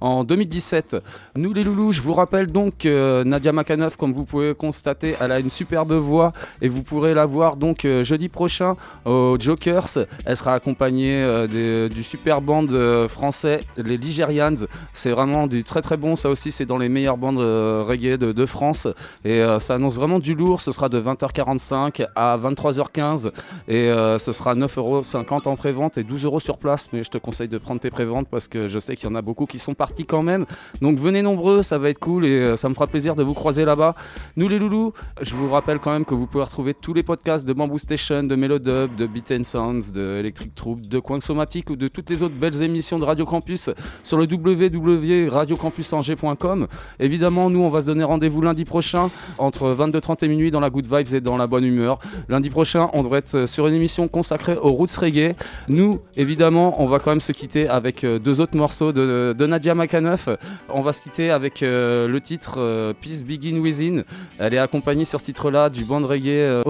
En 0.00 0.24
2017. 0.24 0.96
Nous 1.36 1.52
les 1.52 1.64
loulous, 1.64 1.92
je 1.92 2.00
vous 2.00 2.14
rappelle 2.14 2.46
donc 2.46 2.78
que 2.78 3.22
Nadia 3.24 3.52
Makaneuf, 3.52 3.96
comme 3.96 4.12
vous 4.12 4.24
pouvez 4.24 4.54
constater, 4.54 5.16
elle 5.20 5.32
a 5.32 5.38
une 5.38 5.50
superbe 5.50 5.92
voix 5.92 6.32
et 6.60 6.68
vous 6.68 6.82
pourrez 6.82 7.14
la 7.14 7.26
voir 7.26 7.56
donc 7.56 7.84
euh, 7.84 8.02
jeudi 8.04 8.28
prochain 8.28 8.76
au 9.04 9.36
Jokers. 9.38 10.06
Elle 10.24 10.36
sera 10.36 10.54
accompagnée 10.54 11.22
euh, 11.22 11.88
du 11.88 12.02
super 12.02 12.40
band 12.40 12.66
euh, 12.70 13.08
français, 13.08 13.64
les 13.76 13.96
Ligerians. 13.96 14.66
C'est 14.94 15.10
vraiment 15.10 15.46
du 15.46 15.64
très 15.64 15.82
très 15.82 15.96
bon. 15.96 16.16
Ça 16.16 16.30
aussi, 16.30 16.50
c'est 16.50 16.66
dans 16.66 16.78
les 16.78 16.88
meilleures 16.88 17.16
bandes 17.16 17.38
euh, 17.38 17.82
reggae 17.86 18.16
de, 18.16 18.46
France. 18.46 18.88
Et 19.24 19.40
euh, 19.40 19.58
ça 19.58 19.74
annonce 19.74 19.96
vraiment 19.96 20.18
du 20.18 20.34
lourd. 20.34 20.60
Ce 20.60 20.72
sera 20.72 20.88
de 20.88 21.00
20h45 21.00 22.06
à 22.14 22.38
23h15. 22.38 23.30
Et 23.68 23.74
euh, 23.74 24.18
ce 24.18 24.32
sera 24.32 24.54
9,50€ 24.54 25.48
en 25.48 25.56
pré-vente 25.56 25.98
et 25.98 26.02
12€ 26.02 26.40
sur 26.40 26.58
place. 26.58 26.88
Mais 26.92 27.02
je 27.02 27.10
te 27.10 27.18
conseille 27.18 27.48
de 27.48 27.58
prendre 27.58 27.80
tes 27.80 27.90
pré-ventes 27.90 28.28
parce 28.28 28.48
que 28.48 28.68
je 28.68 28.78
sais 28.78 28.96
qu'il 28.96 29.08
y 29.08 29.11
en 29.11 29.11
a 29.11 29.11
beaucoup 29.20 29.44
qui 29.44 29.58
sont 29.58 29.74
partis 29.74 30.06
quand 30.06 30.22
même. 30.22 30.46
Donc 30.80 30.96
venez 30.96 31.20
nombreux, 31.20 31.62
ça 31.62 31.76
va 31.76 31.90
être 31.90 31.98
cool 31.98 32.24
et 32.24 32.30
euh, 32.30 32.56
ça 32.56 32.66
me 32.68 32.74
fera 32.74 32.86
plaisir 32.86 33.16
de 33.16 33.22
vous 33.22 33.34
croiser 33.34 33.66
là-bas. 33.66 33.94
Nous 34.36 34.48
les 34.48 34.58
loulous, 34.58 34.94
je 35.20 35.34
vous 35.34 35.50
rappelle 35.50 35.80
quand 35.80 35.90
même 35.90 36.06
que 36.06 36.14
vous 36.14 36.26
pouvez 36.26 36.44
retrouver 36.44 36.72
tous 36.72 36.94
les 36.94 37.02
podcasts 37.02 37.46
de 37.46 37.52
Bamboo 37.52 37.76
Station, 37.78 38.22
de 38.22 38.34
Melodub, 38.36 38.96
de 38.96 39.06
Beat 39.06 39.32
and 39.32 39.42
Sounds, 39.42 39.92
de 39.92 40.20
Electric 40.20 40.54
Troop, 40.54 40.80
de 40.80 40.98
Coin 41.00 41.20
Somatique 41.20 41.68
ou 41.70 41.76
de 41.76 41.88
toutes 41.88 42.08
les 42.08 42.22
autres 42.22 42.36
belles 42.36 42.62
émissions 42.62 42.98
de 42.98 43.04
Radio 43.04 43.26
Campus 43.26 43.68
sur 44.02 44.16
le 44.16 44.26
www.radiocampusangers.com. 44.30 46.68
Évidemment, 47.00 47.50
nous 47.50 47.60
on 47.60 47.68
va 47.68 47.82
se 47.82 47.86
donner 47.86 48.04
rendez-vous 48.04 48.40
lundi 48.40 48.64
prochain 48.64 49.10
entre 49.38 49.74
22h30 49.74 50.24
et 50.24 50.28
minuit 50.28 50.52
dans 50.52 50.60
la 50.60 50.70
good 50.70 50.86
vibes 50.86 51.14
et 51.14 51.20
dans 51.20 51.36
la 51.36 51.46
bonne 51.46 51.64
humeur. 51.64 51.98
Lundi 52.28 52.50
prochain, 52.50 52.88
on 52.92 53.02
devrait 53.02 53.18
être 53.18 53.46
sur 53.46 53.66
une 53.66 53.74
émission 53.74 54.06
consacrée 54.08 54.56
aux 54.56 54.72
roots 54.72 54.96
reggae. 54.96 55.34
Nous, 55.68 56.00
évidemment, 56.16 56.82
on 56.82 56.86
va 56.86 56.98
quand 56.98 57.10
même 57.10 57.20
se 57.20 57.32
quitter 57.32 57.68
avec 57.68 58.04
euh, 58.04 58.18
deux 58.18 58.40
autres 58.40 58.56
morceaux 58.56 58.92
de, 58.92 59.01
de 59.02 59.46
Nadia 59.46 59.74
Makaneuf. 59.74 60.28
On 60.68 60.80
va 60.80 60.92
se 60.92 61.02
quitter 61.02 61.30
avec 61.30 61.62
euh, 61.62 62.08
le 62.08 62.20
titre 62.20 62.54
euh, 62.58 62.92
Peace 62.98 63.22
Begin 63.24 63.58
Within. 63.58 64.02
Elle 64.38 64.54
est 64.54 64.58
accompagnée 64.58 65.04
sur 65.04 65.20
ce 65.20 65.24
titre-là 65.24 65.70
du 65.70 65.84
band 65.84 66.06
reggae 66.06 66.28
euh, 66.28 66.62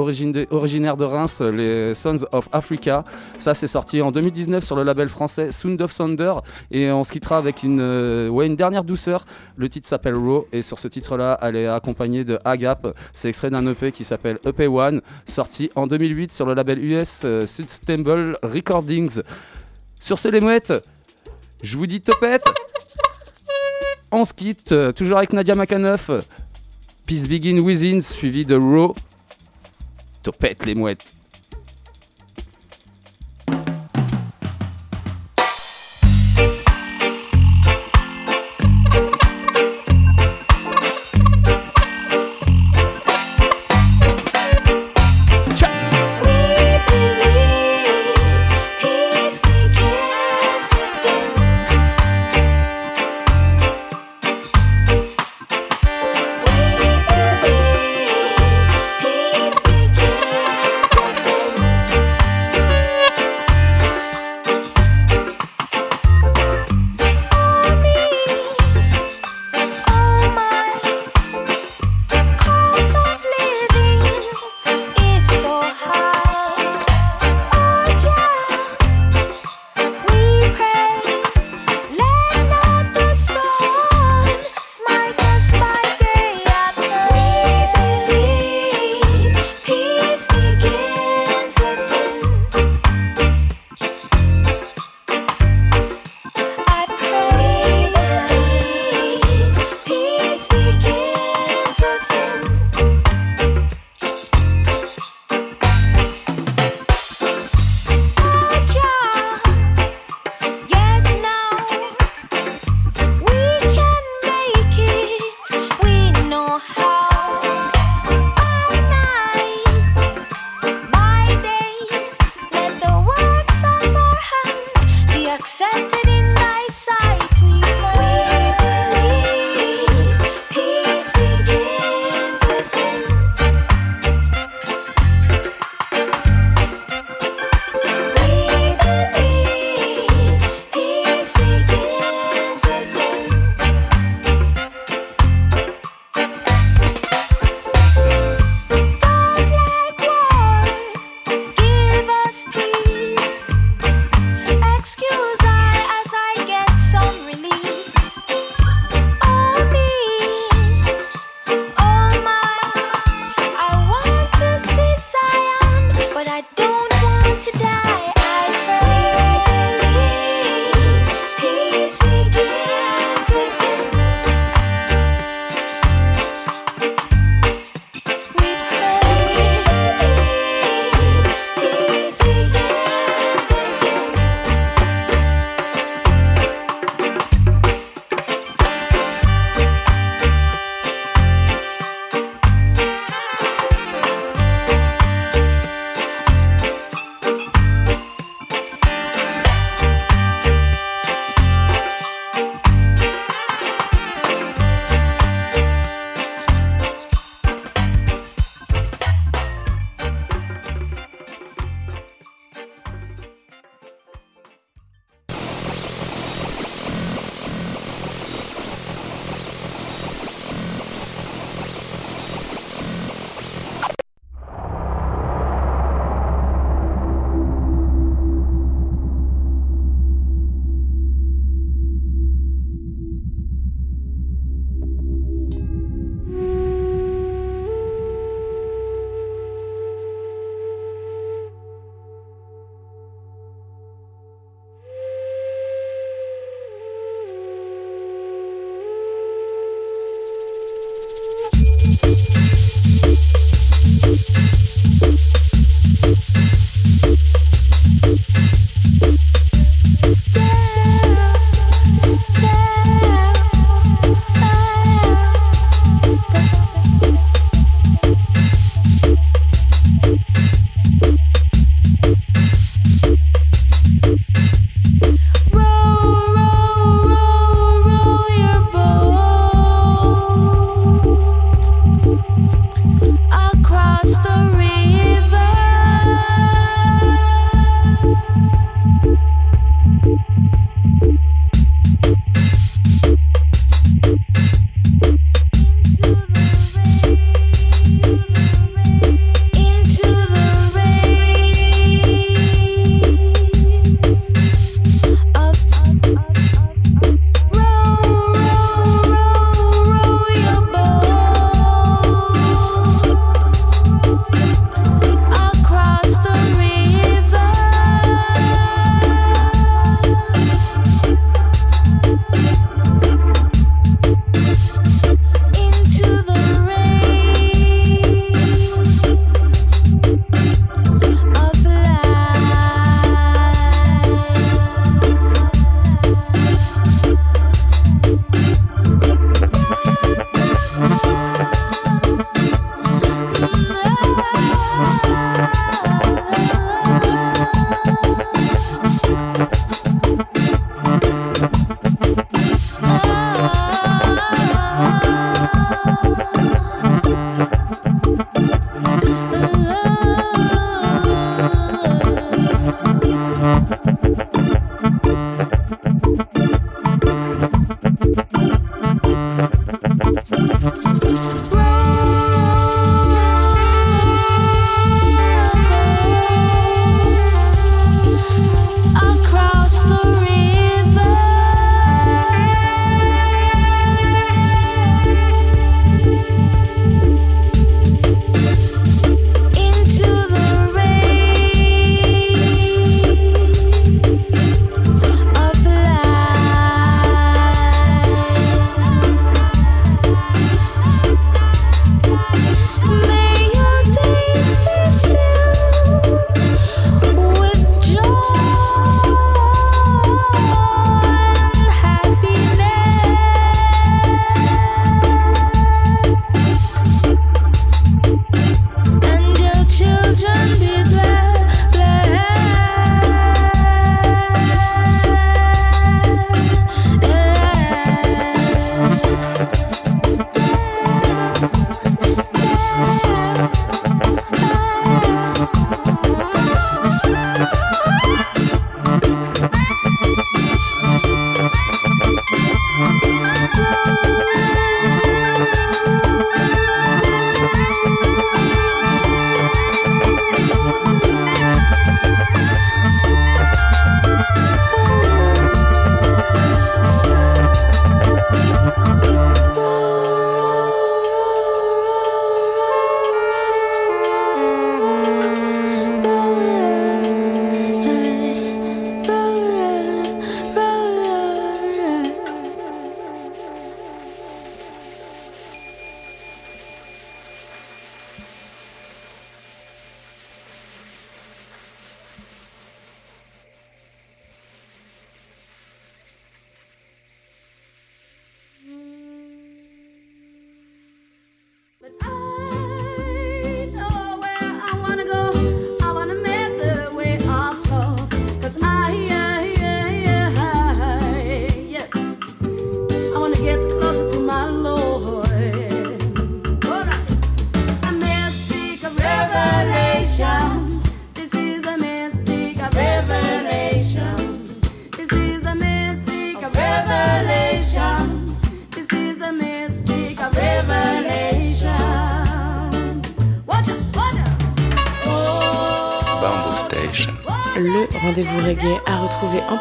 originaire 0.51 0.97
de 0.97 1.05
Reims, 1.05 1.41
les 1.41 1.95
Sons 1.95 2.25
of 2.33 2.49
Africa. 2.53 3.05
Ça, 3.39 3.55
c'est 3.55 3.67
sorti 3.67 4.03
en 4.03 4.11
2019 4.11 4.65
sur 4.65 4.77
le 4.77 4.83
label 4.83 5.09
français 5.09 5.53
Sound 5.53 5.81
of 5.81 5.97
Thunder. 5.97 6.35
Et 6.71 6.91
on 6.91 7.05
se 7.05 7.13
quittera 7.13 7.39
avec 7.39 7.63
une, 7.63 8.29
ouais, 8.29 8.47
une 8.47 8.57
dernière 8.57 8.85
douceur. 8.85 9.25
Le 9.57 9.69
titre 9.69 9.87
s'appelle 9.87 10.15
Raw. 10.15 10.47
Et 10.53 10.63
sur 10.63 10.79
ce 10.79 10.89
titre-là, 10.89 11.39
elle 11.43 11.57
est 11.57 11.67
accompagnée 11.67 12.25
de 12.25 12.39
Agap. 12.45 12.87
C'est 13.13 13.29
extrait 13.29 13.51
d'un 13.51 13.67
EP 13.67 13.93
qui 13.93 14.05
s'appelle 14.05 14.39
EP 14.47 14.67
One, 14.67 15.01
sorti 15.27 15.71
en 15.75 15.87
2008 15.87 16.33
sur 16.33 16.47
le 16.47 16.55
label 16.55 16.79
US 16.85 17.27
Sustainable 17.47 18.39
Recordings. 18.43 19.21
Sur 20.03 20.19
ce, 20.19 20.29
les 20.29 20.41
mouettes, 20.41 20.73
je 21.63 21.77
vous 21.77 21.87
dis 21.87 22.01
topette. 22.01 22.45
On 24.11 24.25
se 24.25 24.35
quitte, 24.35 24.73
euh, 24.73 24.93
toujours 24.93 25.19
avec 25.19 25.33
Nadia 25.33 25.55
Makaneuf. 25.55 26.11
Peace 27.07 27.27
Begin 27.27 27.59
Within, 27.61 28.01
suivi 28.01 28.45
de 28.45 28.57
Raw. 28.57 28.95
Topette, 30.23 30.67
les 30.67 30.75
mouettes. 30.75 31.15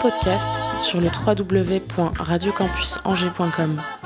Podcast 0.01 0.61
sur 0.79 0.99
le 0.99 1.07
www.radiocampusangers.com. 1.07 4.00